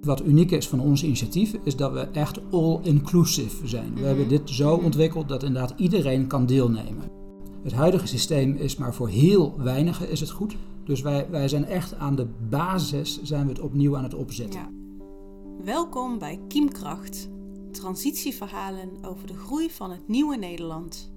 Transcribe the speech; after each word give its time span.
Wat 0.00 0.24
uniek 0.24 0.50
is 0.50 0.68
van 0.68 0.80
ons 0.80 1.02
initiatief 1.02 1.54
is 1.64 1.76
dat 1.76 1.92
we 1.92 2.00
echt 2.00 2.40
all-inclusive 2.50 3.68
zijn. 3.68 3.94
We 3.94 4.00
hebben 4.00 4.28
dit 4.28 4.50
zo 4.50 4.74
ontwikkeld 4.74 5.28
dat 5.28 5.42
inderdaad 5.42 5.74
iedereen 5.76 6.26
kan 6.26 6.46
deelnemen. 6.46 7.10
Het 7.62 7.72
huidige 7.72 8.06
systeem 8.06 8.54
is 8.56 8.76
maar 8.76 8.94
voor 8.94 9.08
heel 9.08 9.54
weinigen 9.58 10.10
is 10.10 10.20
het 10.20 10.30
goed. 10.30 10.56
Dus 10.84 11.00
wij, 11.00 11.30
wij 11.30 11.48
zijn 11.48 11.64
echt 11.64 11.94
aan 11.94 12.16
de 12.16 12.26
basis 12.48 13.22
zijn 13.22 13.42
we 13.46 13.52
het 13.52 13.60
opnieuw 13.60 13.96
aan 13.96 14.02
het 14.02 14.14
opzetten. 14.14 14.60
Ja. 14.60 14.70
Welkom 15.64 16.18
bij 16.18 16.40
Kiemkracht, 16.48 17.28
transitieverhalen 17.70 18.90
over 19.02 19.26
de 19.26 19.36
groei 19.36 19.70
van 19.70 19.90
het 19.90 20.08
nieuwe 20.08 20.36
Nederland. 20.36 21.12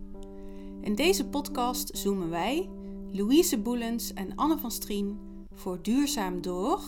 In 0.82 0.96
deze 0.96 1.26
podcast 1.26 1.98
zoomen 1.98 2.30
wij, 2.30 2.70
Louise 3.12 3.60
Boelens 3.60 4.14
en 4.14 4.36
Anne 4.36 4.58
van 4.58 4.72
Strien, 4.72 5.18
voor 5.54 5.80
Duurzaam 5.82 6.42
Door 6.42 6.80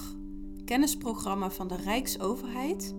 kennisprogramma 0.66 1.52
van 1.52 1.68
de 1.68 1.75
Rijksoverheid 1.75 2.95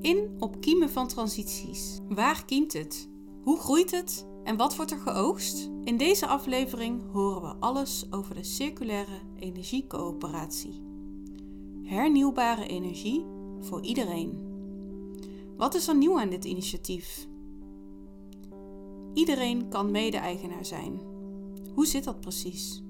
in 0.00 0.36
op 0.38 0.60
kiemen 0.60 0.90
van 0.90 1.08
transities. 1.08 1.98
Waar 2.08 2.44
kiemt 2.44 2.72
het? 2.72 3.08
Hoe 3.42 3.58
groeit 3.58 3.90
het? 3.90 4.26
En 4.44 4.56
wat 4.56 4.76
wordt 4.76 4.90
er 4.90 4.98
geoogst? 4.98 5.70
In 5.84 5.96
deze 5.96 6.26
aflevering 6.26 7.02
horen 7.12 7.42
we 7.42 7.54
alles 7.60 8.06
over 8.10 8.34
de 8.34 8.42
circulaire 8.42 9.20
energiecoöperatie. 9.38 10.82
Hernieuwbare 11.82 12.66
energie 12.66 13.24
voor 13.60 13.82
iedereen. 13.82 14.46
Wat 15.56 15.74
is 15.74 15.88
er 15.88 15.96
nieuw 15.96 16.18
aan 16.18 16.30
dit 16.30 16.44
initiatief? 16.44 17.28
Iedereen 19.14 19.68
kan 19.68 19.90
mede-eigenaar 19.90 20.64
zijn. 20.64 21.00
Hoe 21.74 21.86
zit 21.86 22.04
dat 22.04 22.20
precies? 22.20 22.82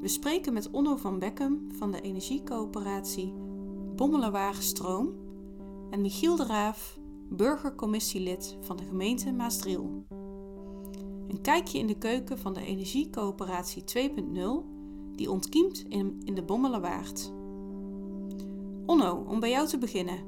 We 0.00 0.08
spreken 0.08 0.52
met 0.52 0.70
Onno 0.70 0.96
van 0.96 1.18
Beckum 1.18 1.68
van 1.78 1.90
de 1.90 2.00
energiecoöperatie 2.00 3.32
Bommelerwagen 3.96 4.62
Stroom 4.62 5.12
en 5.90 6.00
Michiel 6.00 6.36
de 6.36 6.46
Raaf, 6.46 6.98
burgercommissielid 7.30 8.56
van 8.60 8.76
de 8.76 8.82
gemeente 8.84 9.32
Maasdriel. 9.32 10.04
Een 11.28 11.40
kijkje 11.42 11.78
in 11.78 11.86
de 11.86 11.98
keuken 11.98 12.38
van 12.38 12.54
de 12.54 12.64
energiecoöperatie 12.64 13.84
2.0 13.96 14.08
die 15.16 15.30
ontkiemt 15.30 15.84
in, 15.88 16.20
de 16.34 16.42
Bommelerwaard. 16.42 17.32
Onno, 18.86 19.24
om 19.28 19.40
bij 19.40 19.50
jou 19.50 19.68
te 19.68 19.78
beginnen. 19.78 20.18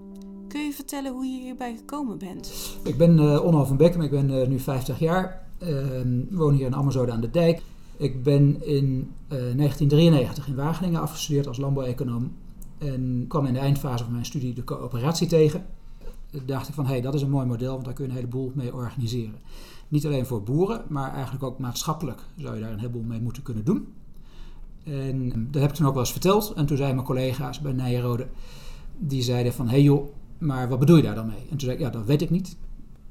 Kun 0.49 0.61
je 0.61 0.73
vertellen 0.73 1.12
hoe 1.12 1.25
je 1.25 1.41
hierbij 1.41 1.77
gekomen 1.77 2.19
bent? 2.19 2.77
Ik 2.84 2.97
ben 2.97 3.19
uh, 3.19 3.45
Onno 3.45 3.65
van 3.65 3.77
Beckum, 3.77 4.03
ik 4.03 4.11
ben 4.11 4.31
uh, 4.31 4.47
nu 4.47 4.59
50 4.59 4.99
jaar. 4.99 5.49
Uh, 5.62 6.01
woon 6.31 6.55
hier 6.55 6.67
in 6.67 6.75
Amersfoort 6.75 7.11
aan 7.11 7.21
de 7.21 7.31
Dijk. 7.31 7.62
Ik 8.01 8.23
ben 8.23 8.67
in 8.67 9.12
1993 9.29 10.45
eh, 10.45 10.51
in 10.51 10.56
Wageningen 10.56 11.01
afgestudeerd 11.01 11.47
als 11.47 11.59
landbouweconoom 11.59 12.33
en 12.79 13.25
kwam 13.29 13.47
in 13.47 13.53
de 13.53 13.59
eindfase 13.59 14.05
van 14.05 14.12
mijn 14.12 14.25
studie 14.25 14.55
de 14.55 14.65
coöperatie 14.65 15.27
tegen. 15.27 15.67
Toen 16.31 16.43
dacht 16.47 16.69
ik 16.69 16.75
van, 16.75 16.84
hé, 16.84 16.91
hey, 16.91 17.01
dat 17.01 17.15
is 17.15 17.23
een 17.23 17.31
mooi 17.31 17.47
model, 17.47 17.73
want 17.73 17.84
daar 17.84 17.95
kun 17.95 18.05
je 18.05 18.11
een 18.11 18.17
heleboel 18.17 18.53
mee 18.55 18.75
organiseren. 18.75 19.34
Niet 19.89 20.06
alleen 20.06 20.27
voor 20.27 20.43
boeren, 20.43 20.84
maar 20.89 21.12
eigenlijk 21.12 21.45
ook 21.45 21.59
maatschappelijk 21.59 22.21
zou 22.37 22.55
je 22.55 22.61
daar 22.61 22.73
een 22.73 22.78
heleboel 22.78 23.03
mee 23.03 23.21
moeten 23.21 23.43
kunnen 23.43 23.65
doen. 23.65 23.89
En 24.84 25.48
dat 25.51 25.62
heb 25.62 25.71
ik 25.71 25.77
toen 25.77 25.87
ook 25.87 25.93
wel 25.93 26.03
eens 26.03 26.12
verteld. 26.12 26.53
En 26.56 26.67
toen 26.67 26.77
zeiden 26.77 26.97
mijn 26.97 27.09
collega's 27.09 27.61
bij 27.61 27.73
Nijenrode, 27.73 28.27
die 28.98 29.23
zeiden 29.23 29.53
van, 29.53 29.67
hé 29.67 29.73
hey 29.73 29.83
joh, 29.83 30.09
maar 30.39 30.69
wat 30.69 30.78
bedoel 30.78 30.97
je 30.97 31.03
daar 31.03 31.15
dan 31.15 31.27
mee? 31.27 31.43
En 31.43 31.48
toen 31.48 31.61
zei 31.61 31.73
ik, 31.73 31.78
ja, 31.78 31.91
dat 31.91 32.05
weet 32.05 32.23
ik 32.23 32.31
niet. 32.31 32.56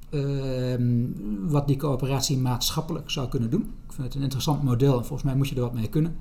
Ehm, 0.09 1.05
wat 1.47 1.67
die 1.67 1.77
coöperatie 1.77 2.37
maatschappelijk 2.37 3.09
zou 3.09 3.29
kunnen 3.29 3.49
doen. 3.49 3.61
Ik 3.61 3.93
vind 3.93 4.07
het 4.07 4.15
een 4.15 4.21
interessant 4.21 4.63
model 4.63 4.97
en 4.97 5.05
volgens 5.05 5.23
mij 5.23 5.35
moet 5.35 5.47
je 5.47 5.55
er 5.55 5.61
wat 5.61 5.73
mee 5.73 5.87
kunnen. 5.89 6.15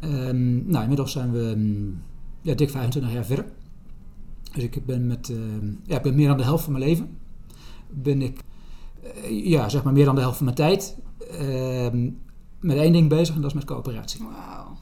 Um, 0.00 0.64
nou, 0.66 0.82
inmiddels 0.82 1.12
zijn 1.12 1.32
we 1.32 1.38
um, 1.38 2.02
ja, 2.42 2.54
dik 2.54 2.70
25 2.70 3.12
jaar 3.12 3.24
verder. 3.24 3.44
Dus 4.52 4.62
ik 4.62 4.86
ben 4.86 5.06
met 5.06 5.32
ja, 5.84 5.96
ik 5.96 6.02
ben 6.02 6.14
meer 6.14 6.28
dan 6.28 6.36
de 6.36 6.42
helft 6.42 6.64
van 6.64 6.72
mijn 6.72 6.84
leven. 6.84 7.08
Ben 7.90 8.22
ik, 8.22 8.40
uh, 9.24 9.46
ja, 9.46 9.68
zeg 9.68 9.82
maar 9.82 9.92
meer 9.92 10.04
dan 10.04 10.14
de 10.14 10.20
helft 10.20 10.36
van 10.36 10.44
mijn 10.44 10.56
tijd 10.56 10.96
met 12.60 12.76
één 12.76 12.92
ding 12.92 13.08
bezig 13.08 13.34
en 13.34 13.40
dat 13.40 13.50
is 13.50 13.56
met 13.56 13.64
coöperatie. 13.64 14.20
Wauw. 14.24 14.76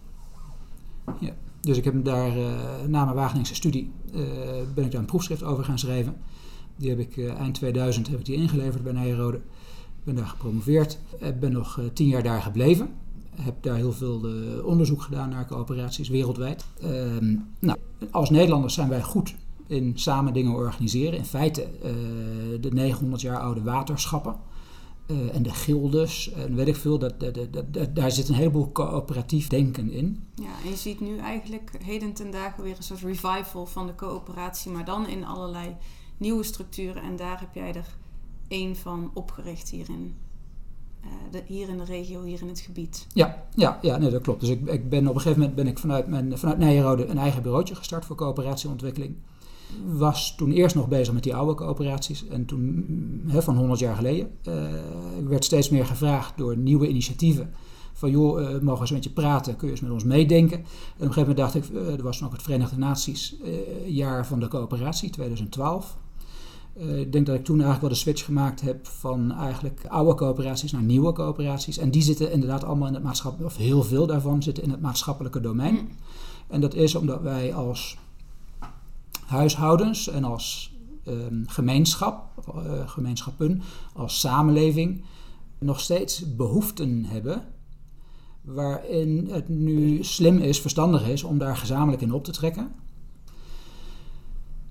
Ja. 1.20 1.32
Dus 1.60 1.76
ik 1.76 1.84
heb 1.84 2.04
daar 2.04 2.36
uh, 2.36 2.46
na 2.88 3.04
mijn 3.04 3.16
Wageningse 3.16 3.54
studie 3.54 3.92
uh, 4.14 4.22
ben 4.74 4.84
ik 4.84 4.90
daar 4.90 5.00
een 5.00 5.06
proefschrift 5.06 5.42
over 5.42 5.64
gaan 5.64 5.78
schrijven. 5.78 6.16
Die 6.76 6.88
heb 6.88 6.98
ik 6.98 7.16
uh, 7.16 7.34
eind 7.34 7.54
2000 7.54 8.08
heb 8.08 8.18
ik 8.18 8.24
die 8.24 8.36
ingeleverd 8.36 8.82
bij 8.82 8.92
Nijrode. 8.92 9.40
Ben 10.04 10.14
daar 10.14 10.26
gepromoveerd. 10.26 10.98
Ik 11.18 11.40
ben 11.40 11.52
nog 11.52 11.76
uh, 11.76 11.84
tien 11.92 12.08
jaar 12.08 12.22
daar 12.22 12.42
gebleven. 12.42 12.88
Heb 13.40 13.62
daar 13.62 13.76
heel 13.76 13.92
veel 13.92 14.26
onderzoek 14.64 15.02
gedaan 15.02 15.28
naar 15.28 15.46
coöperaties 15.46 16.08
wereldwijd. 16.08 16.64
Ehm, 16.80 17.36
nou, 17.58 17.78
als 18.10 18.30
Nederlanders 18.30 18.74
zijn 18.74 18.88
wij 18.88 19.02
goed 19.02 19.34
in 19.66 19.92
samen 19.94 20.32
dingen 20.32 20.52
organiseren. 20.52 21.18
In 21.18 21.24
feite 21.24 21.66
de 22.60 22.70
900 22.72 23.22
jaar 23.22 23.40
oude 23.40 23.62
waterschappen. 23.62 24.36
En 25.32 25.42
de 25.42 25.50
gildes 25.50 26.32
en 26.32 26.54
weet 26.54 26.68
ik 26.68 26.76
veel, 26.76 26.98
dat, 26.98 27.20
dat, 27.20 27.38
dat, 27.70 27.94
daar 27.94 28.10
zit 28.10 28.28
een 28.28 28.34
heleboel 28.34 28.72
coöperatief 28.72 29.48
denken 29.48 29.90
in. 29.90 30.22
Ja, 30.34 30.50
en 30.64 30.70
je 30.70 30.76
ziet 30.76 31.00
nu 31.00 31.18
eigenlijk 31.18 31.70
heden 31.82 32.12
ten 32.12 32.30
dagen 32.30 32.62
weer 32.62 32.76
een 32.76 32.82
soort 32.82 33.00
revival 33.00 33.66
van 33.66 33.86
de 33.86 33.94
coöperatie, 33.94 34.70
maar 34.70 34.84
dan 34.84 35.08
in 35.08 35.24
allerlei 35.24 35.76
nieuwe 36.16 36.42
structuren. 36.42 37.02
En 37.02 37.16
daar 37.16 37.40
heb 37.40 37.54
jij 37.54 37.74
er 37.74 37.96
één 38.48 38.76
van 38.76 39.10
opgericht 39.14 39.68
hierin. 39.70 40.14
Uh, 41.04 41.10
de, 41.30 41.42
hier 41.46 41.68
in 41.68 41.78
de 41.78 41.84
regio, 41.84 42.22
hier 42.22 42.40
in 42.40 42.48
het 42.48 42.60
gebied. 42.60 43.06
Ja, 43.12 43.44
ja, 43.54 43.78
ja 43.82 43.96
nee, 43.96 44.10
dat 44.10 44.22
klopt. 44.22 44.40
Dus 44.40 44.48
ik, 44.48 44.68
ik 44.68 44.88
ben 44.88 45.08
op 45.08 45.14
een 45.14 45.20
gegeven 45.20 45.38
moment 45.38 45.56
ben 45.56 45.66
ik 45.66 45.78
vanuit, 45.78 46.06
mijn, 46.06 46.38
vanuit 46.38 46.58
Nijenrode 46.58 47.06
een 47.06 47.18
eigen 47.18 47.42
bureautje 47.42 47.74
gestart 47.74 48.04
voor 48.04 48.16
coöperatieontwikkeling. 48.16 49.16
Was 49.86 50.36
toen 50.36 50.52
eerst 50.52 50.74
nog 50.74 50.88
bezig 50.88 51.14
met 51.14 51.22
die 51.22 51.34
oude 51.34 51.54
coöperaties. 51.54 52.28
En 52.28 52.44
toen, 52.44 53.24
he, 53.26 53.42
van 53.42 53.56
100 53.56 53.80
jaar 53.80 53.96
geleden, 53.96 54.30
uh, 54.48 54.54
werd 55.24 55.44
steeds 55.44 55.68
meer 55.68 55.86
gevraagd 55.86 56.36
door 56.36 56.56
nieuwe 56.56 56.88
initiatieven 56.88 57.52
van 57.92 58.10
joh, 58.10 58.40
uh, 58.40 58.46
mogen 58.46 58.74
we 58.74 58.80
eens 58.80 58.90
met 58.90 59.04
je 59.04 59.10
praten, 59.10 59.56
kun 59.56 59.66
je 59.66 59.72
eens 59.72 59.82
met 59.82 59.92
ons 59.92 60.04
meedenken. 60.04 60.58
En 60.58 60.64
op 60.64 61.00
een 61.00 61.12
gegeven 61.12 61.20
moment 61.20 61.36
dacht 61.36 61.54
ik, 61.54 61.68
uh, 61.70 61.92
er 61.92 62.02
was 62.02 62.20
nog 62.20 62.32
het 62.32 62.42
Verenigde 62.42 62.78
Naties 62.78 63.36
jaar 63.86 64.26
van 64.26 64.40
de 64.40 64.48
coöperatie, 64.48 65.10
2012. 65.10 65.96
Uh, 66.76 66.98
ik 66.98 67.12
denk 67.12 67.26
dat 67.26 67.34
ik 67.34 67.44
toen 67.44 67.54
eigenlijk 67.54 67.80
wel 67.80 67.90
de 67.90 68.02
switch 68.02 68.24
gemaakt 68.24 68.60
heb 68.60 68.86
van 68.86 69.32
eigenlijk 69.32 69.86
oude 69.88 70.14
coöperaties 70.14 70.72
naar 70.72 70.82
nieuwe 70.82 71.12
coöperaties. 71.12 71.78
En 71.78 71.90
die 71.90 72.02
zitten 72.02 72.32
inderdaad 72.32 72.64
allemaal 72.64 72.88
in 72.88 72.94
het 72.94 73.02
maatschappelijke, 73.02 73.54
of 73.54 73.60
heel 73.60 73.82
veel 73.82 74.06
daarvan 74.06 74.42
zitten 74.42 74.64
in 74.64 74.70
het 74.70 74.80
maatschappelijke 74.80 75.40
domein. 75.40 75.74
Mm. 75.74 75.88
En 76.48 76.60
dat 76.60 76.74
is 76.74 76.94
omdat 76.94 77.22
wij 77.22 77.54
als 77.54 77.98
huishoudens 79.26 80.08
en 80.08 80.24
als 80.24 80.74
um, 81.08 81.44
gemeenschap, 81.46 82.44
uh, 82.56 82.88
gemeenschappen, 82.88 83.62
als 83.92 84.20
samenleving 84.20 85.04
nog 85.58 85.80
steeds 85.80 86.36
behoeften 86.36 87.04
hebben 87.04 87.44
waarin 88.42 89.28
het 89.30 89.48
nu 89.48 90.04
slim 90.04 90.38
is, 90.38 90.60
verstandig 90.60 91.08
is 91.08 91.22
om 91.22 91.38
daar 91.38 91.56
gezamenlijk 91.56 92.02
in 92.02 92.12
op 92.12 92.24
te 92.24 92.32
trekken. 92.32 92.72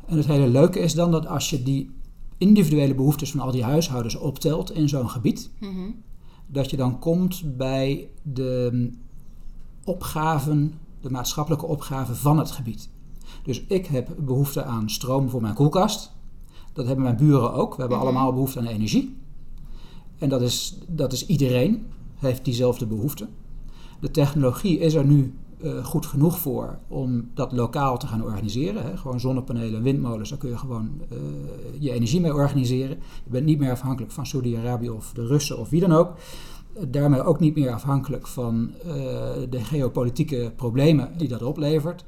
En 0.06 0.18
het 0.18 0.26
hele 0.26 0.48
leuke 0.48 0.80
is 0.80 0.94
dan 0.94 1.12
dat 1.12 1.28
als 1.28 1.50
je 1.50 1.64
die 1.64 1.92
individuele 2.38 2.96
behoeftes 2.96 3.32
van 3.32 3.40
al 3.40 3.52
die 3.52 3.64
huishoudens 3.64 4.16
optelt 4.16 4.72
in 4.72 4.90
zo'n 4.90 5.10
gebied, 5.10 5.50
mm-hmm. 5.60 5.96
dat 6.48 6.70
je 6.70 6.78
dan 6.78 7.00
komt 7.00 7.58
bij 7.58 8.10
de 8.22 8.90
opgaven, 9.84 10.74
de 11.02 11.10
maatschappelijke 11.10 11.66
opgaven 11.66 12.16
van 12.16 12.38
het 12.38 12.52
gebied. 12.52 12.90
Dus 13.44 13.64
ik 13.68 13.86
heb 13.86 14.16
behoefte 14.20 14.64
aan 14.64 14.90
stroom 14.90 15.30
voor 15.30 15.42
mijn 15.42 15.54
koelkast. 15.54 16.12
Dat 16.74 16.86
hebben 16.86 17.04
mijn 17.04 17.18
buren 17.18 17.54
ook. 17.54 17.76
We 17.76 17.80
hebben 17.80 17.98
mm-hmm. 17.98 18.14
allemaal 18.14 18.34
behoefte 18.34 18.60
aan 18.60 18.66
energie. 18.66 19.16
En 20.18 20.30
dat 20.30 20.42
is, 20.42 20.78
dat 20.88 21.14
is 21.14 21.26
iedereen, 21.26 21.86
heeft 22.16 22.46
diezelfde 22.46 22.86
behoefte. 22.86 23.28
De 24.00 24.12
technologie 24.12 24.80
is 24.80 24.94
er 24.94 25.06
nu 25.06 25.34
uh, 25.64 25.86
goed 25.86 26.06
genoeg 26.06 26.40
voor 26.40 26.80
om 26.88 27.30
dat 27.34 27.52
lokaal 27.52 27.98
te 27.98 28.08
gaan 28.08 28.24
organiseren. 28.24 28.84
Hè. 28.84 28.98
Gewoon 28.98 29.20
zonnepanelen 29.20 29.76
en 29.76 29.84
windmolens, 29.84 30.30
daar 30.30 30.38
kun 30.38 30.50
je 30.50 30.58
gewoon 30.58 30.90
uh, 31.12 31.18
je 31.80 31.92
energie 31.92 32.22
mee 32.22 32.34
organiseren. 32.34 32.98
Je 33.24 33.30
bent 33.30 33.46
niet 33.46 33.60
meer 33.60 33.72
afhankelijk 33.72 34.12
van 34.12 34.26
Saudi-Arabië 34.26 34.90
of 34.90 35.12
de 35.14 35.26
Russen 35.26 35.60
of 35.60 35.70
wie 35.70 35.80
dan 35.80 35.92
ook. 35.92 36.14
Daarmee 36.88 37.24
ook 37.24 37.40
niet 37.40 37.56
meer 37.56 37.72
afhankelijk 37.72 38.28
van 38.28 38.72
de 39.50 39.60
geopolitieke 39.60 40.52
problemen 40.56 41.18
die 41.18 41.28
dat 41.28 41.44
oplevert. 41.44 42.06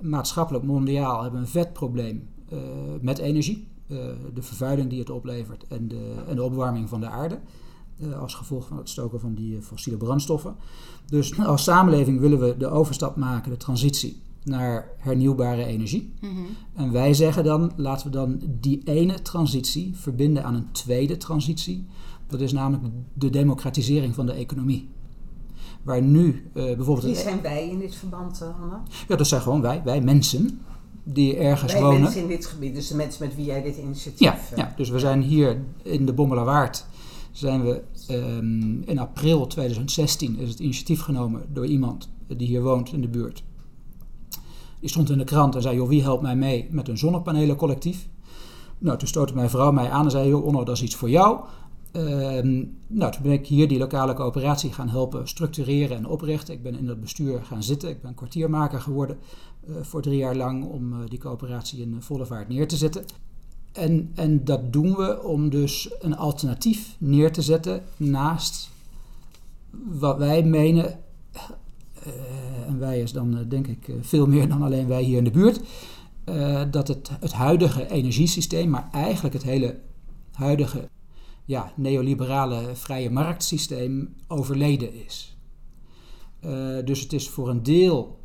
Maatschappelijk, 0.00 0.64
mondiaal 0.64 1.22
hebben 1.22 1.40
we 1.40 1.46
een 1.46 1.52
vet 1.52 1.72
probleem 1.72 2.28
met 3.00 3.18
energie. 3.18 3.68
de 4.34 4.42
vervuiling 4.42 4.90
die 4.90 4.98
het 4.98 5.10
oplevert 5.10 5.66
en 5.68 5.88
de, 5.88 6.14
en 6.28 6.36
de 6.36 6.42
opwarming 6.42 6.88
van 6.88 7.00
de 7.00 7.08
aarde. 7.08 7.38
Uh, 7.98 8.20
als 8.20 8.34
gevolg 8.34 8.66
van 8.66 8.76
het 8.76 8.88
stoken 8.88 9.20
van 9.20 9.34
die 9.34 9.56
uh, 9.56 9.62
fossiele 9.62 9.98
brandstoffen. 9.98 10.56
Dus 11.06 11.38
als 11.46 11.62
samenleving 11.62 12.20
willen 12.20 12.40
we 12.40 12.56
de 12.56 12.68
overstap 12.68 13.16
maken, 13.16 13.50
de 13.50 13.56
transitie 13.56 14.22
naar 14.44 14.88
hernieuwbare 14.98 15.64
energie. 15.64 16.12
Mm 16.20 16.30
-hmm. 16.30 16.46
En 16.74 16.92
wij 16.92 17.14
zeggen 17.14 17.44
dan, 17.44 17.72
laten 17.76 18.06
we 18.06 18.12
dan 18.12 18.40
die 18.60 18.80
ene 18.84 19.22
transitie 19.22 19.96
verbinden 19.96 20.44
aan 20.44 20.54
een 20.54 20.72
tweede 20.72 21.16
transitie. 21.16 21.86
Dat 22.26 22.40
is 22.40 22.52
namelijk 22.52 22.84
de 23.12 23.30
democratisering 23.30 24.14
van 24.14 24.26
de 24.26 24.32
economie. 24.32 24.88
Waar 25.82 26.02
nu 26.02 26.50
uh, 26.54 26.64
bijvoorbeeld... 26.64 27.06
Wie 27.06 27.14
zijn 27.14 27.40
wij 27.42 27.68
in 27.68 27.78
dit 27.78 27.94
verband, 27.94 28.38
Hanna? 28.38 28.82
Ja, 29.08 29.16
dat 29.16 29.26
zijn 29.26 29.40
gewoon 29.40 29.60
wij, 29.60 29.82
wij 29.84 30.00
mensen. 30.00 30.60
die 31.02 31.36
ergens 31.36 31.74
wonen. 31.74 32.00
mensen 32.00 32.20
in 32.20 32.28
dit 32.28 32.46
gebied, 32.46 32.74
dus 32.74 32.88
de 32.88 32.96
mensen 32.96 33.26
met 33.26 33.36
wie 33.36 33.44
jij 33.44 33.62
dit 33.62 33.76
initiatief... 33.76 34.20
Ja, 34.20 34.38
eh, 34.50 34.56
ja, 34.56 34.72
dus 34.76 34.88
we 34.88 34.98
zijn 34.98 35.22
hier 35.22 35.62
in 35.82 36.06
de 36.06 36.12
Bommelerwaard. 36.12 36.86
Zijn 37.34 37.64
we 37.64 37.82
ehm, 38.06 38.82
in 38.82 38.98
april 38.98 39.46
2016 39.46 40.38
is 40.38 40.48
het 40.48 40.58
initiatief 40.58 41.00
genomen 41.00 41.42
door 41.52 41.66
iemand 41.66 42.08
die 42.36 42.46
hier 42.46 42.62
woont 42.62 42.92
in 42.92 43.00
de 43.00 43.08
buurt. 43.08 43.44
Die 44.80 44.88
stond 44.88 45.10
in 45.10 45.18
de 45.18 45.24
krant 45.24 45.54
en 45.54 45.62
zei: 45.62 45.76
joh, 45.76 45.88
wie 45.88 46.02
helpt 46.02 46.22
mij 46.22 46.36
mee 46.36 46.68
met 46.70 46.88
een 46.88 46.98
zonnepanelencollectief? 46.98 48.08
Nou, 48.78 48.98
toen 48.98 49.08
stootte 49.08 49.34
mijn 49.34 49.50
vrouw 49.50 49.72
mij 49.72 49.90
aan 49.90 50.04
en 50.04 50.10
zei: 50.10 50.28
joh, 50.28 50.44
Onno, 50.44 50.64
dat 50.64 50.76
is 50.76 50.82
iets 50.82 50.94
voor 50.94 51.10
jou. 51.10 51.40
Ehm, 51.92 52.64
nou, 52.86 53.12
toen 53.12 53.22
ben 53.22 53.32
ik 53.32 53.46
hier 53.46 53.68
die 53.68 53.78
lokale 53.78 54.14
coöperatie 54.14 54.72
gaan 54.72 54.88
helpen 54.88 55.28
structureren 55.28 55.96
en 55.96 56.06
oprichten. 56.06 56.54
Ik 56.54 56.62
ben 56.62 56.78
in 56.78 56.88
het 56.88 57.00
bestuur 57.00 57.42
gaan 57.42 57.62
zitten. 57.62 57.88
Ik 57.88 58.02
ben 58.02 58.14
kwartiermaker 58.14 58.80
geworden 58.80 59.18
eh, 59.66 59.74
voor 59.82 60.02
drie 60.02 60.18
jaar 60.18 60.36
lang 60.36 60.64
om 60.64 60.92
eh, 60.92 60.98
die 61.08 61.18
coöperatie 61.18 61.80
in 61.80 62.02
volle 62.02 62.26
vaart 62.26 62.48
neer 62.48 62.68
te 62.68 62.76
zetten. 62.76 63.04
En, 63.74 64.10
en 64.14 64.44
dat 64.44 64.72
doen 64.72 64.94
we 64.94 65.22
om 65.22 65.50
dus 65.50 65.90
een 66.00 66.16
alternatief 66.16 66.96
neer 66.98 67.32
te 67.32 67.42
zetten 67.42 67.82
naast 67.96 68.70
wat 69.84 70.18
wij 70.18 70.42
menen. 70.42 70.98
eh, 72.02 72.12
en 72.66 72.78
wij 72.78 73.00
is 73.00 73.12
dan 73.12 73.38
eh, 73.38 73.44
denk 73.48 73.66
ik 73.66 73.88
eh, 73.88 73.94
veel 74.00 74.26
meer 74.26 74.48
dan 74.48 74.62
alleen 74.62 74.88
wij 74.88 75.02
hier 75.02 75.18
in 75.18 75.24
de 75.24 75.30
buurt. 75.30 75.60
dat 76.70 76.88
het, 76.88 77.10
het 77.20 77.32
huidige 77.32 77.90
energiesysteem, 77.90 78.70
maar 78.70 78.88
eigenlijk 78.92 79.34
het 79.34 79.42
hele 79.42 79.78
huidige 80.32 80.88
ja, 81.44 81.72
neoliberale 81.76 82.62
vrije 82.74 83.10
marktsysteem 83.10 84.14
overleden 84.28 85.04
is. 85.04 85.36
Dus 86.84 87.00
het 87.00 87.12
is 87.12 87.28
voor 87.28 87.48
een 87.48 87.62
deel 87.62 88.18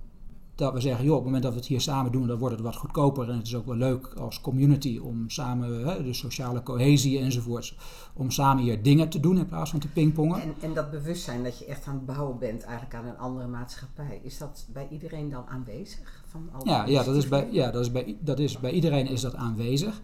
dat 0.59 0.73
we 0.73 0.79
zeggen, 0.79 1.05
joh, 1.05 1.13
op 1.13 1.17
het 1.17 1.25
moment 1.25 1.43
dat 1.43 1.53
we 1.53 1.59
het 1.59 1.67
hier 1.67 1.81
samen 1.81 2.11
doen, 2.11 2.27
dan 2.27 2.37
wordt 2.37 2.55
het 2.55 2.63
wat 2.63 2.75
goedkoper 2.75 3.29
en 3.29 3.37
het 3.37 3.47
is 3.47 3.55
ook 3.55 3.65
wel 3.65 3.75
leuk 3.75 4.07
als 4.07 4.41
community 4.41 4.97
om 4.97 5.29
samen, 5.29 5.87
hè, 5.87 6.03
de 6.03 6.13
sociale 6.13 6.63
cohesie 6.63 7.19
enzovoorts, 7.19 7.77
om 8.13 8.31
samen 8.31 8.63
hier 8.63 8.83
dingen 8.83 9.09
te 9.09 9.19
doen 9.19 9.37
in 9.37 9.45
plaats 9.45 9.71
van 9.71 9.79
te 9.79 9.87
pingpongen. 9.87 10.41
En, 10.41 10.53
en 10.59 10.73
dat 10.73 10.91
bewustzijn 10.91 11.43
dat 11.43 11.59
je 11.59 11.65
echt 11.65 11.85
aan 11.85 11.93
het 11.93 12.05
bouwen 12.05 12.39
bent 12.39 12.63
eigenlijk 12.63 12.95
aan 12.95 13.05
een 13.05 13.17
andere 13.17 13.47
maatschappij, 13.47 14.19
is 14.23 14.37
dat 14.37 14.67
bij 14.73 14.87
iedereen 14.91 15.29
dan 15.29 15.47
aanwezig? 15.47 16.23
Van 16.25 16.49
al 16.53 16.67
Ja, 16.67 16.85
ja, 16.85 17.03
dat 17.03 17.15
is 17.15 17.27
bij, 17.27 17.47
ja 17.51 17.71
dat, 17.71 17.81
is 17.81 17.91
bij, 17.91 18.17
dat 18.19 18.39
is 18.39 18.59
bij 18.59 18.71
iedereen 18.71 19.07
is 19.07 19.21
dat 19.21 19.35
aanwezig. 19.35 20.01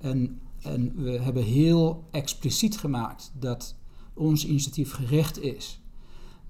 En, 0.00 0.40
en 0.62 0.92
we 0.96 1.10
hebben 1.10 1.42
heel 1.42 2.04
expliciet 2.10 2.78
gemaakt 2.78 3.32
dat 3.38 3.74
ons 4.14 4.46
initiatief 4.46 4.92
gericht 4.92 5.42
is. 5.42 5.80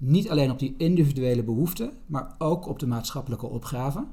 Niet 0.01 0.29
alleen 0.29 0.51
op 0.51 0.59
die 0.59 0.75
individuele 0.77 1.43
behoeften, 1.43 1.91
maar 2.05 2.35
ook 2.37 2.67
op 2.67 2.79
de 2.79 2.87
maatschappelijke 2.87 3.47
opgave. 3.47 4.05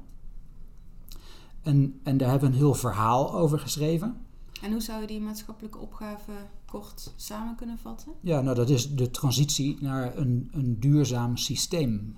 En, 1.61 1.99
en 2.03 2.17
daar 2.17 2.29
hebben 2.29 2.49
we 2.49 2.55
een 2.55 2.61
heel 2.61 2.73
verhaal 2.73 3.33
over 3.33 3.59
geschreven. 3.59 4.17
En 4.61 4.71
hoe 4.71 4.81
zou 4.81 5.01
je 5.01 5.07
die 5.07 5.21
maatschappelijke 5.21 5.77
opgave 5.77 6.31
kort 6.65 7.13
samen 7.15 7.55
kunnen 7.55 7.77
vatten? 7.77 8.11
Ja, 8.21 8.41
nou 8.41 8.55
dat 8.55 8.69
is 8.69 8.95
de 8.95 9.11
transitie 9.11 9.77
naar 9.79 10.17
een, 10.17 10.49
een 10.51 10.79
duurzaam 10.79 11.37
systeem. 11.37 12.17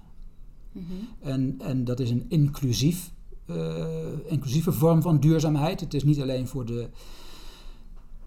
Mhm. 0.72 0.84
En, 1.20 1.56
en 1.60 1.84
dat 1.84 2.00
is 2.00 2.10
een 2.10 2.26
inclusief, 2.30 3.12
eh, 3.46 4.12
inclusieve 4.26 4.72
vorm 4.72 5.02
van 5.02 5.20
duurzaamheid. 5.20 5.80
Het 5.80 5.94
is 5.94 6.04
niet 6.04 6.22
alleen 6.22 6.48
voor 6.48 6.66
de, 6.66 6.90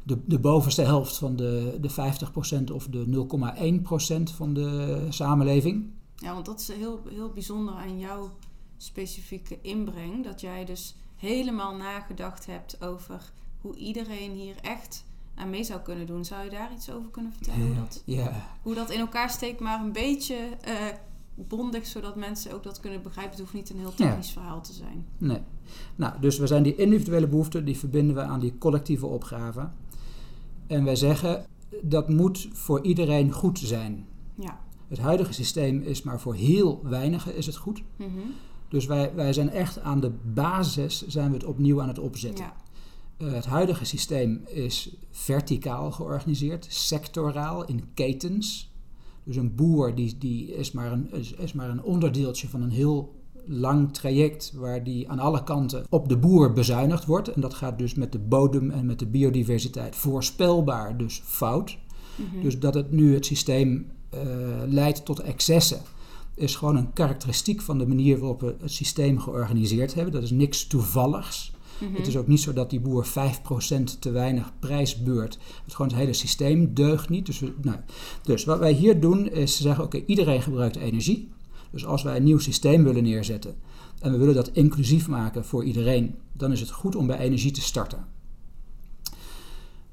de, 0.03 0.19
de 0.25 0.39
bovenste 0.39 0.83
helft 0.83 1.17
van 1.17 1.37
de, 1.37 1.79
de 1.81 1.91
50% 1.91 2.73
of 2.73 2.87
de 2.87 3.27
0,1% 4.29 4.35
van 4.35 4.55
de 4.55 5.07
samenleving. 5.09 5.91
Ja, 6.17 6.33
want 6.33 6.47
dat 6.47 6.61
is 6.61 6.69
heel, 6.69 7.03
heel 7.09 7.31
bijzonder 7.31 7.75
aan 7.75 7.99
jouw 7.99 8.31
specifieke 8.77 9.59
inbreng. 9.61 10.25
Dat 10.25 10.41
jij 10.41 10.65
dus 10.65 10.97
helemaal 11.17 11.77
nagedacht 11.77 12.47
hebt 12.47 12.85
over 12.85 13.33
hoe 13.61 13.77
iedereen 13.77 14.31
hier 14.31 14.55
echt 14.63 15.05
aan 15.35 15.51
mee 15.51 15.65
zou 15.65 15.81
kunnen 15.81 16.07
doen. 16.07 16.25
Zou 16.25 16.45
je 16.45 16.51
daar 16.51 16.73
iets 16.73 16.91
over 16.91 17.11
kunnen 17.11 17.33
vertellen? 17.33 17.67
Hoe 17.67 17.75
dat, 17.75 18.03
Ja, 18.07 18.47
hoe 18.63 18.75
dat 18.75 18.91
in 18.91 19.01
elkaar 19.01 19.31
steekt, 19.31 19.61
maar 19.61 19.81
een 19.81 19.93
beetje 19.93 20.37
eh, 20.61 20.75
bondig, 21.35 21.87
zodat 21.87 22.17
mensen 22.17 22.53
ook 22.53 22.63
dat 22.63 22.81
kunnen 22.81 23.03
begrijpen. 23.03 23.33
Het 23.33 23.41
hoeft 23.41 23.55
niet 23.55 23.71
een 23.71 23.79
heel 23.79 23.95
technisch 23.95 24.31
verhaal 24.31 24.63
te 24.63 24.73
zijn. 24.73 25.07
nee. 25.19 25.41
Nou, 25.97 26.21
dus 26.21 26.39
we 26.39 26.47
zijn 26.47 26.63
die 26.63 26.77
individuele 26.77 27.29
behoeften, 27.29 27.65
die 27.65 27.79
verbinden 27.79 28.15
we 28.15 28.23
aan 28.23 28.41
die 28.41 28.59
collectieve 28.59 29.07
opgave. 29.07 29.69
En 30.67 30.85
wij 30.85 30.97
zeggen, 30.97 31.47
dat 31.83 32.09
moet 32.09 32.49
voor 32.53 32.85
iedereen 32.85 33.33
goed 33.33 33.59
zijn. 33.59 34.07
Ja. 34.35 34.61
Het 34.89 34.99
huidige 34.99 35.33
systeem 35.33 35.81
is 35.81 36.03
maar 36.03 36.21
voor 36.21 36.35
heel 36.35 36.81
weinigen 36.83 37.37
is 37.37 37.47
het 37.47 37.57
goed. 37.57 37.83
Mhm. 37.97 38.11
Dus 38.69 38.87
wij, 38.87 39.15
wij 39.15 39.33
zijn 39.33 39.51
echt 39.51 39.81
aan 39.81 40.01
de 40.01 40.13
basis 40.35 41.07
zijn 41.07 41.29
we 41.29 41.35
het 41.35 41.45
opnieuw 41.45 41.83
aan 41.83 41.89
het 41.89 41.99
opzetten. 41.99 42.45
ja. 42.45 42.55
Eh, 43.17 43.33
het 43.33 43.47
huidige 43.47 43.85
systeem 43.85 44.43
is 44.47 44.97
verticaal 45.11 45.91
georganiseerd, 45.91 46.67
sectoraal, 46.69 47.65
in 47.65 47.85
ketens. 47.95 48.73
Dus 49.25 49.37
een 49.37 49.55
boer 49.55 49.95
die, 49.95 50.19
die 50.19 50.55
is, 50.55 50.73
maar 50.73 50.93
een, 50.93 51.13
is, 51.13 51.33
is 51.33 51.53
maar 51.53 51.71
een 51.71 51.83
onderdeeltje 51.83 52.49
van 52.49 52.63
een 52.63 52.71
heel 52.71 53.22
lang 53.47 53.93
traject 53.93 54.53
waar 54.55 54.85
die 54.85 55.11
aan 55.11 55.19
alle 55.19 55.45
kanten 55.45 55.85
op 55.89 56.09
de 56.09 56.17
boer 56.17 56.53
bezuinigd 56.53 57.05
wordt. 57.05 57.29
En 57.29 57.41
dat 57.41 57.55
gaat 57.55 57.79
dus 57.79 57.95
met 57.95 58.13
de 58.13 58.19
bodem 58.19 58.71
en 58.71 58.87
met 58.87 58.99
de 58.99 59.07
biodiversiteit 59.07 59.97
voorspelbaar 59.97 60.97
dus 60.97 61.23
fout. 61.25 61.79
Mhm. 62.17 62.43
Dus 62.43 62.59
dat 62.59 62.75
het 62.75 62.93
nu 62.93 63.15
het 63.15 63.27
systeem 63.27 63.91
eh, 64.11 64.21
leidt 64.67 65.05
tot 65.05 65.21
excessen, 65.21 65.81
is 66.35 66.57
gewoon 66.57 66.77
een 66.77 66.93
karakteristiek 66.93 67.61
van 67.61 67.79
de 67.79 67.87
manier 67.87 68.19
waarop 68.19 68.41
we 68.41 68.55
het 68.61 68.73
systeem 68.73 69.19
georganiseerd 69.19 69.95
hebben. 69.95 70.13
Dat 70.13 70.23
is 70.23 70.31
niks 70.31 70.67
toevalligs. 70.67 71.53
Mhm. 71.81 71.95
Het 71.95 72.07
is 72.07 72.17
ook 72.17 72.27
niet 72.27 72.41
zo 72.41 72.53
dat 72.53 72.71
die 72.71 72.81
boer 72.81 73.07
5% 73.07 74.01
te 74.01 74.11
weinig 74.11 74.53
prijs 74.59 75.03
beurt. 75.03 75.39
Het, 75.65 75.75
gewoon 75.75 75.91
het 75.91 76.01
hele 76.01 76.13
systeem 76.13 76.75
deugt 76.75 77.09
niet. 77.09 77.27
Dus, 77.27 77.39
we, 77.39 77.53
nou, 77.63 77.77
dus 78.23 78.45
wat 78.45 78.59
wij 78.59 78.73
hier 78.73 79.01
doen 79.01 79.31
is 79.31 79.61
zeggen, 79.61 79.85
oké, 79.85 80.03
iedereen 80.07 80.43
gebruikt 80.43 80.77
energie. 80.77 81.31
Dus 81.73 81.87
als 81.87 82.03
wij 82.03 82.17
een 82.17 82.25
nieuw 82.25 82.39
systeem 82.39 82.85
willen 82.85 83.03
neerzetten 83.03 83.55
en 84.01 84.13
we 84.13 84.19
willen 84.19 84.35
dat 84.35 84.49
inclusief 84.49 85.09
maken 85.09 85.45
voor 85.45 85.65
iedereen, 85.65 86.15
dan 86.33 86.53
is 86.53 86.61
het 86.61 86.71
goed 86.71 86.97
om 86.97 87.07
bij 87.07 87.19
energie 87.19 87.51
te 87.51 87.61
starten. 87.61 88.05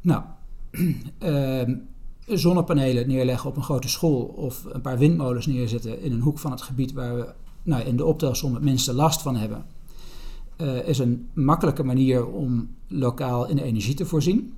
Nou, 0.02 0.24
ehm, 1.18 1.76
zonnepanelen 2.26 3.08
neerleggen 3.08 3.50
op 3.50 3.56
een 3.56 3.64
grote 3.64 3.90
school 3.90 4.22
of 4.22 4.66
een 4.70 4.82
paar 4.82 4.98
windmolens 4.98 5.46
neerzetten 5.46 6.02
in 6.02 6.12
een 6.12 6.22
hoek 6.22 6.40
van 6.40 6.52
het 6.52 6.62
gebied 6.62 6.94
waar 6.94 7.16
we 7.16 7.34
nou, 7.64 7.84
in 7.84 7.98
de 7.98 8.06
optelsom 8.06 8.54
het 8.54 8.64
minste 8.64 8.94
last 8.94 9.22
van 9.22 9.36
hebben, 9.36 9.66
eh, 10.56 10.88
is 10.88 11.00
een 11.00 11.30
makkelijke 11.34 11.84
manier 11.84 12.28
om 12.28 12.70
lokaal 12.88 13.48
in 13.48 13.58
energie 13.58 13.94
te 13.94 14.06
voorzien. 14.06 14.54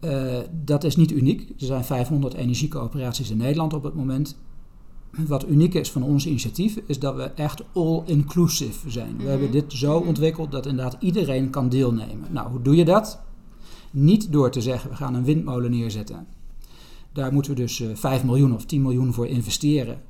Eh, 0.00 0.38
dat 0.64 0.84
is 0.84 0.96
niet 0.96 1.10
uniek. 1.10 1.40
Er 1.40 1.66
zijn 1.66 1.84
500 1.84 2.34
energiecoöperaties 2.34 3.30
in 3.30 3.36
Nederland 3.36 3.72
op 3.72 3.82
het 3.82 3.94
moment. 3.94 4.36
Wat 5.26 5.48
uniek 5.48 5.74
is 5.74 5.90
van 5.90 6.02
ons 6.02 6.26
initiatief 6.26 6.78
is 6.86 6.98
dat 6.98 7.14
we 7.16 7.22
echt 7.22 7.62
all-inclusive 7.74 8.90
zijn. 8.90 9.16
We 9.16 9.22
Mhm. 9.22 9.26
hebben 9.30 9.50
dit 9.50 9.72
zo 9.72 9.96
ontwikkeld 9.98 10.50
dat 10.52 10.66
inderdaad 10.66 10.96
iedereen 11.00 11.50
kan 11.50 11.68
deelnemen. 11.68 12.32
Nou, 12.32 12.50
hoe 12.50 12.62
doe 12.62 12.76
je 12.76 12.84
dat? 12.84 13.20
Niet 13.90 14.32
door 14.32 14.50
te 14.50 14.60
zeggen 14.60 14.90
we 14.90 14.96
gaan 14.96 15.14
een 15.14 15.24
windmolen 15.24 15.70
neerzetten. 15.70 16.26
Daar 17.12 17.32
moeten 17.32 17.50
we 17.54 17.56
dus 17.60 17.80
eh 17.80 17.88
5 17.94 18.24
miljoen 18.24 18.54
of 18.54 18.64
10 18.64 18.82
miljoen 18.82 19.12
voor 19.12 19.26
investeren. 19.26 20.00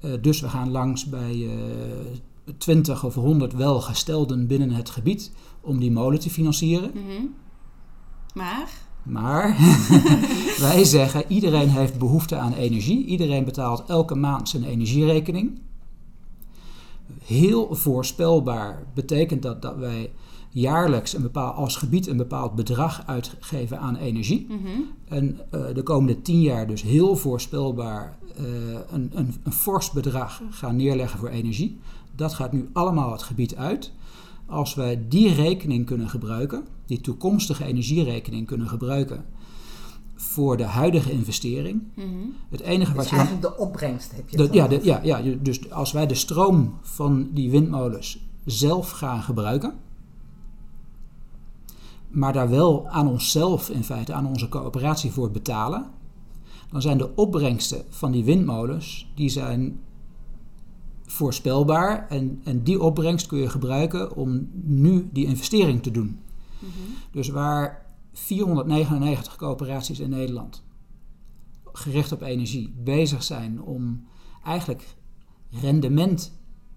Eh, 0.00 0.10
dus 0.20 0.40
we 0.40 0.48
gaan 0.48 0.70
langs 0.70 1.04
bij 1.08 1.46
eh 1.46 2.52
20 2.58 3.04
of 3.04 3.14
100 3.14 3.52
welgestelden 3.52 4.46
binnen 4.46 4.70
het 4.70 4.90
gebied 4.90 5.32
om 5.60 5.78
die 5.78 5.90
molen 5.92 6.20
te 6.20 6.30
financieren. 6.30 6.90
Mhm. 6.94 7.26
Maar, 8.34 8.70
Maar 9.06 9.56
wij 10.66 10.84
zeggen 10.84 11.24
iedereen 11.28 11.68
heeft 11.68 11.98
behoefte 11.98 12.36
aan 12.36 12.52
energie. 12.52 13.04
Iedereen 13.04 13.44
betaalt 13.44 13.84
elke 13.86 14.14
maand 14.14 14.48
zijn 14.48 14.64
energierekening. 14.64 15.58
Heel 17.24 17.74
voorspelbaar 17.74 18.86
betekent 18.94 19.42
dat 19.42 19.62
dat 19.62 19.76
wij 19.76 20.10
jaarlijks 20.48 21.14
een 21.14 21.22
bepaald, 21.22 21.56
als 21.56 21.76
gebied 21.76 22.06
een 22.06 22.16
bepaald 22.16 22.54
bedrag 22.54 23.02
uitgeven 23.06 23.78
aan 23.78 23.96
energie. 23.96 24.46
mhm. 24.48 24.68
En 25.08 25.38
eh, 25.50 25.60
de 25.74 25.82
komende 25.82 26.22
tien 26.22 26.40
jaar 26.40 26.66
dus 26.66 26.82
heel 26.82 27.16
voorspelbaar 27.16 28.18
eh, 28.36 28.44
een, 28.90 29.10
een, 29.14 29.34
een 29.42 29.52
fors 29.52 29.90
bedrag 29.90 30.42
gaan 30.50 30.76
neerleggen 30.76 31.18
voor 31.18 31.28
energie. 31.28 31.78
Dat 32.14 32.34
gaat 32.34 32.52
nu 32.52 32.68
allemaal 32.72 33.12
het 33.12 33.22
gebied 33.22 33.56
uit. 33.56 33.92
Als 34.46 34.74
wij 34.74 35.04
die 35.08 35.32
rekening 35.34 35.86
kunnen 35.86 36.08
gebruiken, 36.08 36.64
die 36.86 37.00
toekomstige 37.00 37.64
energierekening 37.64 38.46
kunnen 38.46 38.68
gebruiken 38.68 39.24
voor 40.14 40.56
de 40.56 40.64
huidige 40.64 41.12
investering. 41.12 41.82
Mhm. 41.94 42.06
Het 42.50 42.60
enige 42.60 42.92
wat 42.92 43.00
Dus 43.00 43.10
je 43.10 43.16
dan 43.16 43.26
eigenlijk 43.26 43.56
de 43.56 43.62
opbrengst 43.62 44.12
heb 44.14 44.28
je 44.28 44.36
de- 44.36 44.48
ja, 44.52 44.68
de- 44.68 44.80
ja, 44.82 45.00
ja, 45.02 45.16
je- 45.18 45.42
dus 45.42 45.70
als 45.70 45.92
wij 45.92 46.06
de 46.06 46.14
stroom 46.14 46.74
van 46.82 47.28
die 47.32 47.50
windmolens 47.50 48.18
zelf 48.44 48.90
gaan 48.90 49.22
gebruiken, 49.22 49.74
maar 52.08 52.32
daar 52.32 52.50
wel 52.50 52.88
aan 52.88 53.08
onszelf 53.08 53.70
in 53.70 53.84
feite, 53.84 54.12
aan 54.12 54.26
onze 54.26 54.48
coöperatie 54.48 55.10
voor 55.10 55.30
betalen, 55.30 55.86
dan 56.70 56.82
zijn 56.82 56.98
de 56.98 57.14
opbrengsten 57.16 57.84
van 57.88 58.12
die 58.12 58.24
windmolens, 58.24 59.12
die 59.14 59.28
zijn 59.28 59.80
voorspelbaar. 61.06 62.08
En, 62.08 62.40
en 62.44 62.62
die 62.62 62.82
opbrengst 62.82 63.26
kun 63.26 63.38
je 63.38 63.48
gebruiken 63.48 64.16
om 64.16 64.48
nu 64.52 65.08
die 65.12 65.26
investering 65.26 65.82
te 65.82 65.90
doen. 65.90 66.20
Dus 67.10 67.28
waar 67.28 67.86
499 68.12 69.36
coöperaties 69.36 70.00
in 70.00 70.10
Nederland 70.10 70.64
gericht 71.72 72.12
op 72.12 72.22
energie 72.22 72.74
bezig 72.76 73.22
zijn 73.22 73.62
om 73.62 74.06
eigenlijk 74.44 74.96
rendement 75.50 76.32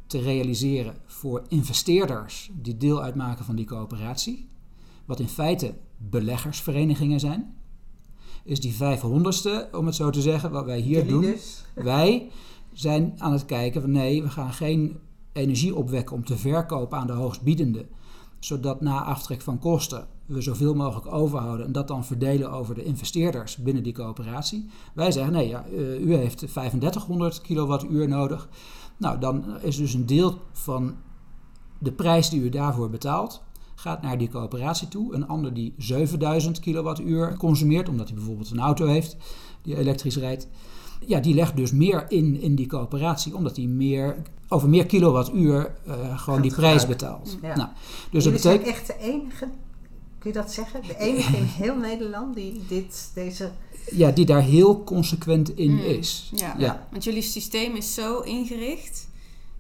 te 0.08 0.20
realiseren 0.20 0.96
voor 1.06 1.44
investeerders 1.48 2.52
die 2.54 2.78
deel 2.78 3.02
uitmaken 3.02 3.46
van 3.46 3.56
die 3.56 3.66
coöperatie, 3.66 4.50
wat 5.06 5.20
in 5.20 5.28
feite 5.28 5.74
beleggersverenigingen 5.98 7.20
zijn, 7.20 7.58
is 8.44 8.60
die 8.60 8.74
500ste, 8.74 9.72
om 9.72 9.86
het 9.86 9.96
zo 9.96 10.10
te 10.10 10.22
zeggen, 10.22 10.52
wat 10.52 10.66
wij 10.66 10.80
hier 10.80 11.08
doen. 11.08 11.22
dus? 11.22 11.64
Wij 11.76 12.30
zijn 12.80 13.14
aan 13.18 13.32
het 13.32 13.46
kijken 13.46 13.82
van 13.82 13.92
nee, 13.92 14.24
we 14.24 14.30
gaan 14.30 14.54
geen 14.54 14.98
energie 15.34 15.76
opwekken 15.76 16.16
om 16.16 16.26
te 16.26 16.38
verkopen 16.38 16.98
aan 16.98 17.08
de 17.08 17.14
hoogstbiedende, 17.14 17.86
zodat 18.40 18.82
na 18.82 19.04
aftrek 19.04 19.42
van 19.42 19.60
kosten 19.60 20.08
we 20.26 20.42
zoveel 20.42 20.76
mogelijk 20.76 21.14
overhouden 21.14 21.66
en 21.66 21.72
dat 21.72 21.88
dan 21.88 22.06
verdelen 22.06 22.52
over 22.52 22.76
de 22.76 22.84
investeerders 22.84 23.58
binnen 23.58 23.84
die 23.84 23.94
coöperatie. 23.94 24.70
Wij 24.94 25.12
zeggen 25.12 25.34
nee, 25.34 25.48
ja, 25.48 25.66
eh, 25.66 26.02
u 26.02 26.16
heeft 26.16 26.38
3500 26.38 27.42
kilowattuur 27.42 28.08
nodig. 28.08 28.50
Nou, 28.98 29.20
dan 29.20 29.62
is 29.62 29.78
dus 29.78 29.94
een 29.94 30.06
deel 30.06 30.38
van 30.52 30.96
de 31.80 31.92
prijs 31.92 32.30
die 32.30 32.42
u 32.42 32.50
daarvoor 32.50 32.90
betaalt, 32.90 33.44
gaat 33.76 34.02
naar 34.02 34.18
die 34.18 34.30
coöperatie 34.30 34.88
toe. 34.88 35.14
Een 35.14 35.28
ander 35.28 35.54
die 35.54 35.74
7000 35.78 36.60
kilowattuur 36.60 37.38
consumeert, 37.38 37.90
omdat 37.90 38.08
hij 38.08 38.16
bijvoorbeeld 38.16 38.52
een 38.52 38.60
auto 38.60 38.86
heeft 38.86 39.18
die 39.62 39.78
elektrisch 39.78 40.18
rijdt. 40.18 40.48
Ja, 41.06 41.20
die 41.20 41.34
legt 41.36 41.56
dus 41.56 41.72
meer 41.72 42.06
in 42.08 42.42
in 42.42 42.56
die 42.56 42.68
coöperatie, 42.68 43.36
omdat 43.36 43.56
hij 43.56 43.66
meer, 43.66 44.22
over 44.48 44.70
meer 44.70 44.86
kilowattuur 44.86 45.76
eh, 45.86 45.94
gewoon 45.94 46.18
Gaat 46.18 46.42
die 46.44 46.54
prijs 46.54 46.88
betaalt. 46.88 47.38
Ja. 47.42 47.56
Nou, 47.56 47.70
dus 48.12 48.24
dat 48.24 48.34
betekent... 48.34 48.68
echt 48.68 48.88
de 48.88 48.96
enige, 49.00 49.48
kun 50.18 50.32
je 50.32 50.38
dat 50.38 50.52
zeggen? 50.54 50.82
De 50.88 50.98
enige 50.98 51.38
in 51.38 51.44
heel 51.44 51.76
Nederland 51.76 52.36
die 52.36 52.62
dit, 52.68 53.12
deze... 53.14 53.52
Ja, 53.92 54.12
die 54.12 54.26
daar 54.26 54.42
heel 54.42 54.84
consequent 54.84 55.58
in 55.58 55.72
Mm. 55.72 55.80
is. 55.80 56.32
Ja. 56.36 56.56
Ja. 56.58 56.88
want 56.92 57.04
jullie 57.04 57.22
systeem 57.22 57.76
is 57.76 57.94
zo 57.94 58.20
ingericht 58.20 59.08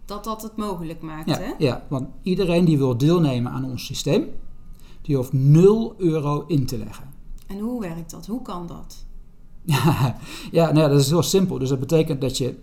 dat 0.05 0.24
dat 0.24 0.41
het 0.41 0.55
mogelijk 0.58 1.01
maakt, 1.01 1.29
Ja, 1.29 1.38
hè? 1.39 1.51
ja, 1.58 1.86
want 1.89 2.08
iedereen 2.22 2.65
die 2.65 2.77
wil 2.77 2.98
deelnemen 2.98 3.51
aan 3.51 3.65
ons 3.65 3.86
systeem, 3.86 4.25
die 5.01 5.15
hoeft 5.15 5.34
0 5.34 5.93
euro 5.98 6.43
in 6.48 6.65
te 6.65 6.77
leggen. 6.77 7.13
En 7.48 7.60
hoe 7.60 7.81
werkt 7.81 8.12
dat? 8.12 8.25
Hoe 8.25 8.41
kan 8.41 8.67
dat? 8.67 9.05
ja, 10.57 10.65
nou 10.65 10.79
ja, 10.79 10.88
dat 10.88 10.99
is 10.99 11.09
heel 11.09 11.23
simpel. 11.23 11.59
Dus 11.59 11.69
dat 11.69 11.79
betekent 11.79 12.21
dat 12.21 12.38
je, 12.38 12.55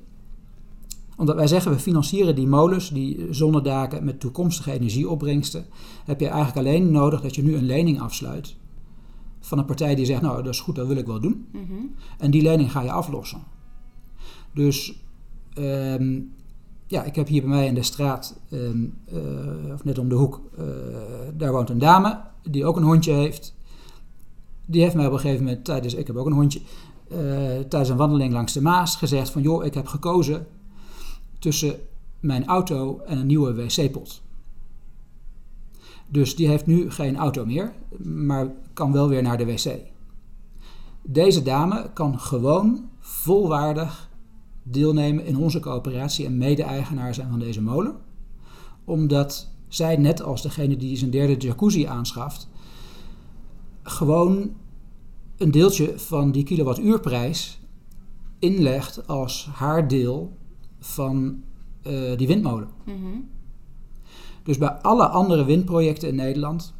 omdat 1.16 1.36
wij 1.36 1.46
zeggen 1.46 1.72
we 1.72 1.78
financieren 1.78 2.34
die 2.34 2.46
molens, 2.46 2.90
die 2.90 3.26
zonnedaken 3.30 4.04
met 4.04 4.20
toekomstige 4.20 4.72
energieopbrengsten, 4.72 5.66
heb 6.04 6.20
je 6.20 6.28
eigenlijk 6.28 6.66
alleen 6.66 6.90
nodig 6.90 7.20
dat 7.20 7.34
je 7.34 7.42
nu 7.42 7.56
een 7.56 7.66
lening 7.66 8.00
afsluit 8.00 8.56
van 9.40 9.58
een 9.58 9.64
partij 9.64 9.94
die 9.94 10.04
zegt, 10.04 10.22
nou 10.22 10.42
dat 10.42 10.52
is 10.52 10.60
goed, 10.60 10.74
dat 10.74 10.86
wil 10.86 10.96
ik 10.96 11.06
wel 11.06 11.20
doen. 11.20 11.46
Mhm. 11.52 11.72
En 12.18 12.30
die 12.30 12.42
lening 12.42 12.72
ga 12.72 12.82
je 12.82 12.90
aflossen. 12.90 13.42
Dus 14.52 15.04
ehm, 15.54 16.20
ja, 16.86 17.04
ik 17.04 17.14
heb 17.14 17.28
hier 17.28 17.40
bij 17.40 17.50
mij 17.50 17.66
in 17.66 17.74
de 17.74 17.82
straat, 17.82 18.40
ehm, 18.50 18.84
eh, 19.04 19.72
of 19.72 19.84
net 19.84 19.98
om 19.98 20.08
de 20.08 20.14
hoek, 20.14 20.40
eh, 20.58 20.64
daar 21.36 21.52
woont 21.52 21.70
een 21.70 21.78
dame 21.78 22.20
die 22.42 22.64
ook 22.64 22.76
een 22.76 22.82
hondje 22.82 23.12
heeft. 23.12 23.54
Die 24.66 24.82
heeft 24.82 24.94
mij 24.94 25.06
op 25.06 25.12
een 25.12 25.18
gegeven 25.18 25.44
moment 25.44 25.64
tijdens, 25.64 25.94
ik 25.94 26.06
heb 26.06 26.16
ook 26.16 26.26
een 26.26 26.32
hondje, 26.32 26.60
eh, 27.08 27.18
tijdens 27.68 27.88
een 27.88 27.96
wandeling 27.96 28.32
langs 28.32 28.52
de 28.52 28.62
Maas 28.62 28.96
gezegd 28.96 29.30
van 29.30 29.42
joh, 29.42 29.64
ik 29.64 29.74
heb 29.74 29.86
gekozen 29.86 30.46
tussen 31.38 31.80
mijn 32.20 32.46
auto 32.46 33.00
en 33.06 33.18
een 33.18 33.26
nieuwe 33.26 33.54
wc-pot. 33.54 34.22
Dus 36.08 36.36
die 36.36 36.48
heeft 36.48 36.66
nu 36.66 36.90
geen 36.90 37.16
auto 37.16 37.44
meer, 37.44 37.72
maar 38.02 38.48
kan 38.72 38.92
wel 38.92 39.08
weer 39.08 39.22
naar 39.22 39.38
de 39.38 39.44
wc. 39.44 39.78
Deze 41.02 41.42
dame 41.42 41.90
kan 41.92 42.20
gewoon 42.20 42.88
volwaardig 42.98 44.08
deelnemen 44.62 45.24
in 45.24 45.36
onze 45.36 45.60
coöperatie 45.60 46.26
en 46.26 46.38
mede-eigenaar 46.38 47.14
zijn 47.14 47.30
van 47.30 47.38
deze 47.38 47.62
molen. 47.62 47.94
Omdat 48.84 49.48
zij, 49.68 49.96
net 49.96 50.22
als 50.22 50.42
degene 50.42 50.76
die 50.76 50.96
zijn 50.96 51.10
derde 51.10 51.36
jacuzzi 51.36 51.86
aanschaft, 51.86 52.48
gewoon 53.82 54.50
een 55.36 55.50
deeltje 55.50 55.98
van 55.98 56.32
die 56.32 56.44
kilowattuurprijs 56.44 57.60
inlegt 58.38 59.06
als 59.06 59.48
haar 59.52 59.88
deel 59.88 60.36
van 60.78 61.42
eh, 61.82 62.16
die 62.16 62.26
windmolen. 62.26 62.68
Mhm. 62.84 63.20
Dus 64.42 64.58
bij 64.58 64.70
alle 64.70 65.06
andere 65.08 65.44
windprojecten 65.44 66.08
in 66.08 66.14
Nederland, 66.14 66.74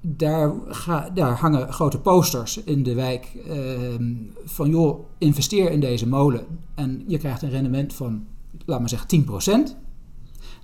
daar, 0.00 0.52
ga, 0.66 1.10
daar 1.10 1.38
hangen 1.38 1.72
grote 1.72 2.00
posters 2.00 2.62
in 2.64 2.82
de 2.82 2.94
wijk 2.94 3.36
ehm, 3.48 4.14
van 4.44 4.70
joh, 4.70 5.06
investeer 5.18 5.70
in 5.70 5.80
deze 5.80 6.08
molen 6.08 6.46
en 6.74 7.04
je 7.06 7.18
krijgt 7.18 7.42
een 7.42 7.50
rendement 7.50 7.94
van, 7.94 8.26
laat 8.64 8.80
maar 8.80 8.88
zeggen, 8.88 9.08
10%. 9.08 9.26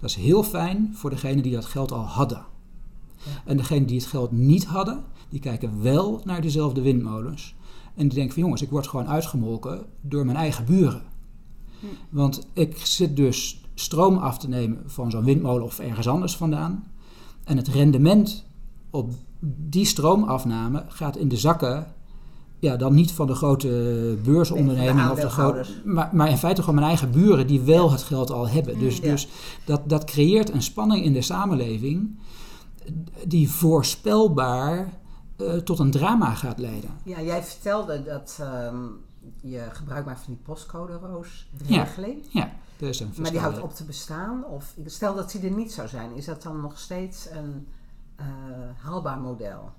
Dat 0.00 0.10
is 0.10 0.14
heel 0.14 0.42
fijn 0.42 0.90
voor 0.94 1.10
degenen 1.10 1.42
die 1.42 1.52
dat 1.52 1.64
geld 1.64 1.92
al 1.92 2.04
hadden. 2.04 2.44
En 3.44 3.56
degenen 3.56 3.86
die 3.86 3.98
het 3.98 4.06
geld 4.06 4.32
niet 4.32 4.64
hadden, 4.64 5.04
die 5.32 5.40
kijken 5.40 5.82
wel 5.82 6.20
naar 6.24 6.40
dezelfde 6.40 6.82
windmolens. 6.82 7.54
En 7.94 8.08
die 8.08 8.14
denken 8.14 8.32
van 8.34 8.42
jongens, 8.42 8.62
ik 8.62 8.70
word 8.70 8.88
gewoon 8.88 9.08
uitgemolken 9.08 9.84
door 10.00 10.24
mijn 10.24 10.36
eigen 10.36 10.64
buren. 10.64 11.02
Want 12.08 12.46
ik 12.52 12.76
zit 12.76 13.16
dus 13.16 13.60
stroom 13.74 14.16
af 14.16 14.38
te 14.38 14.48
nemen 14.48 14.82
van 14.86 15.10
zo'n 15.10 15.24
windmolen 15.24 15.64
of 15.64 15.78
ergens 15.78 16.08
anders 16.08 16.36
vandaan. 16.36 16.84
En 17.44 17.56
het 17.56 17.68
rendement 17.68 18.44
op 18.90 19.10
die 19.68 19.84
stroomafname 19.84 20.84
gaat 20.88 21.16
in 21.16 21.28
de 21.28 21.36
zakken. 21.36 21.86
Ja, 22.58 22.76
dan 22.76 22.94
niet 22.94 23.12
van 23.12 23.26
de 23.26 23.34
grote 23.34 23.68
beursonderneming 24.24 24.96
Nee, 24.96 25.04
van 25.04 25.12
of 25.12 25.20
de 25.20 25.28
grote. 25.28 25.64
Maar, 25.84 26.10
maar 26.12 26.30
in 26.30 26.36
feite 26.36 26.60
gewoon 26.60 26.74
mijn 26.74 26.86
eigen 26.86 27.10
buren 27.10 27.46
die 27.46 27.60
wel 27.60 27.90
het 27.90 28.02
geld 28.02 28.30
al 28.30 28.48
hebben. 28.48 28.78
Dus, 28.78 28.96
Ja. 28.96 29.02
dus 29.02 29.28
dat, 29.64 29.80
dat 29.86 30.04
creëert 30.04 30.50
een 30.52 30.62
spanning 30.62 31.04
in 31.04 31.12
de 31.12 31.22
samenleving 31.22 32.18
die 33.26 33.50
voorspelbaar 33.50 35.00
eh, 35.36 35.54
tot 35.54 35.78
een 35.78 35.90
drama 35.90 36.34
gaat 36.34 36.58
leiden. 36.58 36.90
Ja, 37.04 37.20
jij 37.20 37.42
vertelde 37.42 38.02
dat 38.02 38.38
ehm, 38.40 38.76
je 39.40 39.66
gebruik 39.72 40.04
maakt 40.04 40.20
van 40.20 40.32
die 40.32 40.42
postcode 40.42 40.92
roos 40.92 41.48
Ja. 41.66 41.82
regeling. 41.82 42.26
Ja, 42.30 42.52
is 42.78 43.00
een 43.00 43.12
Maar 43.18 43.30
die 43.30 43.40
houdt 43.40 43.60
op 43.60 43.74
te 43.74 43.84
bestaan. 43.84 44.44
Of 44.44 44.74
stel 44.86 45.14
dat 45.14 45.30
die 45.30 45.40
er 45.40 45.50
niet 45.50 45.72
zou 45.72 45.88
zijn, 45.88 46.14
is 46.16 46.24
dat 46.24 46.42
dan 46.42 46.60
nog 46.60 46.78
steeds 46.78 47.28
een 47.30 47.66
eh, 48.16 48.26
haalbaar 48.76 49.18
model? 49.20 49.70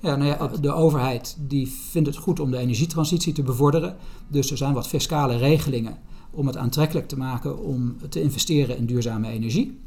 Ja, 0.00 0.16
nou 0.16 0.24
ja, 0.24 0.48
de 0.60 0.72
overheid 0.72 1.36
die 1.40 1.68
vindt 1.68 2.08
het 2.08 2.16
goed 2.16 2.40
om 2.40 2.50
de 2.50 2.56
energietransitie 2.56 3.32
te 3.32 3.42
bevorderen. 3.42 3.96
Dus 4.28 4.50
er 4.50 4.56
zijn 4.56 4.74
wat 4.74 4.88
fiscale 4.88 5.36
regelingen 5.36 5.96
om 6.30 6.46
het 6.46 6.56
aantrekkelijk 6.56 7.08
te 7.08 7.16
maken 7.16 7.58
om 7.58 7.96
te 8.08 8.22
investeren 8.22 8.76
in 8.76 8.86
duurzame 8.86 9.28
energie. 9.28 9.80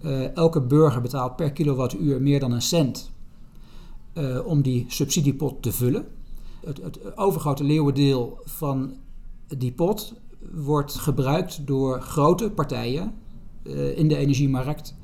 Eh, 0.00 0.36
elke 0.36 0.60
burger 0.60 1.00
betaalt 1.00 1.36
per 1.36 1.52
kilowattuur 1.52 2.22
meer 2.22 2.40
dan 2.40 2.52
een 2.52 2.62
cent 2.62 3.10
eh, 4.14 4.46
om 4.46 4.62
die 4.62 4.84
subsidiepot 4.88 5.62
te 5.62 5.72
vullen. 5.72 6.06
Het, 6.64 6.82
het 6.82 7.16
overgrote 7.16 7.64
leeuwendeel 7.64 8.38
van 8.44 8.94
die 9.56 9.72
pot 9.72 10.14
wordt 10.52 10.94
gebruikt 10.94 11.66
door 11.66 12.00
grote 12.02 12.50
partijen 12.50 13.12
eh, 13.62 13.98
in 13.98 14.08
de 14.08 14.16
energiemarkt 14.16 14.94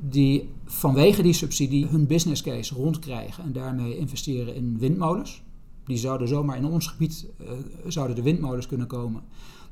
die 0.00 0.50
vanwege 0.64 1.22
die 1.22 1.32
subsidie 1.32 1.86
hun 1.86 2.06
business 2.06 2.42
case 2.42 2.74
rondkrijgen 2.74 3.44
en 3.44 3.52
daarmee 3.52 3.98
investeren 3.98 4.54
in 4.54 4.78
windmolens. 4.78 5.42
Die 5.84 5.96
zouden 5.96 6.28
zomaar 6.28 6.56
in 6.56 6.66
ons 6.66 6.86
gebied 6.86 7.26
eh, 7.38 7.46
zouden 7.86 8.16
de 8.16 8.22
windmolens 8.22 8.66
kunnen 8.66 8.86
komen. 8.86 9.22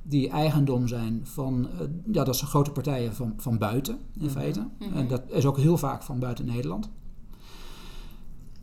Die 0.03 0.29
eigendom 0.29 0.89
zijn 0.89 1.21
van, 1.23 1.69
ja, 2.13 2.25
dat 2.25 2.37
zijn 2.37 2.51
grote 2.51 2.71
partijen 2.71 3.15
van, 3.15 3.33
van 3.37 3.59
buiten 3.59 3.99
in 4.21 4.31
feite. 4.31 4.69
En 4.95 5.09
dat 5.09 5.23
is 5.31 5.47
ook 5.47 5.59
heel 5.59 5.79
vaak 5.79 6.03
van 6.03 6.19
buiten 6.19 6.47
Nederland. 6.47 6.91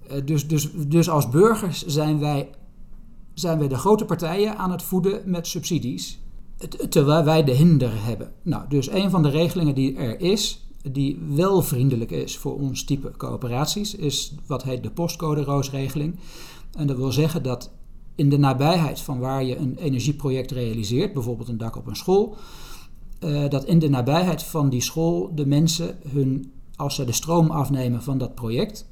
Eh, 0.07 0.17
dus, 0.25 0.47
dus, 0.47 0.69
dus 0.87 1.09
als 1.09 1.29
burgers 1.29 1.85
zijn 1.85 2.19
wij, 2.19 2.49
zijn 3.33 3.59
wij 3.59 3.67
de 3.67 3.77
grote 3.77 4.05
partijen 4.05 4.57
aan 4.57 4.71
het 4.71 4.83
voeden 4.83 5.21
met 5.25 5.47
subsidies. 5.47 6.21
Terwijl 6.89 7.23
wij 7.23 7.43
de 7.43 7.51
hinder 7.51 7.91
hebben. 7.93 8.31
Nou, 8.41 8.63
dus 8.69 8.91
een 8.91 9.09
van 9.09 9.23
de 9.23 9.29
regelingen 9.29 9.75
die 9.75 9.95
er 9.95 10.19
is, 10.19 10.67
die 10.91 11.19
wel 11.27 11.61
vriendelijk 11.61 12.11
is 12.11 12.37
voor 12.37 12.59
ons 12.59 12.83
type 12.83 13.11
coöperaties, 13.17 13.95
is 13.95 14.35
wat 14.47 14.63
heet 14.63 14.83
de 14.83 14.91
postcode-roosregeling. 14.91 16.15
En 16.77 16.87
dat 16.87 16.97
wil 16.97 17.11
zeggen 17.11 17.43
dat 17.43 17.71
in 18.15 18.29
de 18.29 18.37
nabijheid 18.37 18.99
van 18.99 19.19
waar 19.19 19.43
je 19.43 19.57
een 19.57 19.77
energieproject 19.77 20.51
realiseert, 20.51 21.13
bijvoorbeeld 21.13 21.49
een 21.49 21.57
dak 21.57 21.75
op 21.75 21.87
een 21.87 21.95
school, 21.95 22.35
eh, 23.19 23.49
dat 23.49 23.65
in 23.65 23.79
de 23.79 23.89
nabijheid 23.89 24.43
van 24.43 24.69
die 24.69 24.81
school 24.81 25.31
de 25.35 25.45
mensen 25.45 25.97
hun, 26.07 26.51
als 26.75 26.95
ze 26.95 27.05
de 27.05 27.11
stroom 27.11 27.51
afnemen 27.51 28.03
van 28.03 28.17
dat 28.17 28.35
project, 28.35 28.91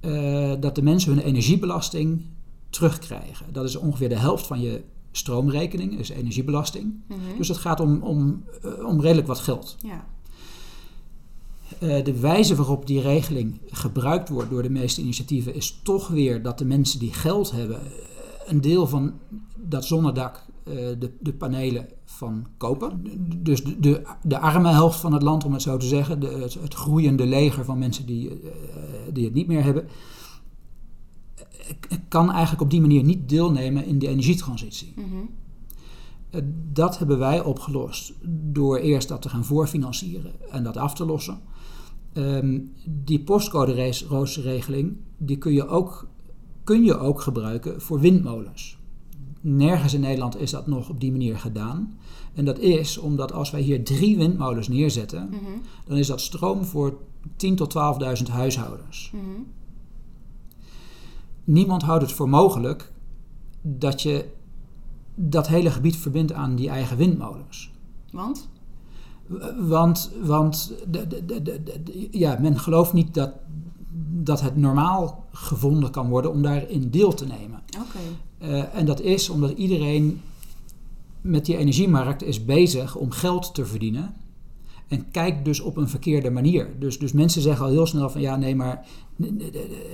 eh, 0.00 0.52
dat 0.60 0.74
de 0.74 0.82
mensen 0.82 1.12
hun 1.12 1.24
energiebelasting 1.24 2.22
terugkrijgen. 2.70 3.46
Dat 3.52 3.64
is 3.64 3.76
ongeveer 3.76 4.08
de 4.08 4.18
helft 4.18 4.46
van 4.46 4.60
je 4.60 4.82
stroomrekening, 5.10 5.98
is 5.98 6.08
energiebelasting. 6.08 6.94
Mhm. 7.08 7.18
Dus 7.36 7.48
het 7.48 7.56
gaat 7.56 7.80
om, 7.80 8.02
om, 8.02 8.44
eh, 8.62 8.86
om 8.86 9.00
redelijk 9.00 9.26
wat 9.26 9.38
geld. 9.38 9.76
Ja. 9.78 10.06
Eh, 11.78 12.04
de 12.04 12.20
wijze 12.20 12.54
waarop 12.54 12.86
die 12.86 13.00
regeling 13.00 13.60
gebruikt 13.70 14.28
wordt 14.28 14.50
door 14.50 14.62
de 14.62 14.70
meeste 14.70 15.00
initiatieven 15.00 15.54
is 15.54 15.80
toch 15.82 16.08
weer 16.08 16.42
dat 16.42 16.58
de 16.58 16.64
mensen 16.64 16.98
die 16.98 17.12
geld 17.12 17.50
hebben 17.50 17.80
een 18.46 18.60
deel 18.60 18.86
van 18.86 19.12
dat 19.56 19.84
zonnedak, 19.84 20.44
de, 20.74 21.10
de 21.20 21.32
panelen 21.32 21.88
van 22.04 22.46
kopen. 22.56 23.04
Dus 23.42 23.64
de, 23.64 23.80
de, 23.80 24.02
de 24.22 24.38
arme 24.38 24.68
helft 24.68 25.00
van 25.00 25.12
het 25.12 25.22
land, 25.22 25.44
om 25.44 25.52
het 25.52 25.62
zo 25.62 25.76
te 25.76 25.86
zeggen, 25.86 26.20
de, 26.20 26.26
het, 26.26 26.54
het 26.54 26.74
groeiende 26.74 27.26
leger 27.26 27.64
van 27.64 27.78
mensen 27.78 28.06
die, 28.06 28.30
eh, 28.30 28.36
die 29.12 29.24
het 29.24 29.34
niet 29.34 29.46
meer 29.46 29.62
hebben, 29.62 29.86
eh, 31.88 31.98
kan 32.08 32.30
eigenlijk 32.30 32.62
op 32.62 32.70
die 32.70 32.80
manier 32.80 33.04
niet 33.04 33.28
deelnemen 33.28 33.84
in 33.84 33.98
de 33.98 34.08
energietransitie. 34.08 34.92
Mhm. 34.96 35.06
Eh, 36.30 36.40
Dat 36.72 36.98
hebben 36.98 37.18
wij 37.18 37.40
opgelost 37.40 38.12
door 38.52 38.76
eerst 38.76 39.08
dat 39.08 39.22
te 39.22 39.28
gaan 39.28 39.44
voorfinancieren 39.44 40.32
en 40.50 40.62
dat 40.62 40.76
af 40.76 40.94
te 40.94 41.04
lossen. 41.04 41.40
Ehm, 42.12 42.58
die 42.84 43.20
postcode-roosterregeling 43.20 44.96
die 45.18 45.38
kun, 45.38 45.52
je 45.52 45.66
ook, 45.68 46.08
kun 46.64 46.84
je 46.84 46.98
ook 46.98 47.20
gebruiken 47.20 47.80
voor 47.80 48.00
windmolens. 48.00 48.75
Nergens 49.48 49.94
in 49.94 50.00
Nederland 50.00 50.40
is 50.40 50.50
dat 50.50 50.66
nog 50.66 50.88
op 50.88 51.00
die 51.00 51.10
manier 51.10 51.38
gedaan. 51.38 51.98
En 52.34 52.44
dat 52.44 52.58
is 52.58 52.98
omdat 52.98 53.32
als 53.32 53.50
wij 53.50 53.60
hier 53.60 53.84
drie 53.84 54.16
windmolens 54.16 54.68
neerzetten, 54.68 55.28
Mhm. 55.30 55.38
dan 55.86 55.96
is 55.96 56.06
dat 56.06 56.20
stroom 56.20 56.64
voor 56.64 56.98
10.000 57.36 57.56
tot 57.56 57.70
12.000 57.70 58.28
huishoudens. 58.28 59.10
Mhm. 59.14 59.24
Niemand 61.44 61.82
houdt 61.82 62.02
het 62.02 62.12
voor 62.12 62.28
mogelijk 62.28 62.92
dat 63.62 64.02
je 64.02 64.24
dat 65.14 65.48
hele 65.48 65.70
gebied 65.70 65.96
verbindt 65.96 66.32
aan 66.32 66.54
die 66.56 66.68
eigen 66.68 66.96
windmolens. 66.96 67.70
Want? 68.12 68.48
Want, 69.58 70.12
want 70.22 70.74
de, 70.88 71.06
de, 71.26 71.44
de, 71.44 72.08
ja, 72.10 72.38
men 72.40 72.58
gelooft 72.58 72.92
niet 72.92 73.14
dat, 73.14 73.32
dat 74.12 74.40
het 74.40 74.56
normaal 74.56 75.24
gevonden 75.32 75.90
kan 75.90 76.08
worden 76.08 76.30
om 76.30 76.42
daarin 76.42 76.90
deel 76.90 77.14
te 77.14 77.26
nemen. 77.26 77.62
Oké. 77.78 77.98
Eh, 78.38 78.74
en 78.74 78.86
dat 78.86 79.00
is 79.00 79.28
omdat 79.28 79.50
iedereen 79.50 80.20
met 81.20 81.44
die 81.44 81.56
energiemarkt 81.56 82.22
is 82.22 82.44
bezig 82.44 82.96
om 82.96 83.10
geld 83.10 83.54
te 83.54 83.66
verdienen. 83.66 84.14
En 84.88 85.10
kijkt 85.10 85.44
dus 85.44 85.60
op 85.60 85.76
een 85.76 85.88
verkeerde 85.88 86.30
manier. 86.30 86.68
Dus, 86.78 86.98
dus 86.98 87.12
mensen 87.12 87.42
zeggen 87.42 87.64
al 87.64 87.70
heel 87.70 87.86
snel 87.86 88.10
van 88.10 88.20
ja, 88.20 88.36
nee, 88.36 88.56
maar 88.56 88.84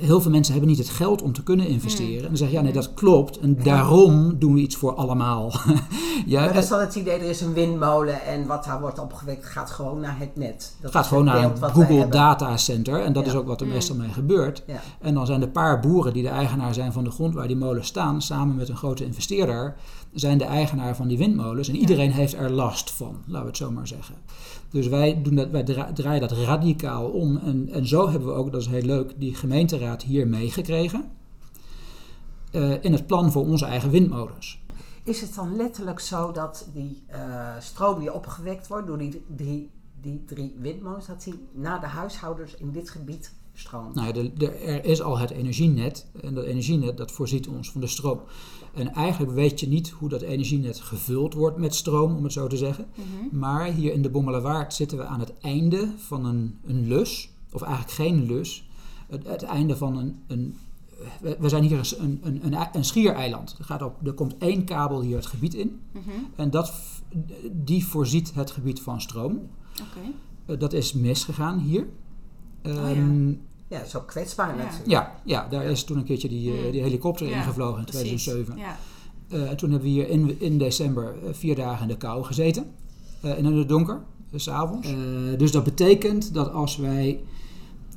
heel 0.01 0.21
veel 0.21 0.31
mensen 0.31 0.53
hebben 0.53 0.71
niet 0.71 0.79
het 0.81 0.89
geld 0.89 1.23
om 1.23 1.33
te 1.33 1.43
kunnen 1.43 1.67
investeren. 1.67 2.17
En 2.23 2.27
dan 2.29 2.37
zeggen 2.37 2.57
ja, 2.57 2.63
nee, 2.63 2.73
dat 2.73 2.95
klopt. 2.95 3.39
En 3.39 3.59
daarom 3.63 4.39
doen 4.39 4.55
we 4.55 4.61
iets 4.61 4.77
voor 4.77 4.95
allemaal. 4.95 5.53
ja, 6.27 6.39
Maar 6.39 6.47
dat 6.47 6.55
het 6.55 6.65
is 6.65 6.71
dan 6.71 6.81
het 6.81 6.95
idee, 6.95 7.15
er 7.19 7.29
is 7.29 7.41
een 7.41 7.53
windmolen 7.53 8.23
en 8.23 8.47
wat 8.47 8.65
daar 8.65 8.81
wordt 8.81 8.99
opgewekt 8.99 9.47
gaat 9.47 9.71
gewoon 9.71 10.01
naar 10.01 10.19
het 10.19 10.37
net. 10.37 10.77
Dat 10.81 10.91
gaat 10.91 11.07
gewoon 11.07 11.25
naar 11.25 11.45
een 11.45 11.57
Google. 11.71 12.09
Data 12.09 12.57
Center. 12.57 13.01
En 13.01 13.13
dat 13.13 13.25
Ja. 13.25 13.31
is 13.31 13.37
ook 13.37 13.47
wat 13.47 13.61
er 13.61 13.67
Mm. 13.67 13.73
meestal 13.73 13.97
mee 13.97 14.09
gebeurt. 14.09 14.63
Ja. 14.67 14.81
En 15.01 15.15
dan 15.15 15.27
zijn 15.27 15.41
de 15.41 15.49
paar 15.49 15.81
boeren 15.81 16.13
die 16.13 16.23
de 16.23 16.29
eigenaar 16.29 16.75
zijn 16.75 16.93
van 16.93 17.05
de 17.05 17.11
grond 17.11 17.35
waar 17.35 17.47
die 17.47 17.57
molens 17.57 17.87
staan, 17.87 18.23
samen 18.23 18.57
met 18.57 18.69
een 18.69 18.77
grote 18.77 19.05
investeerder, 19.05 19.75
zijn 20.13 20.39
de 20.39 20.45
eigenaar 20.45 20.97
van 20.97 21.09
die 21.09 21.19
windmolens. 21.19 21.69
En 21.69 21.77
iedereen 21.77 22.13
heeft 22.13 22.35
er 22.35 22.51
last 22.51 22.91
van, 22.91 23.17
laten 23.27 23.41
we 23.43 23.47
het 23.49 23.57
zo 23.57 23.71
maar 23.71 23.87
zeggen. 23.87 24.15
Dus 24.73 24.87
wij, 24.87 25.23
doen 25.23 25.35
dat, 25.35 25.51
wij 25.51 25.63
dra- 25.63 25.93
draaien 25.93 26.21
dat 26.21 26.33
radicaal 26.33 27.07
om. 27.11 27.37
En, 27.37 27.69
en 27.73 27.87
zo 27.87 28.09
hebben 28.09 28.29
we 28.29 28.35
ook, 28.35 28.53
dat 28.53 28.61
is 28.61 28.67
heel 28.67 28.83
leuk, 28.83 29.13
die 29.19 29.35
gemeenteraad 29.35 30.03
hier 30.03 30.27
meegekregen. 30.29 31.05
eh, 32.51 32.85
in 32.85 32.93
het 32.93 33.07
plan 33.07 33.33
voor 33.33 33.45
onze 33.47 33.65
eigen 33.65 33.91
windmolens. 33.91 34.61
Is 35.05 35.21
het 35.21 35.35
dan 35.35 35.57
letterlijk 35.57 36.01
zo 36.01 36.33
dat 36.33 36.69
die 36.75 37.03
eh, 37.07 37.49
stroom 37.59 37.99
die 38.01 38.13
opgewekt 38.15 38.67
wordt 38.69 38.87
door 38.87 38.99
die 38.99 39.23
drie, 39.37 39.71
die 40.01 40.23
drie 40.27 40.55
windmolens, 40.61 41.07
dat 41.07 41.23
die 41.23 41.35
naar 41.53 41.81
de 41.81 41.87
huishoudens 41.87 42.55
in 42.57 42.71
dit 42.73 42.91
gebied 42.91 43.33
stroomt? 43.55 43.95
Nou 43.95 44.13
de- 44.35 44.49
er 44.51 44.85
is 44.85 45.03
al 45.03 45.19
het 45.19 45.31
energienet. 45.31 46.07
En 46.23 46.35
dat 46.35 46.45
energienet 46.45 46.97
dat 46.97 47.13
voorziet 47.13 47.49
ons 47.49 47.71
van 47.71 47.81
de 47.81 47.87
stroom. 47.87 48.21
En 48.75 48.95
eigenlijk 48.95 49.33
weet 49.33 49.61
je 49.61 49.69
niet 49.69 49.91
hoe 49.91 50.09
dat 50.09 50.23
energienet 50.23 50.81
gevuld 50.81 51.35
wordt 51.35 51.57
met 51.57 51.75
stroom, 51.75 52.17
om 52.17 52.25
het 52.25 52.33
zo 52.33 52.47
te 52.47 52.57
zeggen. 52.57 52.87
Mhm. 52.95 53.39
Maar 53.39 53.65
hier 53.65 53.93
in 53.93 54.03
de 54.03 54.11
Bommelerwaard 54.11 54.75
zitten 54.75 54.99
we 54.99 55.05
aan 55.05 55.21
het 55.21 55.39
einde 55.39 55.93
van 55.97 56.25
een, 56.25 56.59
een 56.65 56.87
lus. 56.87 57.31
Of 57.53 57.63
eigenlijk 57.63 57.95
geen 57.95 58.27
lus. 58.27 58.69
Het, 59.09 59.27
het 59.29 59.43
einde 59.43 59.77
van 59.77 59.97
een... 59.97 60.17
een 60.27 60.57
we, 61.39 61.49
zijn 61.49 61.63
hier 61.63 61.95
een, 61.99 62.21
een, 62.23 62.47
een, 62.47 62.69
een 62.73 62.85
schiereiland. 62.85 63.55
Er, 63.59 63.65
gaat 63.65 63.83
op, 63.83 64.07
er 64.07 64.13
komt 64.13 64.39
één 64.39 64.65
kabel 64.65 65.01
hier 65.01 65.17
het 65.17 65.27
gebied 65.27 65.55
in. 65.55 65.81
Mhm. 65.93 66.11
En 66.37 66.51
dat, 66.51 66.73
die 67.53 67.87
voorziet 67.87 68.35
het 68.35 68.51
gebied 68.51 68.81
van 68.81 69.01
stroom. 69.01 69.41
Eh, 70.47 70.59
dat 70.59 70.73
is 70.73 70.93
misgegaan 70.93 71.59
hier. 71.59 71.87
ja. 72.63 73.37
Ja, 73.73 73.85
zo 73.85 74.01
kwetsbaar 74.01 74.49
Ja. 74.49 74.55
natuurlijk. 74.63 74.87
ja, 74.89 75.21
ja, 75.25 75.49
daar 75.49 75.65
is 75.65 75.85
toen 75.85 75.97
een 75.97 76.05
keertje 76.05 76.29
die, 76.29 76.53
eh, 76.53 76.73
die 76.73 76.83
helikopter 76.83 77.29
Ja, 77.29 77.37
ingevlogen 77.37 77.79
in 77.79 77.85
Precies. 77.85 78.23
2007. 78.25 78.57
Ja. 78.57 78.79
Eh, 79.29 79.51
en 79.51 79.57
toen 79.57 79.71
hebben 79.71 79.89
we 79.89 79.95
hier 79.95 80.09
in, 80.09 80.41
in 80.41 80.59
december 80.59 81.15
eh, 81.25 81.33
vier 81.35 81.55
dagen 81.57 81.83
in 81.83 81.89
de 81.89 81.97
kou 81.97 82.25
gezeten. 82.25 82.67
eh, 83.21 83.31
en 83.31 83.45
in 83.45 83.57
het 83.57 83.69
donker, 83.69 84.01
s 84.35 84.43
s'avonds. 84.43 84.89
dus 85.39 85.51
dat 85.53 85.65
betekent 85.65 86.35
dat 86.35 86.53
als 86.53 86.77
wij 86.77 87.21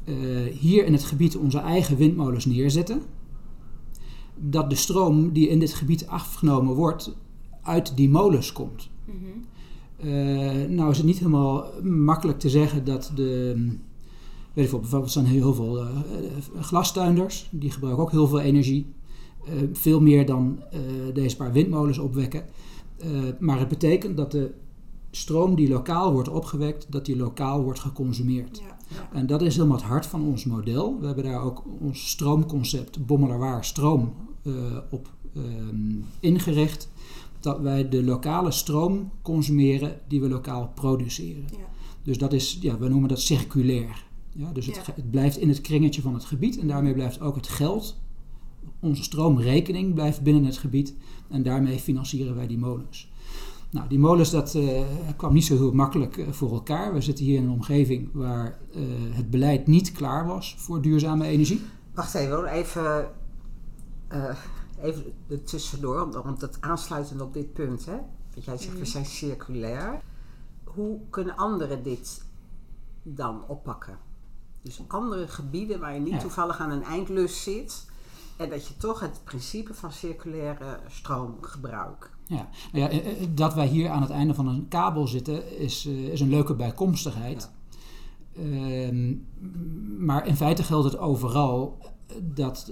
eh, 0.04 0.14
hier 0.60 0.86
in 0.86 0.94
het 0.94 1.04
gebied 1.04 1.38
onze 1.38 1.60
eigen 1.60 1.98
windmolens 1.98 2.46
neerzetten, 2.46 3.02
dat 4.36 4.70
de 4.70 4.76
stroom 4.76 5.32
die 5.34 5.48
in 5.48 5.60
dit 5.60 5.74
gebied 5.74 6.08
afgenomen 6.08 6.74
wordt, 6.76 7.16
uit 7.62 7.96
die 7.98 8.10
molens 8.10 8.52
komt. 8.52 8.90
Mhm. 9.06 9.16
Eh, 10.10 10.70
nou 10.70 10.90
is 10.92 10.98
het 10.98 11.06
niet 11.06 11.18
helemaal 11.18 11.66
makkelijk 11.84 12.40
te 12.40 12.50
zeggen 12.50 12.84
dat 12.86 13.12
de... 13.16 13.78
Weet 14.56 14.64
ik 14.64 14.70
veel, 14.70 14.80
bijvoorbeeld 14.80 15.16
er 15.16 15.22
zijn 15.22 15.34
heel 15.34 15.54
veel 15.54 15.82
eh, 15.82 15.88
glastuinders, 16.60 17.48
die 17.52 17.72
gebruiken 17.72 18.04
ook 18.04 18.12
heel 18.12 18.28
veel 18.28 18.40
energie. 18.40 18.94
Eh, 19.46 19.54
veel 19.74 20.02
meer 20.02 20.26
dan 20.26 20.60
deze 21.14 21.36
paar 21.36 21.52
windmolens 21.52 21.98
opwekken. 21.98 22.46
Maar 23.40 23.60
het 23.60 23.68
betekent 23.68 24.18
dat 24.18 24.32
de 24.32 24.52
stroom 25.12 25.56
die 25.56 25.70
lokaal 25.70 26.12
wordt 26.12 26.30
opgewekt, 26.30 26.92
dat 26.92 27.06
die 27.06 27.18
lokaal 27.18 27.64
wordt 27.64 27.80
geconsumeerd. 27.80 28.62
Ja. 28.88 29.10
En 29.14 29.28
dat 29.28 29.42
is 29.42 29.56
helemaal 29.56 29.78
het 29.78 29.86
hart 29.86 30.06
van 30.06 30.26
ons 30.26 30.46
model. 30.46 31.00
We 31.00 31.06
hebben 31.06 31.24
daar 31.24 31.42
ook 31.42 31.64
ons 31.80 32.10
stroomconcept 32.10 33.06
Bommelerwaar 33.06 33.66
Stroom 33.66 34.14
op 34.90 35.10
ehm, 35.36 35.96
ingericht. 36.20 36.90
Dat 37.40 37.60
wij 37.60 37.90
de 37.90 38.04
lokale 38.04 38.52
stroom 38.52 39.12
consumeren 39.22 40.00
die 40.08 40.22
we 40.22 40.30
lokaal 40.30 40.72
produceren. 40.76 41.46
Ja. 41.52 41.66
Dus 42.04 42.18
dat 42.18 42.34
is, 42.34 42.58
ja, 42.62 42.78
we 42.78 42.88
noemen 42.88 43.10
dat 43.10 43.22
circulair. 43.22 44.06
Ja, 44.38 44.52
dus 44.52 44.66
het, 44.66 44.76
Ja. 44.76 44.82
het 44.96 45.12
blijft 45.12 45.38
in 45.38 45.50
het 45.50 45.62
kringetje 45.62 46.02
van 46.02 46.14
het 46.14 46.26
gebied 46.26 46.60
en 46.60 46.68
daarmee 46.68 46.94
blijft 46.94 47.20
ook 47.22 47.36
het 47.36 47.48
geld, 47.48 47.98
onze 48.80 49.04
stroomrekening 49.04 49.94
blijft 49.94 50.22
binnen 50.22 50.44
het 50.46 50.58
gebied 50.58 50.96
en 51.30 51.44
daarmee 51.44 51.80
financieren 51.80 52.36
wij 52.36 52.48
die 52.48 52.58
molens. 52.58 53.12
Nou, 53.70 53.88
die 53.88 54.00
molens, 54.00 54.30
dat 54.32 54.56
eh, 54.56 54.82
kwam 55.18 55.34
niet 55.34 55.46
zo 55.46 55.56
heel 55.56 55.72
makkelijk 55.72 56.18
eh, 56.18 56.32
voor 56.32 56.52
elkaar. 56.54 56.94
We 56.94 57.02
zitten 57.02 57.26
hier 57.26 57.38
in 57.38 57.44
een 57.44 57.50
omgeving 57.50 58.10
waar 58.14 58.60
eh, 58.74 58.82
het 59.10 59.30
beleid 59.30 59.68
niet 59.68 59.92
klaar 59.92 60.26
was 60.28 60.56
voor 60.58 60.82
duurzame 60.82 61.26
energie. 61.26 61.62
Wacht 61.94 62.14
even, 62.16 62.36
hoor, 62.36 62.46
even, 62.46 63.10
eh, 64.08 64.36
even 64.82 65.14
tussendoor, 65.44 66.12
want- 66.24 66.42
het 66.42 66.58
aansluitend 66.62 67.22
op 67.22 67.34
dit 67.34 67.54
punt, 67.54 67.86
hè? 67.86 67.96
Want 68.34 68.46
jij 68.46 68.58
zegt, 68.58 68.80
we 68.80 68.86
zijn 68.86 69.06
circulair. 69.06 70.02
Hoe 70.64 71.00
kunnen 71.10 71.36
anderen 71.36 71.84
dit 71.84 72.26
dan 73.04 73.48
oppakken? 73.48 73.98
Dus 74.66 74.80
andere 74.88 75.28
gebieden 75.28 75.80
waar 75.80 75.94
je 75.94 76.00
niet 76.00 76.14
Ja. 76.14 76.20
toevallig 76.20 76.60
aan 76.60 76.72
een 76.72 76.84
eindlus 76.84 77.44
zit... 77.44 77.86
en 78.38 78.50
dat 78.50 78.68
je 78.68 78.78
toch 78.78 79.00
het 79.00 79.22
principe 79.24 79.74
van 79.74 79.92
circulaire 79.92 80.80
stroom 80.88 81.36
gebruikt. 81.42 82.10
Ja. 82.28 82.50
Nou 82.72 82.84
ja, 82.86 82.90
eh, 82.90 83.22
eh, 83.22 83.28
dat 83.34 83.54
wij 83.54 83.68
hier 83.68 83.90
aan 83.90 84.02
het 84.02 84.10
einde 84.12 84.34
van 84.34 84.48
een 84.48 84.68
kabel 84.68 85.08
zitten 85.08 85.58
is, 85.60 85.86
eh, 85.86 85.94
is 86.08 86.20
een 86.22 86.30
leuke 86.30 86.56
bijkomstigheid. 86.56 87.50
Ehm, 88.36 89.14
maar 90.06 90.28
in 90.28 90.36
feite 90.36 90.64
geldt 90.64 90.92
het 90.92 90.98
overal 90.98 91.78
dat 92.22 92.72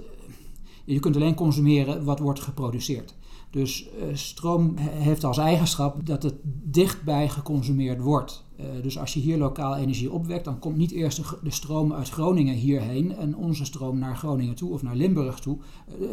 je 0.84 0.98
kunt 1.00 1.16
alleen 1.16 1.34
consumeren 1.34 2.04
wat 2.04 2.18
wordt 2.18 2.40
geproduceerd. 2.40 3.14
Dus 3.50 3.88
stroom 4.12 4.76
he- 4.76 4.90
heeft 4.90 5.24
als 5.24 5.38
eigenschap 5.38 6.06
dat 6.06 6.22
het 6.22 6.34
dichtbij 6.62 7.28
geconsumeerd 7.28 8.00
wordt. 8.00 8.43
Eh, 8.56 8.64
dus 8.82 8.98
als 8.98 9.14
je 9.14 9.20
hier 9.20 9.38
lokaal 9.38 9.76
energie 9.76 10.10
opwekt, 10.12 10.44
dan 10.44 10.58
komt 10.58 10.76
niet 10.76 10.90
eerst 10.90 11.22
de, 11.42 11.50
stroom 11.50 11.92
uit 11.92 12.08
Groningen 12.08 12.54
hierheen 12.54 13.16
en 13.16 13.36
onze 13.36 13.64
stroom 13.64 13.98
naar 13.98 14.16
Groningen 14.16 14.54
toe 14.54 14.72
of 14.72 14.82
naar 14.82 14.94
Limburg 14.96 15.38
toe. 15.38 15.58
Eh, 15.88 16.06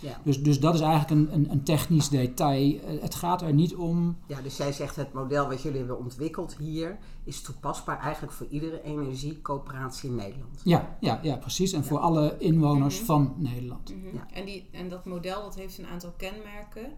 Ja. 0.00 0.20
dus, 0.24 0.42
dus 0.42 0.60
dat 0.60 0.74
is 0.74 0.80
eigenlijk 0.80 1.10
een, 1.10 1.34
een, 1.34 1.50
een 1.50 1.62
technisch 1.62 2.08
detail. 2.08 2.78
Eh, 2.80 3.00
Het 3.02 3.14
gaat 3.14 3.42
er 3.42 3.52
niet 3.52 3.74
om. 3.74 4.16
ja, 4.26 4.40
dus 4.42 4.56
jij 4.56 4.72
zegt 4.72 4.96
het 4.96 5.12
model 5.12 5.48
wat 5.48 5.62
jullie 5.62 5.78
hebben 5.78 5.98
ontwikkeld 5.98 6.56
hier... 6.56 6.98
is 7.24 7.42
toepasbaar 7.42 8.00
eigenlijk 8.00 8.32
voor 8.32 8.46
iedere 8.50 8.82
energiecoöperatie 8.82 10.08
in 10.10 10.14
Nederland. 10.16 10.60
Ja, 10.64 10.96
ja, 11.00 11.20
ja 11.22 11.36
precies. 11.36 11.72
En 11.72 11.84
voor 11.84 11.98
alle 11.98 12.34
inwoners 12.38 12.96
Mhm. 12.96 13.04
van 13.04 13.34
Nederland. 13.36 13.94
Mhm. 13.94 14.14
Ja. 14.16 14.26
En, 14.32 14.44
die, 14.46 14.68
en 14.72 14.88
dat 14.88 15.04
model 15.04 15.42
dat 15.42 15.54
heeft 15.54 15.78
een 15.78 15.86
aantal 15.86 16.12
kenmerken. 16.16 16.92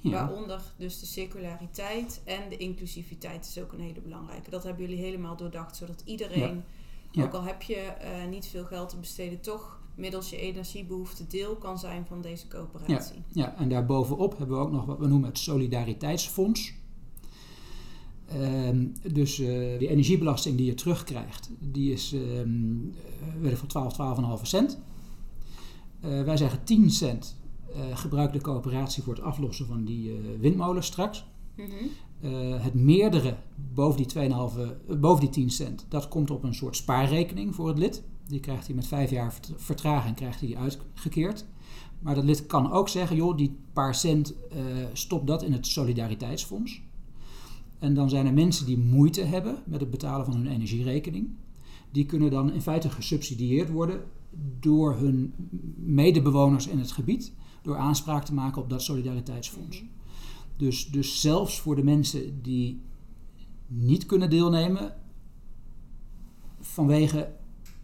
Ja. 0.00 0.10
Waaronder 0.10 0.60
dus 0.76 1.00
de 1.00 1.06
circulariteit 1.06 2.20
en 2.24 2.48
de 2.48 2.56
inclusiviteit 2.56 3.46
is 3.46 3.62
ook 3.62 3.72
een 3.72 3.80
hele 3.80 4.00
belangrijke. 4.00 4.50
Dat 4.50 4.62
hebben 4.62 4.82
jullie 4.82 5.04
helemaal 5.04 5.36
doordacht, 5.36 5.76
zodat 5.76 6.02
iedereen, 6.04 6.62
Ja. 7.10 7.24
ook 7.24 7.32
al 7.32 7.42
heb 7.42 7.62
je 7.62 7.74
eh, 7.74 8.28
niet 8.30 8.46
veel 8.46 8.64
geld 8.64 8.88
te 8.88 8.96
besteden, 8.96 9.40
toch 9.40 9.80
middels 9.94 10.30
je 10.30 10.36
energiebehoefte 10.36 11.26
deel 11.26 11.56
kan 11.56 11.78
zijn 11.78 12.06
van 12.06 12.20
deze 12.20 12.48
coöperatie. 12.48 13.22
Ja, 13.32 13.56
en 13.56 13.68
daarbovenop 13.68 14.38
hebben 14.38 14.56
we 14.56 14.62
ook 14.62 14.70
nog 14.70 14.84
wat 14.84 14.98
we 14.98 15.06
noemen 15.06 15.28
het 15.28 15.38
Solidariteitsfonds. 15.38 16.72
Ehm, 18.26 18.86
dus 19.12 19.38
eh, 19.38 19.78
die 19.78 19.88
energiebelasting 19.88 20.56
die 20.56 20.66
je 20.66 20.74
terugkrijgt, 20.74 21.50
die 21.58 21.92
is 21.92 22.12
ik 23.42 23.56
van 23.56 23.68
12, 23.68 23.92
12,5 24.40 24.46
cent. 24.46 24.78
Eh, 26.00 26.22
wij 26.22 26.36
zeggen 26.36 26.64
10 26.64 26.90
cent 26.90 27.36
eh 27.74 27.96
gebruikt 27.96 28.32
de 28.32 28.40
coöperatie 28.40 29.02
voor 29.02 29.14
het 29.14 29.22
aflossen 29.22 29.66
van 29.66 29.84
die 29.84 30.12
eh, 30.12 30.18
windmolens 30.40 30.86
straks. 30.86 31.24
Mhm. 31.56 31.68
Eh, 32.20 32.62
het 32.62 32.74
meerdere 32.74 33.36
boven 33.74 33.96
die, 33.96 34.06
2,5, 34.06 34.58
eh, 34.58 34.98
boven 35.00 35.20
die 35.20 35.30
10 35.30 35.50
cent, 35.50 35.86
dat 35.88 36.08
komt 36.08 36.30
op 36.30 36.42
een 36.44 36.54
soort 36.54 36.76
spaarrekening 36.76 37.54
voor 37.54 37.68
het 37.68 37.78
lid. 37.78 38.02
Die 38.26 38.40
krijgt 38.40 38.66
hij 38.66 38.74
met 38.76 38.86
vijf 38.86 39.10
jaar 39.10 39.32
vert- 39.32 39.52
vertraging 39.56 40.16
krijgt 40.16 40.40
hij 40.40 40.48
die 40.48 40.58
uitgekeerd. 40.58 41.44
Maar 41.98 42.14
dat 42.14 42.24
lid 42.24 42.46
kan 42.46 42.72
ook 42.72 42.88
zeggen, 42.88 43.16
joh, 43.16 43.36
die 43.36 43.56
paar 43.72 43.94
cent, 43.94 44.34
stop 44.92 45.26
dat 45.26 45.42
in 45.42 45.52
het 45.52 45.66
solidariteitsfonds. 45.66 46.82
En 47.78 47.94
dan 47.94 48.08
zijn 48.08 48.26
er 48.26 48.32
mensen 48.32 48.66
die 48.66 48.78
moeite 48.78 49.20
hebben 49.20 49.62
met 49.66 49.80
het 49.80 49.90
betalen 49.90 50.24
van 50.24 50.34
hun 50.34 50.46
energierekening. 50.46 51.28
Die 51.90 52.06
kunnen 52.06 52.30
dan 52.30 52.52
in 52.52 52.62
feite 52.62 52.90
gesubsidieerd 52.90 53.70
worden 53.70 54.02
door 54.60 54.96
hun 54.96 55.34
medebewoners 55.76 56.66
in 56.66 56.78
het 56.78 56.92
gebied. 56.92 57.32
Door 57.62 57.76
aanspraak 57.76 58.24
te 58.24 58.34
maken 58.34 58.62
op 58.62 58.70
dat 58.70 58.82
solidariteitsfonds. 58.82 59.82
Dus, 60.56 60.86
dus 60.86 61.20
zelfs 61.20 61.60
voor 61.60 61.76
de 61.76 61.84
mensen 61.84 62.42
die 62.42 62.80
niet 63.66 64.06
kunnen 64.06 64.30
deelnemen 64.30 64.96
vanwege 66.60 67.32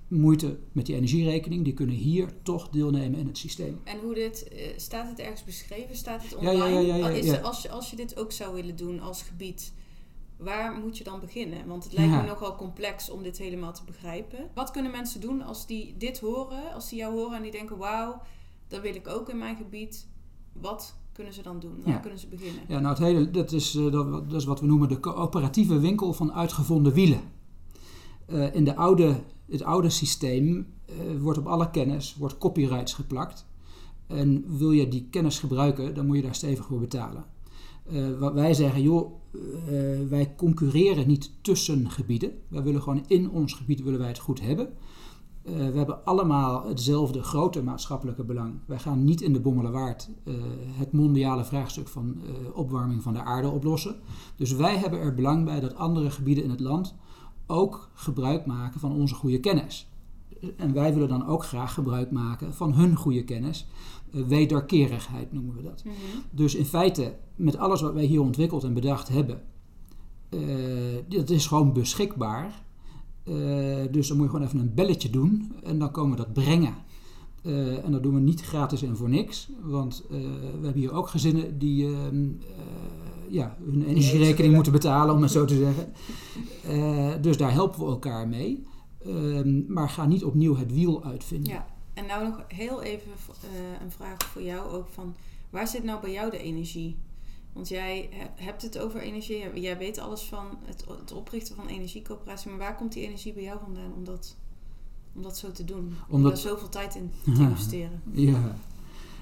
moeite 0.09 0.59
met 0.73 0.87
die 0.87 0.95
energierekening, 0.95 1.65
die 1.65 1.75
kunnen 1.75 1.97
hier 1.97 2.43
toch 2.43 2.69
deelnemen 2.69 3.19
in 3.19 3.27
het 3.27 3.39
systeem. 3.39 3.81
En 3.85 4.01
hoe 4.01 4.15
dit, 4.15 4.49
eh, 4.49 4.73
staat 4.77 5.09
het 5.09 5.19
ergens 5.19 5.45
beschreven? 5.45 5.97
Staat 5.97 6.23
het 6.23 6.35
online? 6.35 6.57
ja, 6.57 6.67
ja, 6.67 6.81
ja, 6.81 6.97
ja, 6.97 7.09
Is 7.09 7.27
ja. 7.27 7.37
als, 7.37 7.62
je, 7.62 7.71
als 7.71 7.91
je 7.91 7.97
dit 7.97 8.19
ook 8.19 8.33
zou 8.33 8.55
willen 8.55 8.77
doen 8.77 9.01
als 9.01 9.23
gebied, 9.23 9.73
waar 10.37 10.73
moet 10.73 10.99
je 10.99 11.05
dan 11.05 11.21
beginnen? 11.21 11.67
Want 11.67 11.85
het 11.85 11.93
lijkt 11.93 12.12
me 12.12 12.23
nogal 12.23 12.57
complex 12.57 13.11
om 13.11 13.23
dit 13.23 13.39
helemaal 13.39 13.73
te 13.73 13.85
begrijpen. 13.85 14.51
Wat 14.55 14.71
kunnen 14.71 14.91
mensen 14.91 15.21
doen 15.21 15.43
als 15.43 15.67
die 15.67 15.95
dit 15.97 16.19
horen, 16.19 16.75
als 16.75 16.89
die 16.89 16.99
jou 16.99 17.15
horen 17.15 17.37
en 17.37 17.43
die 17.43 17.51
denken, 17.51 17.77
wauw, 17.77 18.23
dat 18.68 18.81
wil 18.81 18.94
ik 18.94 19.09
ook 19.09 19.29
in 19.29 19.38
mijn 19.38 19.57
gebied. 19.57 20.09
Wat 20.52 20.96
kunnen 21.12 21.33
ze 21.33 21.42
dan 21.42 21.61
doen? 21.61 21.81
Waar 21.85 21.94
Ja. 21.94 21.98
kunnen 21.98 22.18
ze 22.18 22.26
beginnen? 22.26 22.62
Ja, 22.68 22.79
nou 22.79 22.88
het 22.88 22.98
hele, 23.05 23.31
dat 23.31 23.52
is, 23.52 23.74
eh, 23.74 23.92
dat, 23.92 24.31
dat 24.31 24.40
is 24.40 24.44
wat 24.44 24.61
we 24.61 24.66
noemen 24.66 24.88
de 24.88 25.00
coöperatieve 25.00 25.79
winkel 25.79 26.12
van 26.12 26.33
uitgevonden 26.33 26.92
wielen. 26.92 27.20
Eh, 28.26 28.55
in 28.55 28.64
de 28.64 28.76
oude, 28.76 29.20
het 29.50 29.62
oude 29.62 29.90
systeem 29.90 30.66
eh, 30.85 30.94
wordt 31.20 31.38
op 31.38 31.46
alle 31.46 31.70
kennis 31.70 32.16
wordt 32.18 32.38
copyrights 32.38 32.94
geplakt. 32.94 33.46
En 34.07 34.59
wil 34.59 34.72
je 34.72 34.88
die 34.88 35.07
kennis 35.11 35.38
gebruiken, 35.38 35.94
dan 35.94 36.07
moet 36.07 36.16
je 36.16 36.22
daar 36.22 36.35
stevig 36.35 36.66
voor 36.66 36.81
betalen. 36.81 37.24
Wat 38.18 38.33
wij 38.33 38.55
zeggen, 38.55 38.83
joh, 38.83 39.12
wij 40.09 40.35
concurreren 40.37 41.07
niet 41.07 41.31
tussen 41.40 41.90
gebieden. 41.90 42.33
Wij 42.48 42.62
willen 42.62 42.83
gewoon 42.83 43.05
in 43.07 43.31
ons 43.31 43.52
gebied 43.55 43.83
willen 43.83 43.98
wij 43.98 44.09
het 44.09 44.18
goed 44.18 44.40
hebben. 44.40 44.72
Eh, 45.46 45.54
we 45.54 45.76
hebben 45.76 46.04
allemaal 46.04 46.66
hetzelfde 46.66 47.22
grote 47.22 47.62
maatschappelijke 47.62 48.24
belang. 48.24 48.54
Wij 48.64 48.78
gaan 48.78 49.04
niet 49.04 49.20
in 49.20 49.32
de 49.32 49.40
Bommelerwaard 49.40 50.11
eh, 50.24 50.35
het 50.78 50.92
mondiale 50.92 51.44
vraagstuk 51.44 51.88
van 51.88 52.20
eh, 52.26 52.56
opwarming 52.56 53.02
van 53.02 53.12
de 53.12 53.22
aarde 53.22 53.48
oplossen. 53.48 53.96
Dus 54.37 54.52
wij 54.52 54.76
hebben 54.76 55.00
er 55.00 55.14
belang 55.14 55.44
bij 55.44 55.61
dat 55.61 55.74
andere 55.74 56.11
gebieden 56.11 56.44
in 56.44 56.50
het 56.50 56.61
land 56.61 56.94
ook 57.46 57.90
gebruik 57.94 58.46
maken 58.46 58.80
van 58.80 58.92
onze 58.92 59.14
goede 59.14 59.40
kennis. 59.40 59.90
En 60.56 60.72
wij 60.72 60.92
willen 60.92 61.09
dan 61.09 61.26
ook 61.26 61.44
graag 61.44 61.74
gebruik 61.74 62.11
maken 62.11 62.54
van 62.54 62.74
hun 62.74 62.96
goede 62.96 63.24
kennis. 63.24 63.66
Wederkerigheid 64.11 65.32
noemen 65.32 65.56
we 65.56 65.62
dat. 65.62 65.85
Mhm. 65.85 65.94
Dus 66.30 66.54
in 66.54 66.64
feite, 66.64 67.16
met 67.37 67.56
alles 67.56 67.80
wat 67.80 67.92
wij 67.92 68.04
hier 68.04 68.20
ontwikkeld 68.20 68.64
en 68.64 68.74
bedacht 68.74 69.09
hebben, 69.09 69.42
dat 71.09 71.30
is 71.30 71.46
gewoon 71.46 71.72
beschikbaar. 71.72 72.64
Eh, 73.27 73.35
dus 73.91 74.09
dan 74.09 74.17
moet 74.17 74.27
je 74.27 74.33
gewoon 74.33 74.47
even 74.47 74.59
een 74.59 74.75
belletje 74.75 75.11
doen 75.11 75.53
en 75.65 75.79
dan 75.79 75.91
komen 75.91 76.11
we 76.11 76.25
dat 76.25 76.33
brengen. 76.33 76.75
Eh, 77.43 77.85
en 77.85 77.93
dat 77.93 78.03
doen 78.03 78.15
we 78.15 78.21
niet 78.21 78.41
gratis 78.41 78.83
en 78.83 78.97
voor 78.97 79.09
niks, 79.09 79.49
want 79.62 80.05
eh, 80.11 80.17
we 80.59 80.65
hebben 80.65 80.81
hier 80.81 80.93
ook 80.93 81.09
gezinnen 81.09 81.59
die 81.59 81.87
ehm, 81.87 82.29
eh, 82.41 83.33
ja, 83.33 83.57
hun 83.65 83.85
energierekening 83.85 84.55
moeten 84.55 84.73
betalen, 84.73 85.15
om 85.15 85.23
het 85.23 85.31
zo 85.31 85.45
te 85.45 85.57
zeggen. 85.57 85.93
Eh, 86.65 87.23
dus 87.23 87.37
daar 87.37 87.53
helpen 87.53 87.81
we 87.81 87.87
elkaar 87.87 88.29
mee. 88.29 88.67
Ehm, 89.05 89.73
maar 89.73 89.89
ga 89.89 90.07
niet 90.07 90.25
opnieuw 90.25 90.57
het 90.57 90.73
wiel 90.73 91.05
uitvinden. 91.05 91.53
Ja, 91.53 91.67
en 91.95 92.07
nou 92.07 92.25
nog 92.25 92.45
heel 92.49 92.83
even 92.83 93.11
eh, 93.43 93.85
een 93.85 93.91
vraag 93.91 94.17
voor 94.19 94.43
jou 94.43 94.71
ook 94.71 94.87
van... 94.89 95.15
Waar 95.51 95.69
zit 95.69 95.85
nou 95.85 96.01
bij 96.01 96.12
jou 96.12 96.31
de 96.31 96.39
energie? 96.39 96.97
Want 97.57 97.69
jij 97.69 98.09
he- 98.12 98.45
hebt 98.45 98.62
het 98.62 98.79
over 98.79 99.01
energie. 99.01 99.61
Jij- 99.61 99.79
weet 99.79 99.99
alles 99.99 100.23
van 100.23 100.47
het, 100.64 100.85
het 101.01 101.12
oprichten 101.12 101.55
van 101.57 101.66
energiecoöperatie. 101.66 102.51
Maar 102.51 102.59
waar 102.59 102.77
komt 102.77 102.92
die 102.92 103.07
energie 103.07 103.33
bij 103.33 103.42
jou 103.42 103.59
vandaan 103.64 103.92
om 103.97 104.05
dat, 104.05 104.37
om 105.14 105.23
dat 105.23 105.38
zo 105.38 105.53
te 105.53 105.64
doen? 105.64 105.79
Om 105.79 106.14
Omdat- 106.14 106.31
daar 106.33 106.40
zoveel 106.40 106.69
tijd 106.69 106.95
in 106.95 107.11
te 107.35 107.40
investeren? 107.42 108.03
Ja. 108.12 108.57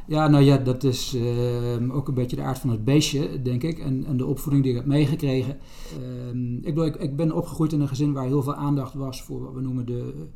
Ja, 0.06 0.28
nou 0.28 0.44
ja, 0.44 0.56
dat 0.56 0.84
is 0.84 1.14
ehm, 1.14 1.90
ook 1.90 2.08
een 2.08 2.14
beetje 2.14 2.36
de 2.36 2.42
aard 2.42 2.58
van 2.58 2.70
het 2.70 2.84
beestje, 2.84 3.42
denk 3.42 3.62
ik. 3.62 3.78
En, 3.78 4.04
en 4.06 4.16
de 4.16 4.26
opvoeding 4.26 4.62
die 4.64 4.72
ik 4.72 4.78
heb 4.78 4.86
meegekregen. 4.88 5.58
Ehm, 6.02 6.54
ik, 6.56 6.62
bedoel, 6.62 6.84
ik, 6.86 6.96
ik 6.96 7.16
ben 7.16 7.32
opgegroeid 7.32 7.72
in 7.72 7.80
een 7.80 7.88
gezin 7.88 8.12
waar 8.12 8.26
heel 8.26 8.42
veel 8.42 8.54
aandacht 8.54 8.94
was 8.94 9.22
voor 9.22 9.42
wat 9.42 9.52
we 9.54 9.60
noemen 9.60 9.86
de, 9.86 10.26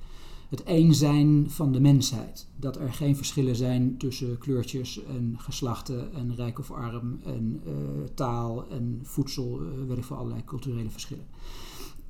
het 0.49 0.63
een 0.65 0.95
zijn 0.95 1.51
van 1.51 1.73
de 1.73 1.81
mensheid. 1.81 2.47
Dat 2.57 2.77
er 2.77 2.93
geen 2.93 3.17
verschillen 3.17 3.57
zijn 3.57 3.97
tussen 3.97 4.39
kleurtjes 4.39 5.05
en 5.05 5.35
geslachten 5.39 6.13
en 6.15 6.35
rijk 6.35 6.59
of 6.59 6.71
arm 6.71 7.21
en 7.25 7.61
eh, 7.65 7.73
taal 8.15 8.69
en 8.69 9.01
voedsel, 9.03 9.61
eh 9.61 9.89
weet 9.89 9.99
ik 9.99 10.05
veel, 10.05 10.17
allerlei 10.17 10.45
culturele 10.45 10.91
verschillen. 10.91 11.27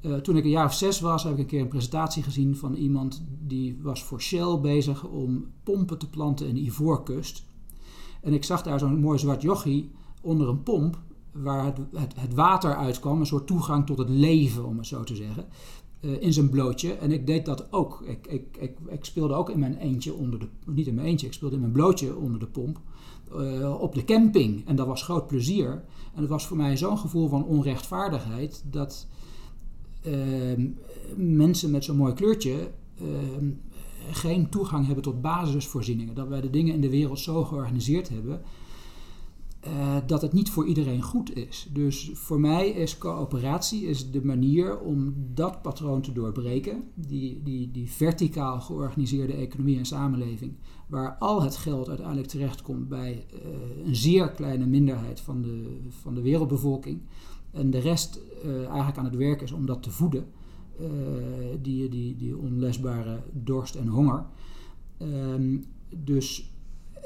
Eh, 0.01 0.15
toen 0.15 0.37
ik 0.37 0.45
een 0.45 0.51
jaar 0.51 0.65
of 0.65 0.75
zes 0.75 1.01
was, 1.01 1.23
heb 1.23 1.33
ik 1.33 1.39
een 1.39 1.47
keer 1.47 1.61
een 1.61 1.69
presentatie 1.69 2.23
gezien 2.23 2.57
van 2.57 2.75
iemand 2.75 3.23
die 3.47 3.79
was 3.83 4.05
voor 4.05 4.21
Shell 4.21 4.59
bezig 4.61 5.05
om 5.05 5.47
pompen 5.63 5.99
te 5.99 6.09
planten 6.09 6.49
in 6.49 6.55
de 6.55 6.61
Ivoorkust. 6.61 7.45
En 8.23 8.33
ik 8.33 8.45
zag 8.45 8.63
daar 8.63 8.79
zo'n 8.79 9.01
mooi 9.01 9.19
zwart 9.19 9.43
jochie 9.43 9.91
onder 10.21 10.49
een 10.49 10.63
pomp 10.63 10.99
waar 11.33 11.65
het, 11.65 11.79
het, 11.93 12.15
het 12.21 12.35
water 12.35 12.77
uitkwam, 12.77 13.21
een 13.21 13.27
soort 13.27 13.47
toegang 13.47 13.87
tot 13.87 13.99
het 13.99 14.09
leven, 14.09 14.65
om 14.65 14.77
het 14.77 14.87
zo 14.87 15.05
te 15.05 15.17
zeggen, 15.17 15.47
eh, 16.01 16.23
in 16.23 16.33
zijn 16.33 16.51
blootje. 16.51 16.93
En 16.93 17.13
ik 17.13 17.27
deed 17.27 17.45
dat 17.45 17.73
ook. 17.73 18.03
Ik, 18.07 18.27
ik, 18.27 18.57
ik, 18.59 18.77
ik 18.89 19.05
speelde 19.05 19.35
ook 19.35 19.51
in 19.51 19.59
mijn 19.59 19.77
eentje 19.77 20.15
onder 20.15 20.39
de, 20.39 20.47
niet 20.67 20.87
in 20.87 20.95
mijn 20.95 21.07
eentje, 21.07 21.27
ik 21.27 21.33
speelde 21.33 21.55
in 21.55 21.61
mijn 21.61 21.73
blootje 21.73 22.17
onder 22.17 22.41
de 22.41 22.47
pomp. 22.47 22.81
eh, 23.39 23.81
op 23.81 23.95
de 23.95 24.05
camping. 24.05 24.67
En 24.67 24.77
dat 24.77 24.87
was 24.87 25.03
groot 25.03 25.27
plezier. 25.27 25.85
En 26.15 26.21
het 26.21 26.29
was 26.29 26.47
voor 26.47 26.57
mij 26.57 26.77
zo'n 26.77 26.99
gevoel 26.99 27.29
van 27.29 27.45
onrechtvaardigheid 27.45 28.65
dat 28.71 29.07
ehm, 30.03 30.69
mensen 31.17 31.71
met 31.71 31.85
zo'n 31.85 31.97
mooi 31.97 32.13
kleurtje 32.13 32.71
ehm, 32.99 33.51
geen 34.11 34.49
toegang 34.49 34.87
hebben 34.87 35.05
tot 35.05 35.21
basisvoorzieningen. 35.23 36.15
Dat 36.15 36.29
wij 36.29 36.41
de 36.41 36.51
dingen 36.51 36.75
in 36.75 36.81
de 36.81 36.91
wereld 36.91 37.19
zo 37.19 37.45
georganiseerd 37.45 38.09
hebben 38.09 38.41
eh, 39.61 39.97
dat 40.07 40.23
het 40.23 40.33
niet 40.33 40.51
voor 40.51 40.67
iedereen 40.67 41.03
goed 41.03 41.37
is. 41.37 41.69
Dus 41.73 42.11
voor 42.15 42.41
mij 42.41 42.69
is 42.69 42.99
coöperatie 42.99 43.87
is 43.87 44.11
de 44.11 44.25
manier 44.25 44.81
om 44.81 45.15
dat 45.35 45.63
patroon 45.63 46.01
te 46.01 46.13
doorbreken. 46.13 46.83
Die, 46.95 47.43
die, 47.43 47.71
die 47.71 47.91
verticaal 47.91 48.61
georganiseerde 48.61 49.33
economie 49.33 49.79
en 49.79 49.85
samenleving, 49.85 50.53
waar 50.87 51.17
al 51.19 51.43
het 51.43 51.57
geld 51.57 51.89
uiteindelijk 51.89 52.29
terechtkomt 52.29 52.89
bij 52.89 53.27
eh, 53.33 53.87
een 53.87 53.97
zeer 53.97 54.31
kleine 54.31 54.67
minderheid 54.67 55.21
van 55.21 55.43
de, 55.43 55.79
van 55.89 56.15
de 56.15 56.23
wereldbevolking. 56.23 57.01
En 57.51 57.71
de 57.71 57.79
rest 57.79 58.21
eh, 58.43 58.67
eigenlijk 58.67 58.99
aan 58.99 59.05
het 59.05 59.17
werk 59.17 59.43
is 59.43 59.53
om 59.53 59.67
dat 59.67 59.83
te 59.83 59.91
voeden. 59.91 60.27
Die, 61.63 61.89
die, 61.89 62.17
die 62.17 62.37
onlesbare 62.37 63.23
dorst 63.33 63.75
en 63.75 63.87
honger. 63.87 64.27
Ehm, 64.99 65.57
dus 66.05 66.53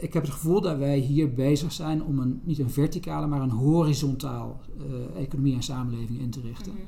ik 0.03 0.13
heb 0.13 0.23
het 0.23 0.33
gevoel 0.33 0.61
dat 0.61 0.79
wij 0.79 0.99
hier 0.99 1.35
bezig 1.35 1.73
zijn 1.73 2.05
om 2.05 2.19
een, 2.19 2.41
niet 2.45 2.59
een 2.59 2.71
verticale, 2.71 3.27
maar 3.27 3.41
een 3.41 3.51
horizontaal 3.51 4.61
eh, 4.79 5.23
economie 5.23 5.55
en 5.55 5.63
samenleving 5.63 6.21
in 6.21 6.31
te 6.31 6.41
richten. 6.41 6.73
Mhm. 6.73 6.83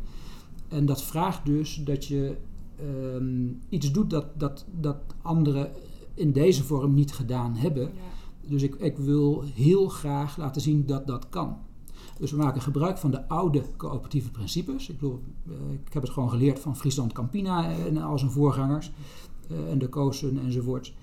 En 0.68 0.87
dat 0.87 1.03
vraagt 1.03 1.46
dus 1.46 1.83
dat 1.85 2.05
je 2.05 2.37
ehm, 2.77 3.46
iets 3.68 3.92
doet 3.92 4.11
dat, 4.11 4.27
dat, 4.40 4.64
dat 4.81 4.96
anderen 5.22 5.72
in 6.14 6.33
deze 6.33 6.64
vorm 6.64 6.94
niet 6.94 7.12
gedaan 7.12 7.55
hebben. 7.55 7.83
Ja. 7.83 8.48
Dus 8.48 8.62
ik, 8.62 8.74
ik 8.74 8.96
wil 8.96 9.44
heel 9.55 9.88
graag 9.88 10.37
laten 10.37 10.62
zien 10.62 10.87
dat 10.87 11.07
dat 11.07 11.29
kan. 11.29 11.57
Dus 12.18 12.31
we 12.31 12.37
maken 12.37 12.61
gebruik 12.61 12.98
van 12.98 13.11
de 13.11 13.29
oude 13.29 13.62
coöperatieve 13.77 14.31
principes. 14.31 14.88
Ik, 14.88 14.98
bedoel, 14.98 15.22
eh, 15.46 15.53
ik 15.87 15.92
heb 15.92 16.03
het 16.03 16.12
gewoon 16.12 16.31
geleerd 16.31 16.59
van 16.59 16.77
Friesland 16.77 17.12
Campina 17.12 17.70
en 17.87 17.96
al 17.96 18.18
zijn 18.18 18.31
voorgangers. 18.31 18.92
eh, 19.48 19.70
en 19.70 19.79
de 19.79 19.88
Koosen 19.88 20.38
enzovoort. 20.38 20.94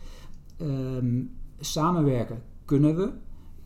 Ehm, 0.57 1.21
samenwerken 1.61 2.43
kunnen 2.65 2.95
we. 2.95 3.11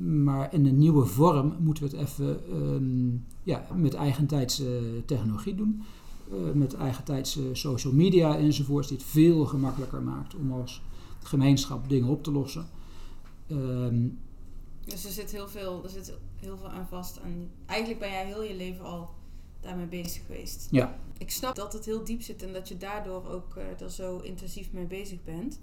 Maar 0.03 0.53
in 0.53 0.65
een 0.65 0.77
nieuwe 0.77 1.05
vorm 1.05 1.55
moeten 1.59 1.83
we 1.83 1.89
het 1.89 2.07
even 2.07 2.39
ehm, 2.51 3.17
ja, 3.43 3.65
met 3.75 3.93
eigentijdse 3.93 5.01
technologie 5.05 5.55
doen. 5.55 5.83
Uh, 6.31 6.51
met 6.53 6.73
eigentijdse 6.73 7.49
social 7.53 7.93
media 7.93 8.37
enzovoorts, 8.37 8.87
die 8.87 8.97
het 8.97 9.05
veel 9.05 9.45
gemakkelijker 9.45 10.01
maakt 10.01 10.35
om 10.35 10.51
als 10.51 10.81
gemeenschap 11.23 11.89
dingen 11.89 12.09
op 12.09 12.23
te 12.23 12.31
lossen. 12.31 12.65
Ehm, 13.47 14.07
dus 14.85 15.05
er 15.05 15.11
zit, 15.11 15.31
heel 15.31 15.47
veel, 15.47 15.83
er 15.83 15.89
zit 15.89 16.13
heel 16.35 16.57
veel 16.57 16.69
aan 16.69 16.87
vast. 16.87 17.17
En 17.17 17.51
eigenlijk 17.65 17.99
ben 17.99 18.09
jij 18.09 18.25
heel 18.25 18.43
je 18.43 18.55
leven 18.55 18.85
al 18.85 19.09
daarmee 19.59 19.85
bezig 19.85 20.25
geweest. 20.25 20.67
Ja. 20.71 20.99
Ik 21.17 21.31
snap 21.31 21.55
dat 21.55 21.73
het 21.73 21.85
heel 21.85 22.03
diep 22.03 22.21
zit 22.21 22.43
en 22.43 22.53
dat 22.53 22.67
je 22.67 22.77
daardoor 22.77 23.27
ook 23.27 23.55
uh, 23.57 23.81
er 23.81 23.91
zo 23.91 24.17
intensief 24.17 24.71
mee 24.71 24.85
bezig 24.85 25.23
bent. 25.23 25.59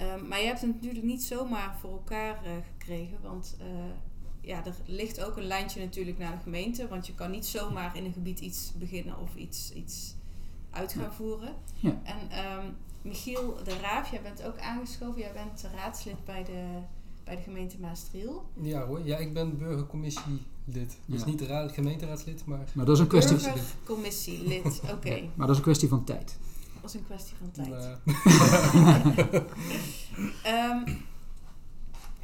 Um, 0.00 0.28
maar 0.28 0.40
je 0.40 0.46
hebt 0.46 0.60
het 0.60 0.74
natuurlijk 0.74 1.04
niet 1.04 1.22
zomaar 1.22 1.76
voor 1.80 1.90
elkaar 1.90 2.40
uh, 2.44 2.50
gekregen. 2.72 3.18
Want 3.22 3.56
uh, 3.60 3.66
ja, 4.40 4.64
er 4.66 4.74
ligt 4.86 5.24
ook 5.24 5.36
een 5.36 5.46
lijntje 5.46 5.80
natuurlijk 5.80 6.18
naar 6.18 6.32
de 6.32 6.42
gemeente. 6.42 6.88
Want 6.88 7.06
je 7.06 7.14
kan 7.14 7.30
niet 7.30 7.46
zomaar 7.46 7.96
in 7.96 8.04
een 8.04 8.12
gebied 8.12 8.40
iets 8.40 8.72
beginnen 8.78 9.18
of 9.18 9.34
iets, 9.34 9.72
iets 9.72 10.14
uit 10.70 10.92
gaan 10.92 11.12
voeren. 11.12 11.54
Ja. 11.74 12.00
En 12.02 12.18
um, 12.58 12.76
Michiel 13.02 13.56
de 13.64 13.76
Raaf, 13.78 14.10
jij 14.10 14.22
bent 14.22 14.42
ook 14.44 14.58
aangeschoven. 14.58 15.20
Jij 15.20 15.32
bent 15.32 15.68
raadslid 15.74 16.24
bij 16.24 16.44
de, 16.44 16.64
bij 17.24 17.36
de 17.36 17.42
gemeente 17.42 17.76
Maastriel. 17.80 18.44
Ja 18.60 18.86
hoor, 18.86 19.00
ja, 19.04 19.16
ik 19.16 19.34
ben 19.34 19.58
burgercommissielid. 19.58 20.40
Dus 21.06 21.20
Ja. 21.20 21.26
niet 21.26 21.38
de 21.38 21.46
raad, 21.46 21.72
gemeenteraadslid, 21.72 22.44
maar... 22.44 22.64
Maar 22.72 22.84
dat 22.84 22.94
is 22.94 23.00
een 23.00 23.08
kwestie, 23.08 23.36
Burgercommissielid, 23.36 24.80
oké. 24.94 25.20
maar 25.34 25.46
dat 25.46 25.50
is 25.50 25.56
een 25.56 25.62
kwestie 25.62 25.88
van 25.88 26.04
tijd. 26.04 26.38
Is 26.84 26.94
een 26.94 27.04
kwestie 27.04 27.36
van 27.36 27.50
tijd. 27.50 27.68
Ehm, 30.42 30.96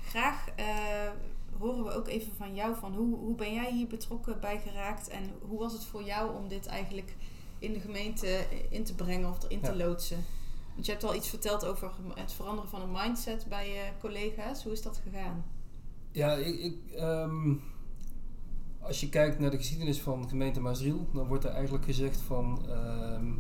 graag 0.09 0.49
eh, 0.57 1.11
horen 1.59 1.85
we 1.85 1.91
ook 1.91 2.09
even 2.09 2.33
van 2.37 2.55
jou 2.55 2.77
van 2.77 2.95
hoe, 2.95 3.17
hoe 3.17 3.35
ben 3.35 3.55
jij 3.55 3.73
hier 3.73 3.87
betrokken 3.87 4.41
bij 4.41 4.61
geraakt 4.61 5.09
en 5.09 5.23
hoe 5.49 5.59
was 5.59 5.73
het 5.73 5.85
voor 5.85 6.03
jou 6.03 6.37
om 6.37 6.49
dit 6.49 6.67
eigenlijk 6.67 7.17
in 7.59 7.73
de 7.73 7.81
gemeente 7.81 8.45
in 8.71 8.85
te 8.85 8.95
brengen 8.95 9.29
of 9.29 9.43
erin 9.43 9.61
te 9.61 9.71
Ja. 9.71 9.77
loodsen? 9.77 10.25
Want 10.75 10.87
je 10.87 10.93
hebt 10.93 11.05
al 11.05 11.15
iets 11.15 11.29
verteld 11.29 11.65
over 11.65 11.91
het 12.15 12.33
veranderen 12.33 12.71
van 12.71 12.81
een 12.83 12.93
mindset 12.93 13.47
bij 13.49 13.69
je 13.71 13.85
collega's. 14.01 14.63
Hoe 14.63 14.73
is 14.73 14.83
dat 14.83 15.01
gegaan? 15.05 15.45
Ja, 16.13 16.33
ik, 16.35 16.59
ik, 16.59 16.93
ehm, 16.95 17.55
als 18.81 19.01
je 19.01 19.09
kijkt 19.09 19.39
naar 19.39 19.51
de 19.51 19.57
geschiedenis 19.57 20.01
van 20.01 20.29
gemeente 20.29 20.61
Maasdriel, 20.61 21.09
dan 21.13 21.27
wordt 21.27 21.45
er 21.45 21.51
eigenlijk 21.51 21.85
gezegd 21.85 22.21
van 22.21 22.69
ehm, 22.69 23.33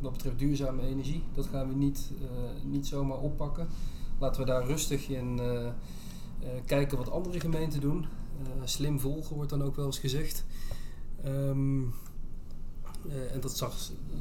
wat 0.00 0.12
betreft 0.12 0.38
duurzame 0.38 0.82
energie, 0.82 1.22
dat 1.34 1.46
gaan 1.46 1.68
we 1.68 1.74
niet, 1.74 2.10
eh, 2.20 2.64
niet 2.64 2.86
zomaar 2.86 3.18
oppakken. 3.18 3.68
Laten 4.18 4.40
we 4.40 4.46
daar 4.46 4.66
rustig 4.66 5.08
in 5.08 5.38
eh, 5.38 5.66
eh, 5.66 5.72
kijken 6.66 6.98
wat 6.98 7.10
andere 7.10 7.40
gemeenten 7.40 7.80
doen. 7.80 8.06
Slim 8.64 9.00
volgen 9.00 9.36
wordt 9.36 9.50
dan 9.50 9.62
ook 9.62 9.76
wel 9.76 9.86
eens 9.86 9.98
gezegd. 9.98 10.44
Ehm, 11.24 11.80
eh, 13.08 13.34
en 13.34 13.40
dat 13.40 13.56
zag, 13.56 13.76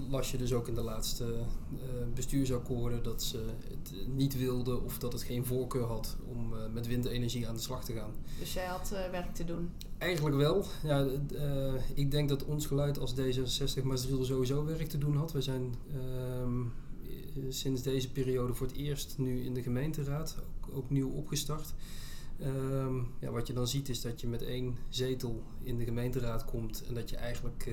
las 0.10 0.32
je 0.32 0.38
dus 0.38 0.54
ook 0.54 0.68
in 0.68 0.74
de 0.74 0.82
laatste 0.82 1.26
eh, 1.26 1.80
bestuursakkoorden 2.14 3.04
dat 3.04 3.24
ze 3.24 3.46
het 3.68 4.08
niet 4.08 4.38
wilden 4.38 4.84
of 4.84 4.98
dat 4.98 5.14
het 5.14 5.24
geen 5.24 5.46
voorkeur 5.46 5.86
had 5.86 6.18
om 6.26 6.54
eh, 6.54 6.60
met 6.74 6.88
windenergie 6.88 7.48
aan 7.48 7.56
de 7.56 7.62
slag 7.62 7.86
te 7.86 7.94
gaan. 7.94 8.12
Dus 8.40 8.54
jij 8.54 8.66
had 8.66 8.90
werk 9.12 9.34
te 9.34 9.46
doen. 9.46 9.72
Eigenlijk 9.98 10.36
wel. 10.36 10.66
Ja, 10.84 11.08
ik 11.94 12.12
denk 12.12 12.30
dat 12.30 12.46
ons 12.46 12.66
geluid 12.66 13.00
als 13.00 13.14
D66 13.16 13.84
Maasdriel 13.84 14.26
sowieso 14.26 14.66
werk 14.66 14.88
te 14.88 14.98
doen 14.98 15.16
had. 15.16 15.32
We 15.32 15.42
zijn 15.42 15.76
ehm, 15.94 16.62
eh, 17.40 17.44
sinds 17.50 17.82
deze 17.82 18.12
periode 18.12 18.54
voor 18.54 18.68
het 18.68 18.76
eerst 18.76 19.18
nu 19.18 19.44
in 19.44 19.54
de 19.54 19.62
gemeenteraad, 19.62 20.38
ook, 20.40 20.76
ook 20.76 20.90
nieuw 20.90 21.10
opgestart. 21.10 21.74
Ehm, 22.40 22.98
ja, 23.20 23.32
wat 23.32 23.48
je 23.48 23.54
dan 23.54 23.68
ziet 23.68 23.90
is 23.90 24.02
dat 24.02 24.22
je 24.22 24.28
met 24.28 24.42
één 24.42 24.78
zetel 24.90 25.44
in 25.64 25.78
de 25.78 25.84
gemeenteraad 25.84 26.46
komt 26.46 26.84
en 26.88 26.94
dat 26.94 27.10
je 27.10 27.16
eigenlijk, 27.16 27.70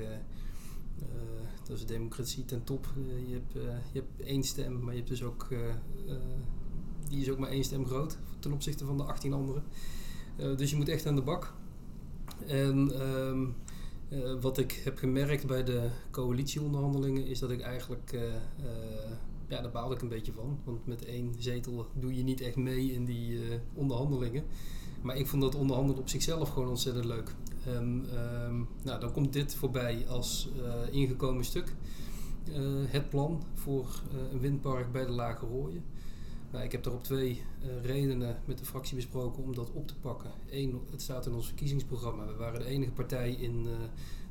dat 1.64 1.76
is 1.76 1.86
democratie 1.86 2.44
ten 2.44 2.64
top, 2.64 2.86
Eh, 2.96 3.28
je, 3.28 3.34
hebt, 3.34 3.56
eh, 3.56 3.62
je 3.92 3.98
hebt 4.00 4.20
één 4.20 4.42
stem, 4.42 4.80
maar 4.80 4.92
je 4.92 4.98
hebt 4.98 5.10
dus 5.10 5.22
ook, 5.22 5.46
eh, 5.50 5.68
eh, 5.68 5.76
die 7.08 7.20
is 7.20 7.30
ook 7.30 7.38
maar 7.38 7.50
één 7.50 7.64
stem 7.64 7.86
groot 7.86 8.18
ten 8.38 8.52
opzichte 8.52 8.84
van 8.84 8.96
de 8.96 9.02
18 9.02 9.32
anderen. 9.32 9.62
Eh, 10.36 10.56
dus 10.56 10.70
je 10.70 10.76
moet 10.76 10.88
echt 10.88 11.06
aan 11.06 11.14
de 11.14 11.22
bak. 11.22 11.52
En 12.46 12.90
ehm, 13.00 13.46
eh, 14.08 14.40
wat 14.40 14.58
ik 14.58 14.80
heb 14.84 14.98
gemerkt 14.98 15.46
bij 15.46 15.64
de 15.64 15.88
coalitieonderhandelingen 16.10 17.26
is 17.26 17.38
dat 17.38 17.50
ik 17.50 17.60
eigenlijk, 17.60 18.12
eh, 18.12 18.34
eh, 18.34 19.10
ja, 19.48 19.60
daar 19.62 19.70
baalde 19.70 19.94
ik 19.94 20.02
een 20.02 20.08
beetje 20.08 20.32
van. 20.32 20.58
Want 20.64 20.86
met 20.86 21.04
één 21.04 21.34
zetel 21.38 21.86
doe 21.94 22.16
je 22.16 22.22
niet 22.22 22.40
echt 22.40 22.56
mee 22.56 22.92
in 22.92 23.04
die 23.04 23.38
eh, 23.38 23.58
onderhandelingen. 23.74 24.44
Maar 25.02 25.16
ik 25.16 25.26
vond 25.26 25.42
dat 25.42 25.54
onderhandelen 25.54 26.00
op 26.00 26.08
zichzelf 26.08 26.48
gewoon 26.48 26.68
ontzettend 26.68 27.04
leuk. 27.04 27.34
En 27.66 28.04
ehm, 28.12 28.56
nou, 28.82 29.00
dan 29.00 29.12
komt 29.12 29.32
dit 29.32 29.54
voorbij 29.54 30.08
als 30.08 30.48
eh, 30.64 30.94
ingekomen 30.94 31.44
stuk. 31.44 31.74
Eh, 32.52 32.62
het 32.86 33.08
plan 33.08 33.42
voor 33.54 34.02
eh, 34.10 34.32
een 34.32 34.40
windpark 34.40 34.92
bij 34.92 35.04
de 35.04 35.12
Lage 35.12 35.46
Rooien. 35.46 35.84
Nou, 36.50 36.64
ik 36.64 36.72
heb 36.72 36.82
daar 36.82 36.92
op 36.92 37.04
twee 37.04 37.42
redenen 37.82 38.36
met 38.44 38.58
de 38.58 38.64
fractie 38.64 38.96
besproken 38.96 39.42
om 39.42 39.54
dat 39.54 39.72
op 39.72 39.86
te 39.86 39.96
pakken. 39.96 40.30
Eén, 40.50 40.80
het 40.90 41.02
staat 41.02 41.26
in 41.26 41.32
ons 41.32 41.46
verkiezingsprogramma. 41.46 42.26
We 42.26 42.34
waren 42.34 42.60
de 42.60 42.66
enige 42.66 42.92
partij 42.92 43.30
in 43.30 43.66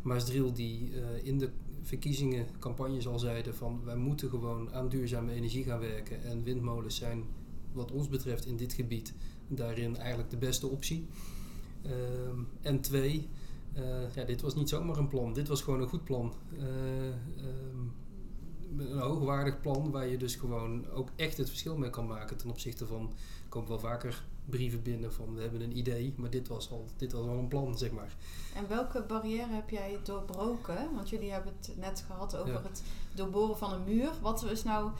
Maasdriel 0.02 0.54
die 0.54 0.91
in 1.24 1.38
de 1.38 1.50
verkiezingen 1.82 2.48
campagnes 2.60 3.08
al 3.08 3.19
zeiden 3.19 3.56
van 3.56 3.82
wij 3.84 3.95
moeten 3.95 4.30
gewoon 4.30 4.74
aan 4.74 4.89
duurzame 4.89 5.32
energie 5.32 5.63
gaan 5.63 5.80
werken. 5.80 6.24
En 6.24 6.43
windmolens 6.43 6.95
zijn 6.95 7.24
wat 7.71 7.91
ons 7.91 8.10
betreft 8.10 8.45
in 8.45 8.58
dit 8.58 8.74
gebied 8.74 9.13
daarin 9.48 9.98
eigenlijk 9.98 10.30
de 10.30 10.38
beste 10.38 10.67
optie. 10.67 11.08
Ehm, 11.86 12.39
en 12.62 12.82
twee, 12.82 13.30
eh, 13.74 14.13
ja, 14.15 14.24
dit 14.24 14.41
was 14.41 14.56
niet 14.56 14.69
zomaar 14.69 14.98
een 14.98 15.08
plan. 15.08 15.34
Dit 15.34 15.48
was 15.48 15.62
gewoon 15.62 15.82
een 15.82 15.88
goed 15.88 16.04
plan. 16.04 16.34
Eh, 16.58 17.08
ehm, 17.08 17.84
een 18.78 19.00
hoogwaardig 19.00 19.62
plan 19.62 19.91
waar 19.91 20.08
je 20.08 20.17
dus 20.17 20.36
gewoon 20.36 20.89
ook 20.89 21.10
echt 21.15 21.38
het 21.38 21.48
verschil 21.50 21.78
mee 21.78 21.89
kan 21.89 22.08
maken 22.08 22.38
ten 22.38 22.50
opzichte 22.50 22.86
van, 22.86 23.02
er 23.43 23.50
komen 23.50 23.69
wel 23.69 23.80
vaker 23.80 24.24
brieven 24.50 24.82
binnen 24.82 25.13
van 25.13 25.36
we 25.36 25.41
hebben 25.41 25.62
een 25.62 25.78
idee, 25.78 26.13
maar 26.17 26.30
dit 26.30 26.48
was 26.48 26.71
al, 26.71 26.86
dit 26.98 27.12
was 27.12 27.28
al 27.28 27.38
een 27.38 27.48
plan, 27.48 27.78
zeg 27.78 27.91
maar. 27.91 28.15
En 28.56 28.67
welke 28.67 29.04
barrière 29.08 29.54
heb 29.54 29.69
jij 29.69 30.00
doorbroken? 30.04 30.78
Want 30.95 31.10
jullie 31.10 31.32
hebben 31.32 31.54
het 31.58 31.76
net 31.78 32.04
gehad 32.08 32.36
over 32.38 32.54
Ja. 32.54 32.62
het 32.62 32.84
doorboren 33.13 33.58
van 33.58 33.74
een 33.74 33.84
muur. 33.84 34.10
Wat 34.21 34.45
is 34.52 34.63
nou 34.63 34.91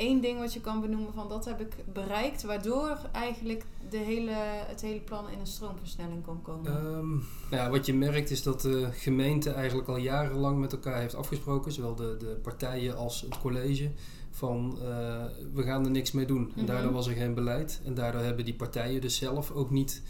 één 0.00 0.20
ding 0.20 0.38
wat 0.38 0.52
je 0.52 0.60
kan 0.60 0.80
benoemen 0.80 1.12
van 1.14 1.28
dat 1.28 1.44
heb 1.44 1.60
ik 1.60 1.74
bereikt, 1.92 2.42
waardoor 2.42 2.98
eigenlijk 3.12 3.64
de 3.90 3.96
hele, 3.96 4.32
het 4.66 4.80
hele 4.80 5.00
plan 5.00 5.28
in 5.30 5.38
een 5.38 5.46
stroomversnelling 5.46 6.24
kon 6.24 6.42
komen? 6.42 6.70
Ehm, 6.76 7.10
nou 7.10 7.20
ja, 7.62 7.70
wat 7.70 7.86
je 7.86 7.94
merkt 7.94 8.30
is 8.30 8.42
dat 8.42 8.60
de 8.60 8.88
gemeente 8.92 9.50
eigenlijk 9.50 9.88
al 9.88 9.96
jarenlang 9.96 10.58
met 10.58 10.72
elkaar 10.72 11.00
heeft 11.00 11.14
afgesproken, 11.14 11.72
zowel 11.72 11.94
de, 11.94 12.16
de 12.18 12.38
partijen 12.42 12.96
als 12.96 13.20
het 13.20 13.38
college, 13.38 13.90
van 14.30 14.78
eh, 14.82 15.24
we 15.54 15.62
gaan 15.62 15.84
er 15.84 15.90
niks 15.90 16.12
mee 16.12 16.26
doen. 16.26 16.44
En 16.44 16.52
Mhm. 16.56 16.66
daardoor 16.66 16.92
was 16.92 17.06
er 17.06 17.14
geen 17.14 17.34
beleid 17.34 17.80
en 17.84 17.94
daardoor 17.94 18.20
hebben 18.20 18.44
die 18.44 18.54
partijen 18.54 19.00
dus 19.00 19.16
zelf 19.16 19.50
ook 19.50 19.70
niet 19.70 20.02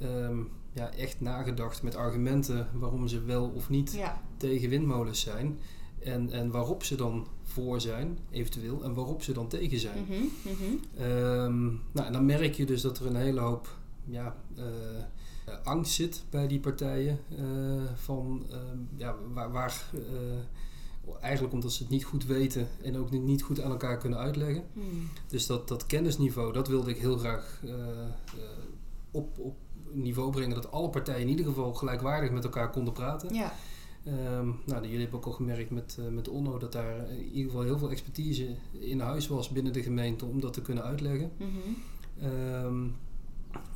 ehm, 0.00 0.38
ja, 0.72 0.90
echt 0.92 1.20
nagedacht 1.20 1.82
met 1.82 1.94
argumenten 1.96 2.68
waarom 2.72 3.08
ze 3.08 3.24
wel 3.24 3.52
of 3.54 3.68
niet 3.68 3.92
ja, 3.92 4.20
tegen 4.36 4.68
windmolens 4.68 5.20
zijn. 5.20 5.58
En, 6.02 6.30
en 6.30 6.50
waarop 6.50 6.84
ze 6.84 6.96
dan 6.96 7.26
voor 7.54 7.80
zijn, 7.80 8.18
eventueel, 8.30 8.82
en 8.84 8.94
waarop 8.94 9.22
ze 9.22 9.32
dan 9.32 9.48
tegen 9.48 9.78
zijn. 9.78 10.02
Mhm, 10.08 10.22
mhm. 10.42 11.02
Ehm, 11.02 11.64
nou, 11.92 12.06
en 12.06 12.12
dan 12.12 12.24
merk 12.26 12.54
je 12.54 12.66
dus 12.66 12.80
dat 12.82 12.98
er 12.98 13.06
een 13.06 13.16
hele 13.16 13.40
hoop 13.40 13.68
ja, 14.04 14.36
eh, 14.56 14.64
angst 15.64 15.92
zit 15.92 16.24
bij 16.30 16.46
die 16.46 16.60
partijen. 16.60 17.18
eh, 17.38 17.44
van, 17.94 18.46
ehm, 18.50 18.78
ja, 18.96 19.14
waar, 19.32 19.52
waar 19.52 19.90
eh, 19.94 21.12
eigenlijk 21.20 21.54
omdat 21.54 21.72
ze 21.72 21.82
het 21.82 21.92
niet 21.92 22.04
goed 22.04 22.26
weten 22.26 22.68
en 22.82 22.98
ook 22.98 23.10
niet- 23.10 23.42
goed 23.42 23.60
aan 23.60 23.70
elkaar 23.70 23.98
kunnen 23.98 24.18
uitleggen. 24.18 24.64
Hmm. 24.72 25.08
Dus 25.28 25.46
dat, 25.46 25.68
dat 25.68 25.86
kennisniveau, 25.86 26.52
dat 26.52 26.68
wilde 26.68 26.90
ik 26.90 26.98
heel 26.98 27.16
graag 27.18 27.60
op, 29.10 29.38
op 29.38 29.56
niveau 29.92 30.30
brengen. 30.30 30.54
Dat 30.54 30.70
alle 30.70 30.90
partijen 30.90 31.20
in 31.20 31.28
ieder 31.28 31.44
geval 31.44 31.74
gelijkwaardig 31.74 32.30
met 32.30 32.44
elkaar 32.44 32.70
konden 32.70 32.92
praten. 32.92 33.34
Ja, 33.34 33.52
Ehm, 34.04 34.46
nou, 34.64 34.82
jullie 34.82 35.00
hebben 35.00 35.18
ook 35.18 35.26
al 35.26 35.32
gemerkt 35.32 35.70
met, 35.70 35.96
eh 36.00 36.08
met 36.08 36.28
Onno 36.28 36.58
dat 36.58 36.72
daar 36.72 37.10
in 37.10 37.24
ieder 37.24 37.50
geval 37.50 37.62
heel 37.62 37.78
veel 37.78 37.90
expertise 37.90 38.56
in 38.72 39.00
huis 39.00 39.28
was 39.28 39.48
binnen 39.48 39.72
de 39.72 39.82
gemeente 39.82 40.24
om 40.24 40.40
dat 40.40 40.52
te 40.52 40.62
kunnen 40.62 40.84
uitleggen. 40.84 41.30
mhm. 41.36 41.48
Ehm, 42.18 42.86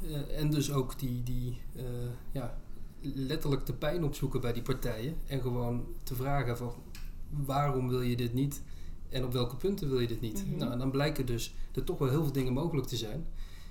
eh, 0.03 0.41
en 0.41 0.51
dus 0.51 0.73
ook 0.73 0.99
die, 0.99 1.23
die 1.23 1.61
eh, 1.77 1.85
ja, 2.33 2.59
letterlijk 3.01 3.67
de 3.67 3.73
pijn 3.73 4.05
opzoeken 4.05 4.41
bij 4.41 4.53
die 4.53 4.63
partijen 4.63 5.15
en 5.27 5.41
gewoon 5.41 5.87
te 6.03 6.15
vragen 6.15 6.57
van 6.57 6.73
waarom 7.31 7.89
wil 7.89 8.01
je 8.01 8.17
dit 8.17 8.35
niet 8.35 8.63
en 9.09 9.25
op 9.25 9.33
welke 9.33 9.57
punten 9.57 9.89
wil 9.89 10.01
je 10.01 10.07
dit 10.07 10.21
niet. 10.21 10.45
Mhm. 10.47 10.59
Nou, 10.59 10.73
en 10.73 10.79
dan 10.79 10.91
blijken 10.91 11.27
dus 11.27 11.55
er 11.75 11.85
toch 11.85 11.99
wel 11.99 12.09
heel 12.09 12.23
veel 12.23 12.33
dingen 12.33 12.53
mogelijk 12.53 12.87
te 12.87 12.97
zijn. 12.97 13.27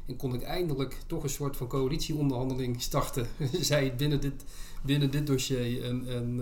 En 0.08 0.16
kon 0.16 0.34
ik 0.34 0.42
eindelijk 0.42 0.98
toch 1.08 1.24
een 1.24 1.30
soort 1.30 1.58
van 1.58 1.68
coalitieonderhandeling 1.68 2.82
starten. 2.82 3.28
Zij 3.62 3.96
binnen 3.96 4.22
dit, 4.22 4.44
binnen 4.84 5.12
dit 5.12 5.28
dossier 5.28 5.84
en, 5.84 6.40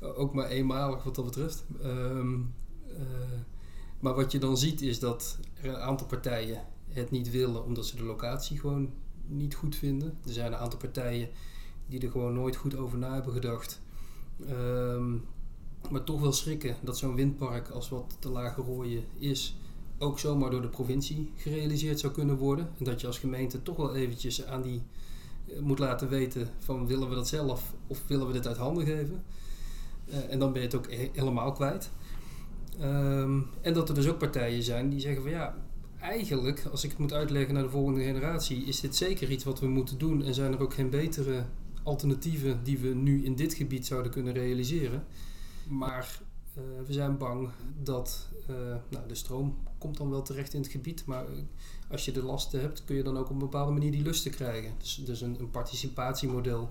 eh, 0.00 0.18
ook 0.18 0.34
maar 0.34 0.48
eenmalig 0.48 1.04
wat 1.04 1.14
dat 1.14 1.24
betreft. 1.24 1.64
Ehm, 1.82 2.34
eh, 2.88 3.38
maar 4.00 4.14
wat 4.14 4.32
je 4.32 4.38
dan 4.38 4.56
ziet 4.56 4.82
is 4.82 4.98
dat 4.98 5.38
er 5.62 5.68
een 5.68 5.76
aantal 5.76 6.06
partijen 6.06 6.64
het 6.88 7.10
niet 7.10 7.30
willen 7.30 7.64
omdat 7.64 7.86
ze 7.86 7.96
de 7.96 8.04
locatie 8.04 8.58
gewoon 8.58 8.90
niet 9.26 9.54
goed 9.54 9.76
vinden. 9.76 10.18
Er 10.26 10.32
zijn 10.32 10.52
een 10.52 10.58
aantal 10.58 10.78
partijen 10.78 11.28
die 11.86 12.00
er 12.00 12.10
gewoon 12.10 12.34
nooit 12.34 12.56
goed 12.56 12.76
over 12.76 12.98
na 12.98 13.14
hebben 13.14 13.32
gedacht. 13.32 13.80
Ehm, 14.48 15.12
maar 15.90 16.04
toch 16.04 16.20
wel 16.20 16.32
schrikken 16.32 16.76
dat 16.82 16.98
zo'n 16.98 17.14
windpark 17.14 17.68
als 17.68 17.88
wat 17.88 18.16
de 18.20 18.28
Lage 18.28 18.60
Rooien 18.60 19.04
is, 19.18 19.56
ook 19.98 20.18
zomaar 20.18 20.50
door 20.50 20.62
de 20.62 20.68
provincie 20.68 21.32
gerealiseerd 21.36 22.00
zou 22.00 22.12
kunnen 22.12 22.36
worden. 22.36 22.68
En 22.78 22.84
dat 22.84 23.00
je 23.00 23.06
als 23.06 23.18
gemeente 23.18 23.62
toch 23.62 23.76
wel 23.76 23.94
eventjes 23.94 24.44
aan 24.44 24.62
die 24.62 24.82
eh, 25.46 25.60
moet 25.60 25.78
laten 25.78 26.08
weten 26.08 26.48
van 26.58 26.86
willen 26.86 27.08
we 27.08 27.14
dat 27.14 27.28
zelf 27.28 27.74
of 27.86 28.02
willen 28.06 28.26
we 28.26 28.32
dit 28.32 28.46
uit 28.46 28.56
handen 28.56 28.86
geven. 28.86 29.24
Eh, 30.08 30.30
en 30.32 30.38
dan 30.38 30.52
ben 30.52 30.60
je 30.60 30.66
het 30.66 30.76
ook 30.76 30.90
helemaal 31.12 31.52
kwijt. 31.52 31.90
Ehm, 32.80 33.40
en 33.60 33.72
dat 33.72 33.88
er 33.88 33.94
dus 33.94 34.08
ook 34.08 34.18
partijen 34.18 34.62
zijn 34.62 34.88
die 34.88 35.00
zeggen 35.00 35.22
van 35.22 35.30
ja, 35.30 35.56
eigenlijk 36.00 36.66
als 36.70 36.84
ik 36.84 36.90
het 36.90 36.98
moet 36.98 37.12
uitleggen 37.12 37.54
naar 37.54 37.62
de 37.62 37.70
volgende 37.70 38.02
generatie, 38.02 38.64
is 38.64 38.80
dit 38.80 38.96
zeker 38.96 39.30
iets 39.30 39.44
wat 39.44 39.60
we 39.60 39.66
moeten 39.66 39.98
doen 39.98 40.22
en 40.22 40.34
zijn 40.34 40.52
er 40.52 40.60
ook 40.60 40.74
geen 40.74 40.90
betere 40.90 41.44
alternatieven 41.82 42.60
die 42.62 42.78
we 42.78 42.88
nu 42.88 43.24
in 43.24 43.34
dit 43.34 43.54
gebied 43.54 43.86
zouden 43.86 44.12
kunnen 44.12 44.32
realiseren. 44.32 45.04
Maar 45.68 46.20
uh, 46.58 46.62
we 46.86 46.92
zijn 46.92 47.18
bang 47.18 47.48
dat 47.82 48.28
nou, 48.88 49.08
de 49.08 49.14
stroom 49.14 49.56
komt 49.86 49.98
dan 49.98 50.10
wel 50.10 50.22
terecht 50.22 50.54
in 50.54 50.60
het 50.60 50.70
gebied, 50.70 51.04
maar 51.04 51.24
als 51.90 52.04
je 52.04 52.12
de 52.12 52.22
lasten 52.22 52.60
hebt, 52.60 52.84
kun 52.84 52.96
je 52.96 53.02
dan 53.02 53.16
ook 53.16 53.24
op 53.24 53.30
een 53.30 53.38
bepaalde 53.38 53.72
manier 53.72 53.90
die 53.92 54.02
lusten 54.02 54.30
krijgen. 54.30 54.74
Dus, 54.78 54.94
dus 55.04 55.20
een, 55.20 55.40
een 55.40 55.50
participatiemodel 55.50 56.70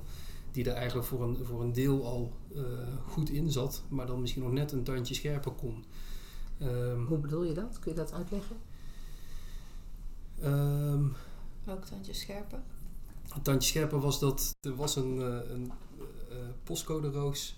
die 0.52 0.70
er 0.70 0.76
eigenlijk 0.76 1.08
voor 1.08 1.24
een, 1.24 1.46
voor 1.46 1.62
een 1.62 1.74
deel 1.74 2.06
al 2.06 2.34
uh, 2.56 2.64
goed 3.08 3.30
in 3.30 3.52
zat, 3.52 3.84
maar 3.88 4.06
dan 4.06 4.22
misschien 4.22 4.44
nog 4.44 4.52
net 4.52 4.72
een 4.72 4.84
tandje 4.84 5.14
scherper 5.14 5.52
kon. 5.52 5.84
Um, 6.62 7.06
Hoe 7.06 7.18
bedoel 7.18 7.44
je 7.44 7.54
dat? 7.54 7.80
Kun 7.80 7.92
je 7.92 7.98
dat 7.98 8.14
uitleggen? 8.14 8.56
Um, 10.44 11.14
Welk 11.64 11.86
tandje 11.86 12.14
scherper? 12.14 12.60
Een 13.30 13.42
tandje 13.42 13.70
scherper 13.70 14.00
was 14.00 14.20
dat 14.20 14.56
er 14.62 14.76
was 14.76 14.96
een, 14.96 15.16
uh, 15.16 15.38
een 15.50 15.72
uh, 16.30 16.38
postcode 16.64 17.10
roos 17.10 17.58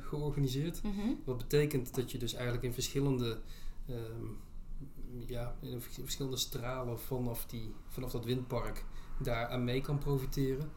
georganiseerd. 0.00 0.82
Mm 0.82 0.92
-hmm. 0.92 1.18
Wat 1.24 1.36
betekent 1.36 1.94
dat 1.94 2.10
je 2.10 2.18
dus 2.18 2.32
eigenlijk 2.32 2.64
in 2.64 2.72
verschillende 2.72 3.38
um, 3.90 4.36
ja, 5.26 5.56
in 5.60 5.80
verschillende 5.80 6.36
stralen 6.36 7.00
vanaf, 7.00 7.46
die, 7.46 7.74
vanaf 7.88 8.10
dat 8.10 8.24
windpark 8.24 8.84
daar 9.18 9.46
aan 9.46 9.64
mee 9.64 9.80
kan 9.80 9.98
profiteren. 9.98 10.70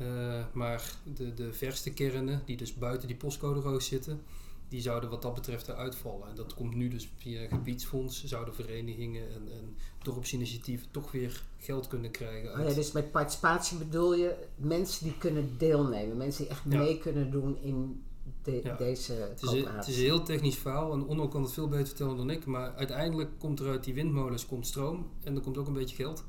Uh, 0.00 0.44
maar 0.52 0.94
de, 1.14 1.34
de 1.34 1.52
verste 1.52 1.92
kernen, 1.92 2.42
die 2.44 2.56
dus 2.56 2.74
buiten 2.74 3.08
die 3.08 3.16
postcode 3.16 3.60
roos 3.60 3.86
zitten, 3.86 4.22
die 4.68 4.80
zouden 4.80 5.10
wat 5.10 5.22
dat 5.22 5.34
betreft 5.34 5.68
eruit 5.68 5.96
vallen. 5.96 6.28
En 6.28 6.34
dat 6.34 6.54
komt 6.54 6.74
nu 6.74 6.88
dus 6.88 7.10
via 7.16 7.48
gebiedsfonds, 7.48 8.24
zouden 8.24 8.54
verenigingen 8.54 9.28
en, 9.28 9.52
en 9.52 9.76
dorpsinitiatieven 10.02 10.90
toch 10.90 11.12
weer 11.12 11.42
geld 11.58 11.86
kunnen 11.86 12.10
krijgen. 12.10 12.48
Uit. 12.48 12.64
Oh 12.64 12.68
ja, 12.68 12.74
dus 12.74 12.92
met 12.92 13.10
participatie 13.10 13.78
bedoel 13.78 14.14
je 14.14 14.46
mensen 14.56 15.04
die 15.04 15.18
kunnen 15.18 15.54
deelnemen, 15.58 16.16
mensen 16.16 16.42
die 16.42 16.52
echt 16.52 16.62
ja. 16.68 16.78
mee 16.78 16.98
kunnen 16.98 17.30
doen 17.30 17.58
in 17.62 18.02
de, 18.42 18.60
ja. 18.62 18.76
deze 18.76 19.12
het 19.12 19.42
is, 19.42 19.64
het 19.64 19.88
is 19.88 19.96
een 19.96 20.02
heel 20.02 20.22
technisch 20.22 20.56
verhaal 20.56 20.92
en 20.92 21.06
Onno 21.06 21.28
kan 21.28 21.42
het 21.42 21.52
veel 21.52 21.68
beter 21.68 21.86
vertellen 21.86 22.16
dan 22.16 22.30
ik, 22.30 22.46
maar 22.46 22.74
uiteindelijk 22.74 23.30
komt 23.38 23.60
er 23.60 23.68
uit 23.68 23.84
die 23.84 23.94
windmolens 23.94 24.46
komt 24.46 24.66
stroom 24.66 25.10
en 25.22 25.34
er 25.34 25.40
komt 25.40 25.58
ook 25.58 25.66
een 25.66 25.72
beetje 25.72 25.96
geld. 25.96 26.24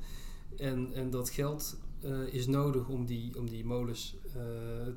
En, 0.56 0.92
en 0.92 1.10
dat 1.10 1.30
geld 1.30 1.76
uh, 2.04 2.34
is 2.34 2.46
nodig 2.46 2.88
om 2.88 3.06
die, 3.06 3.38
om 3.38 3.48
die 3.50 3.64
molens 3.64 4.16
uh, 4.36 4.42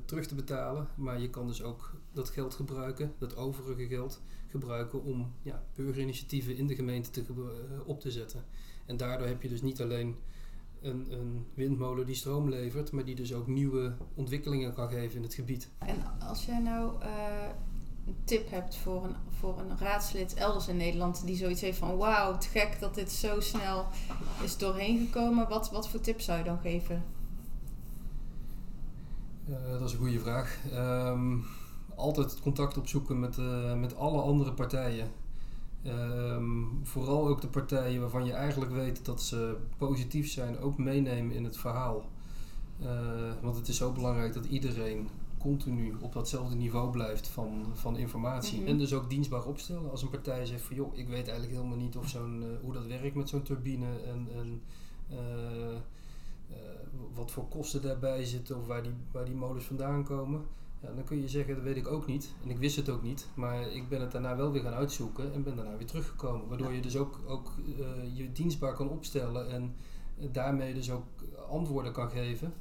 terug 0.04 0.26
te 0.26 0.34
betalen. 0.34 0.88
Maar 0.96 1.20
je 1.20 1.30
kan 1.30 1.46
dus 1.46 1.62
ook 1.62 1.92
dat 2.12 2.30
geld 2.30 2.54
gebruiken, 2.54 3.12
dat 3.18 3.36
overige 3.36 3.86
geld 3.86 4.20
gebruiken 4.48 5.02
om 5.02 5.32
ja, 5.42 5.64
burgerinitiatieven 5.74 6.56
in 6.56 6.66
de 6.66 6.74
gemeente 6.74 7.10
te, 7.10 7.24
uh, 7.36 7.44
op 7.84 8.00
te 8.00 8.10
zetten. 8.10 8.44
En 8.86 8.96
daardoor 8.96 9.26
heb 9.26 9.42
je 9.42 9.48
dus 9.48 9.62
niet 9.62 9.82
alleen 9.82 10.16
een, 10.84 11.12
een, 11.12 11.46
windmolen 11.54 12.06
die 12.06 12.14
stroom 12.14 12.48
levert, 12.48 12.92
maar 12.92 13.04
die 13.04 13.14
dus 13.14 13.34
ook 13.34 13.46
nieuwe 13.46 13.96
ontwikkelingen 14.14 14.74
kan 14.74 14.88
geven 14.88 15.16
in 15.16 15.22
het 15.22 15.34
gebied. 15.34 15.70
En 15.78 15.96
als 16.18 16.44
jij 16.44 16.58
nou 16.58 16.92
een 18.06 18.16
tip 18.24 18.50
hebt 18.50 18.76
voor 18.76 19.04
een, 19.04 19.14
voor 19.38 19.58
een 19.58 19.78
raadslid 19.78 20.34
elders 20.34 20.68
in 20.68 20.76
Nederland 20.76 21.26
die 21.26 21.36
zoiets 21.36 21.60
heeft 21.60 21.78
van 21.78 21.96
wauw, 21.96 22.32
het 22.32 22.44
gek 22.44 22.76
dat 22.80 22.94
dit 22.94 23.12
zo 23.12 23.40
snel 23.40 23.86
is 24.42 24.56
doorheen 24.56 24.98
gekomen, 24.98 25.48
wat, 25.48 25.70
wat 25.70 25.88
voor 25.88 26.00
tips 26.00 26.24
zou 26.24 26.38
je 26.38 26.44
dan 26.44 26.58
geven? 26.58 27.04
Uh, 29.48 29.70
dat 29.70 29.88
is 29.88 29.92
een 29.92 29.98
goede 29.98 30.20
vraag. 30.20 30.58
Um, 30.72 31.44
altijd 31.96 32.40
contact 32.40 32.76
opzoeken 32.76 33.20
met, 33.20 33.36
uh, 33.36 33.74
met 33.74 33.96
alle 33.96 34.20
andere 34.20 34.52
partijen. 34.52 35.08
Um, 35.86 36.80
vooral 36.82 37.28
ook 37.28 37.40
de 37.40 37.48
partijen 37.48 38.00
waarvan 38.00 38.24
je 38.24 38.32
eigenlijk 38.32 38.72
weet 38.72 39.04
dat 39.04 39.22
ze 39.22 39.56
positief 39.76 40.30
zijn, 40.30 40.58
ook 40.58 40.78
meenemen 40.78 41.34
in 41.34 41.44
het 41.44 41.56
verhaal. 41.56 42.04
Uh, 42.82 42.88
want 43.42 43.56
het 43.56 43.68
is 43.68 43.76
zo 43.76 43.92
belangrijk 43.92 44.32
dat 44.34 44.44
iedereen 44.44 45.08
continu 45.38 45.94
op 46.00 46.12
datzelfde 46.12 46.56
niveau 46.56 46.90
blijft 46.90 47.28
van, 47.28 47.64
van 47.72 47.96
informatie. 47.96 48.54
Mm 48.54 48.60
-hmm. 48.60 48.68
En 48.68 48.78
dus 48.78 48.92
ook 48.92 49.10
dienstbaar 49.10 49.44
opstellen. 49.44 49.90
Als 49.90 50.02
een 50.02 50.10
partij 50.10 50.46
zegt 50.46 50.62
van 50.62 50.76
joh, 50.76 50.96
ik 50.98 51.08
weet 51.08 51.28
eigenlijk 51.28 51.56
helemaal 51.58 51.78
niet 51.78 51.96
of 51.96 52.08
zo'n, 52.08 52.42
uh, 52.42 52.48
hoe 52.62 52.72
dat 52.72 52.86
werkt 52.86 53.14
met 53.14 53.28
zo'n 53.28 53.42
turbine 53.42 53.86
en, 53.86 54.28
en 54.34 54.62
uh, 55.10 55.18
uh, 56.50 56.56
wat 57.14 57.30
voor 57.30 57.48
kosten 57.48 57.82
daarbij 57.82 58.24
zitten 58.24 58.56
of 58.56 58.66
waar 58.66 58.82
die, 58.82 58.92
waar 59.12 59.24
die 59.24 59.34
molens 59.34 59.64
vandaan 59.64 60.04
komen. 60.04 60.40
Ja, 60.84 60.92
dan 60.94 61.04
kun 61.04 61.20
je 61.20 61.28
zeggen, 61.28 61.54
dat 61.54 61.64
weet 61.64 61.76
ik 61.76 61.88
ook 61.88 62.06
niet. 62.06 62.34
En 62.42 62.50
ik 62.50 62.58
wist 62.58 62.76
het 62.76 62.88
ook 62.88 63.02
niet. 63.02 63.28
Maar 63.34 63.70
ik 63.70 63.88
ben 63.88 64.00
het 64.00 64.12
daarna 64.12 64.36
wel 64.36 64.52
weer 64.52 64.62
gaan 64.62 64.72
uitzoeken 64.72 65.32
en 65.32 65.42
ben 65.42 65.56
daarna 65.56 65.76
weer 65.76 65.86
teruggekomen. 65.86 66.48
Waardoor 66.48 66.72
je 66.72 66.80
dus 66.80 66.96
ook, 66.96 67.20
ook 67.26 67.52
je 68.14 68.32
dienstbaar 68.32 68.74
kan 68.74 68.88
opstellen 68.88 69.50
en 69.50 69.74
daarmee 70.32 70.74
dus 70.74 70.90
ook 70.90 71.06
antwoorden 71.48 71.92
kan 71.92 72.10
geven. 72.10 72.52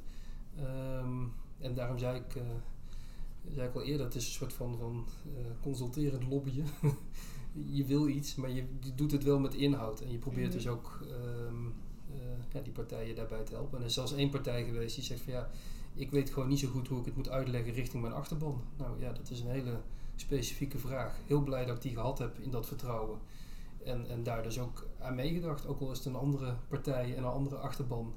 Um, 0.60 1.34
en 1.60 1.74
daarom 1.74 1.98
zei 1.98 2.20
ik, 2.20 2.36
uh, 2.36 2.44
zei 3.56 3.68
ik 3.68 3.76
al 3.76 3.82
eerder, 3.82 4.06
het 4.06 4.16
is 4.16 4.26
een 4.26 4.32
soort 4.32 4.54
van, 4.54 4.78
van 4.78 5.06
uh, 5.26 5.46
consulterend 5.62 6.28
lobbyen. 6.28 6.66
je 7.78 7.86
wil 7.86 8.08
iets, 8.08 8.36
maar 8.36 8.50
je, 8.50 8.64
je, 8.80 8.96
doet 8.96 9.12
het 9.12 9.24
wel 9.24 9.40
met 9.40 9.54
inhoud. 9.54 10.02
En 10.02 10.12
je 10.12 10.18
probeert 10.18 10.46
mm 10.46 10.52
-hmm. 10.52 10.62
dus 10.62 10.68
ook 10.68 11.00
um, 11.48 11.74
uh, 12.14 12.22
ja, 12.54 12.62
die 12.62 12.74
partijen 12.74 13.16
daarbij 13.16 13.44
te 13.44 13.54
helpen. 13.54 13.76
En 13.76 13.80
er 13.80 13.88
is 13.88 13.94
zelfs 13.94 14.14
één 14.14 14.30
partij 14.30 14.64
geweest 14.64 14.96
die 14.96 15.04
zegt 15.04 15.22
van 15.22 15.34
ja, 15.34 15.50
ik 15.95 16.12
weet 16.12 16.29
gewoon 16.29 16.49
niet 16.49 16.60
zo 16.60 16.67
goed 16.67 16.88
hoe 16.88 16.99
ik 16.99 17.06
het 17.06 17.15
moet 17.15 17.29
uitleggen 17.29 17.73
richting 17.73 18.01
mijn 18.01 18.13
achterban. 18.13 18.63
Nou 18.77 19.01
ja, 19.01 19.12
dat 19.12 19.29
is 19.29 19.39
een 19.39 19.49
hele 19.49 19.79
specifieke 20.15 20.77
vraag. 20.77 21.19
Heel 21.25 21.41
blij 21.41 21.65
dat 21.65 21.75
ik 21.75 21.82
die 21.82 21.93
gehad 21.93 22.19
heb 22.19 22.39
in 22.39 22.51
dat 22.51 22.67
vertrouwen. 22.67 23.19
En, 23.86 24.10
en 24.10 24.23
daar 24.23 24.43
dus 24.43 24.60
ook 24.60 24.88
aan 24.99 25.15
meegedacht, 25.15 25.67
ook 25.67 25.79
al 25.79 25.91
is 25.91 25.97
het 25.97 26.08
een 26.08 26.15
andere 26.15 26.56
partij 26.67 27.15
en 27.15 27.23
een 27.23 27.29
andere 27.29 27.56
achterban. 27.56 28.13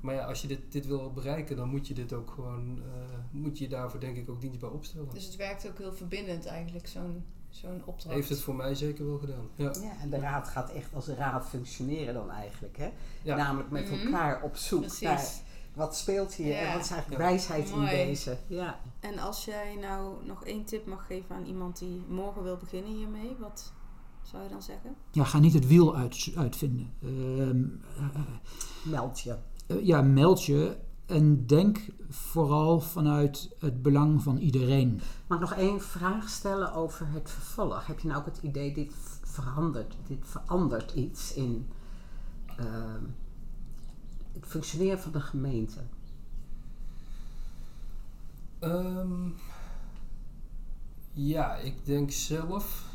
Maar 0.00 0.14
ja, 0.14 0.24
als 0.24 0.42
je 0.42 0.48
dit, 0.48 0.72
dit 0.72 0.86
wil 0.86 1.12
bereiken, 1.12 1.56
dan 1.56 1.68
moet 1.68 1.88
je 1.88 1.94
dit 1.94 2.12
ook 2.12 2.30
gewoon, 2.30 2.78
uh, 2.78 2.84
moet 3.30 3.58
je 3.58 3.68
daarvoor 3.68 4.00
denk 4.00 4.16
ik 4.16 4.30
ook 4.30 4.40
dienstbaar 4.40 4.70
opstellen. 4.70 5.08
Dus 5.10 5.24
het 5.24 5.36
werkt 5.36 5.68
ook 5.68 5.78
heel 5.78 5.92
verbindend 5.92 6.46
eigenlijk, 6.46 6.86
zo'n 6.86 7.24
zo'n 7.48 7.82
opdracht. 7.84 8.14
Heeft 8.14 8.28
het 8.28 8.40
voor 8.40 8.54
mij 8.54 8.74
zeker 8.74 9.06
wel 9.06 9.18
gedaan. 9.18 9.48
Ja. 9.54 9.72
ja, 9.82 10.00
en 10.00 10.10
de 10.10 10.18
raad 10.18 10.48
gaat 10.48 10.72
echt 10.72 10.94
als 10.94 11.08
een 11.08 11.16
raad 11.16 11.48
functioneren 11.48 12.14
dan 12.14 12.30
eigenlijk. 12.30 12.76
Hè? 12.76 12.90
Ja. 13.22 13.36
Namelijk 13.36 13.70
met 13.70 13.90
mm-hmm. 13.90 14.06
elkaar 14.06 14.42
op 14.42 14.56
zoek 14.56 14.80
Precies. 14.80 15.00
naar 15.00 15.24
wat 15.74 15.96
speelt 15.96 16.34
hier 16.34 16.52
ja. 16.52 16.58
en 16.58 16.72
wat 16.72 16.84
is 16.84 16.90
eigenlijk 16.90 17.22
ja. 17.22 17.28
wijsheid 17.28 17.70
Mooi. 17.70 17.90
in 17.90 18.06
deze. 18.06 18.38
Ja. 18.46 18.80
En 19.00 19.18
als 19.18 19.44
jij 19.44 19.76
nou 19.80 20.26
nog 20.26 20.44
één 20.44 20.64
tip 20.64 20.86
mag 20.86 21.06
geven 21.06 21.34
aan 21.34 21.44
iemand 21.44 21.78
die 21.78 22.04
morgen 22.08 22.42
wil 22.42 22.56
beginnen 22.56 22.92
hiermee, 22.92 23.36
wat 23.38 23.72
zou 24.22 24.42
je 24.42 24.48
dan 24.48 24.62
zeggen? 24.62 24.94
Ja, 25.10 25.24
ga 25.24 25.38
niet 25.38 25.52
het 25.52 25.66
wiel 25.66 25.96
uit, 25.96 26.32
uitvinden. 26.36 26.92
Uh, 27.00 27.48
uh, 27.48 27.54
Meld 28.82 29.20
je 29.20 29.36
uh, 29.66 29.86
ja, 29.86 30.02
meld 30.02 30.44
je 30.44 30.76
en 31.06 31.46
denk 31.46 31.86
vooral 32.08 32.80
vanuit 32.80 33.50
het 33.58 33.82
belang 33.82 34.22
van 34.22 34.36
iedereen. 34.36 35.00
Mag 35.26 35.40
ik 35.40 35.48
nog 35.48 35.58
één 35.58 35.82
vraag 35.82 36.28
stellen 36.28 36.72
over 36.72 37.06
het 37.10 37.30
vervolg? 37.30 37.86
Heb 37.86 37.98
je 37.98 38.08
nou 38.08 38.20
ook 38.20 38.26
het 38.26 38.38
idee, 38.42 38.74
dit 38.74 38.92
verandert, 39.22 39.96
dit 40.06 40.18
verandert 40.22 40.92
iets 40.92 41.34
in 41.34 41.68
het 44.34 44.46
functioneren 44.46 45.00
van 45.00 45.12
de 45.12 45.20
gemeente? 45.20 45.80
Um, 48.60 49.34
ja, 51.12 51.56
ik 51.56 51.84
denk 51.84 52.10
zelf 52.10 52.92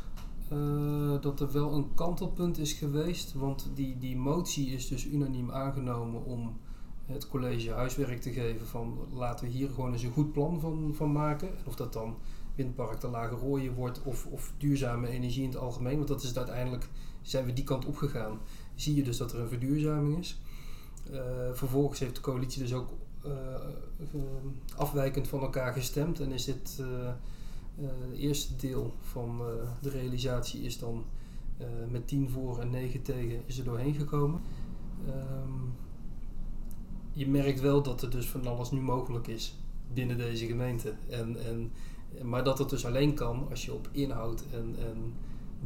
uh, 0.52 1.20
dat 1.20 1.40
er 1.40 1.52
wel 1.52 1.72
een 1.72 1.94
kantelpunt 1.94 2.58
is 2.58 2.72
geweest. 2.72 3.32
Want 3.32 3.70
die, 3.74 3.98
die 3.98 4.16
motie 4.16 4.66
is 4.66 4.88
dus 4.88 5.06
unaniem 5.06 5.50
aangenomen 5.50 6.24
om 6.24 6.58
het 7.06 7.28
college 7.28 7.72
huiswerk 7.72 8.20
te 8.20 8.32
geven 8.32 8.66
van 8.66 8.98
laten 9.12 9.46
we 9.46 9.52
hier 9.52 9.68
gewoon 9.68 9.92
eens 9.92 10.02
een 10.02 10.12
goed 10.12 10.32
plan 10.32 10.60
van, 10.60 10.94
van 10.94 11.12
maken. 11.12 11.48
En 11.48 11.66
of 11.66 11.74
dat 11.74 11.92
dan 11.92 12.16
windpark 12.54 13.00
de 13.00 13.08
Lage 13.08 13.34
Rooien 13.34 13.74
wordt 13.74 14.02
of, 14.02 14.26
of 14.26 14.52
duurzame 14.58 15.08
energie 15.08 15.42
in 15.42 15.48
het 15.48 15.58
algemeen. 15.58 15.96
Want 15.96 16.08
dat 16.08 16.22
is 16.22 16.36
uiteindelijk, 16.36 16.88
zijn 17.22 17.44
we 17.44 17.52
die 17.52 17.64
kant 17.64 17.86
opgegaan. 17.86 18.38
Zie 18.74 18.94
je 18.94 19.02
dus 19.02 19.16
dat 19.16 19.32
er 19.32 19.40
een 19.40 19.48
verduurzaming 19.48 20.18
is. 20.18 20.40
Uh, 21.12 21.20
vervolgens 21.52 21.98
heeft 22.00 22.14
de 22.14 22.20
coalitie 22.20 22.62
dus 22.62 22.72
ook 22.74 22.88
uh, 23.26 23.32
uh, 24.14 24.20
afwijkend 24.76 25.28
van 25.28 25.40
elkaar 25.40 25.72
gestemd. 25.72 26.20
En 26.20 26.32
is 26.32 26.44
dit 26.44 26.82
het 27.80 28.18
eerste 28.18 28.56
deel 28.56 28.94
van 29.00 29.42
de 29.80 29.90
realisatie 29.90 30.60
is 30.62 30.78
dan 30.78 31.04
met 31.88 32.08
10 32.08 32.30
voor 32.30 32.58
en 32.60 32.70
9 32.70 33.02
tegen 33.02 33.42
is 33.46 33.58
er 33.58 33.64
doorheen 33.64 33.94
gekomen. 33.94 34.40
Um, 35.08 35.72
je 37.12 37.28
merkt 37.28 37.60
wel 37.60 37.82
dat 37.82 38.02
er 38.02 38.10
dus 38.10 38.26
van 38.28 38.46
alles 38.46 38.70
nu 38.70 38.80
mogelijk 38.80 39.26
is 39.26 39.56
binnen 39.94 40.16
deze 40.18 40.46
gemeente. 40.46 40.92
En, 41.08 41.36
en, 41.46 41.72
maar 42.22 42.44
dat 42.44 42.58
het 42.58 42.68
dus 42.70 42.86
alleen 42.86 43.14
kan 43.14 43.46
als 43.50 43.64
je 43.64 43.72
op 43.74 43.88
inhoud 43.92 44.44
en, 44.52 44.74
en 44.78 45.12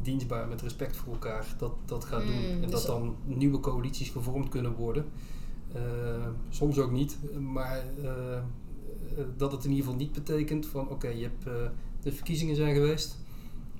dienstbaar 0.01 0.47
met 0.47 0.61
respect 0.61 0.95
voor 0.95 1.13
elkaar 1.13 1.55
dat, 1.57 1.71
dat 1.85 2.05
gaat 2.05 2.23
Mm, 2.23 2.27
doen. 2.31 2.43
En 2.43 2.61
dus 2.61 2.71
dat- 2.71 2.85
dan 2.85 3.15
nieuwe 3.23 3.59
coalities 3.59 4.09
gevormd 4.09 4.49
kunnen 4.49 4.73
worden. 4.75 5.05
Eh, 5.75 6.27
soms 6.49 6.79
ook 6.79 6.91
niet, 6.91 7.17
maar 7.39 7.83
eh, 8.03 8.37
eh, 8.37 8.43
dat 9.37 9.51
het 9.51 9.63
in 9.63 9.69
ieder 9.69 9.85
geval 9.85 9.99
niet 9.99 10.11
betekent 10.13 10.65
van 10.65 10.89
oké, 10.89 11.07
je 11.07 11.21
hebt 11.23 11.47
eh, 11.47 11.53
de 12.01 12.11
verkiezingen 12.11 12.55
zijn 12.55 12.73
geweest. 12.75 13.17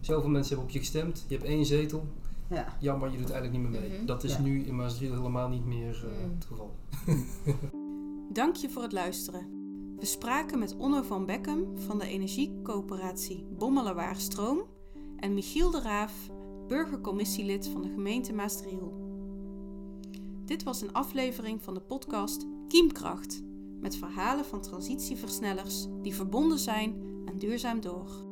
Zoveel 0.02 0.30
mensen 0.30 0.48
hebben 0.50 0.66
op 0.68 0.74
je 0.74 0.80
gestemd. 0.80 1.26
Je 1.28 1.36
hebt 1.36 1.48
één 1.48 1.66
zetel. 1.66 2.06
Ja. 2.50 2.78
Jammer, 2.80 3.12
je 3.12 3.18
doet 3.18 3.32
eigenlijk 3.32 3.62
niet 3.64 3.72
meer 3.72 3.82
mee. 3.82 3.98
Mhm. 3.98 4.06
Dat 4.06 4.24
is 4.24 4.32
Ja. 4.36 4.42
nu 4.42 4.64
in 4.64 4.76
Maasdriel 4.76 5.14
helemaal 5.16 5.50
niet 5.50 5.66
meer 5.66 6.06
eh, 6.06 6.26
Mm. 6.26 6.34
het 6.36 6.46
geval. 6.46 6.76
Dank 8.34 8.56
je 8.56 8.70
voor 8.70 8.82
het 8.82 8.92
luisteren. 8.92 9.46
We 10.00 10.06
spraken 10.06 10.60
met 10.60 10.76
Onno 10.78 11.02
van 11.02 11.26
Beckum 11.26 11.66
van 11.80 12.00
de 12.00 12.08
energiecoöperatie 12.08 13.46
Bommelerwaar 13.58 14.16
Stroom 14.16 14.62
en 15.18 15.34
Michiel 15.34 15.72
de 15.72 15.82
Raaf, 15.82 16.14
burgercommissielid 16.68 17.68
van 17.68 17.82
de 17.82 17.90
gemeente 17.90 18.34
Maasdriel. 18.34 19.05
Dit 20.46 20.64
was 20.64 20.82
een 20.82 20.94
aflevering 20.94 21.62
van 21.62 21.74
de 21.74 21.80
podcast 21.80 22.46
Kiemkracht 22.68 23.42
met 23.80 23.96
verhalen 23.96 24.46
van 24.46 24.62
transitieversnellers 24.62 25.88
die 26.02 26.16
verbonden 26.16 26.60
zijn 26.60 26.96
aan 27.26 27.38
Duurzaam 27.38 27.82
Door. 27.82 28.25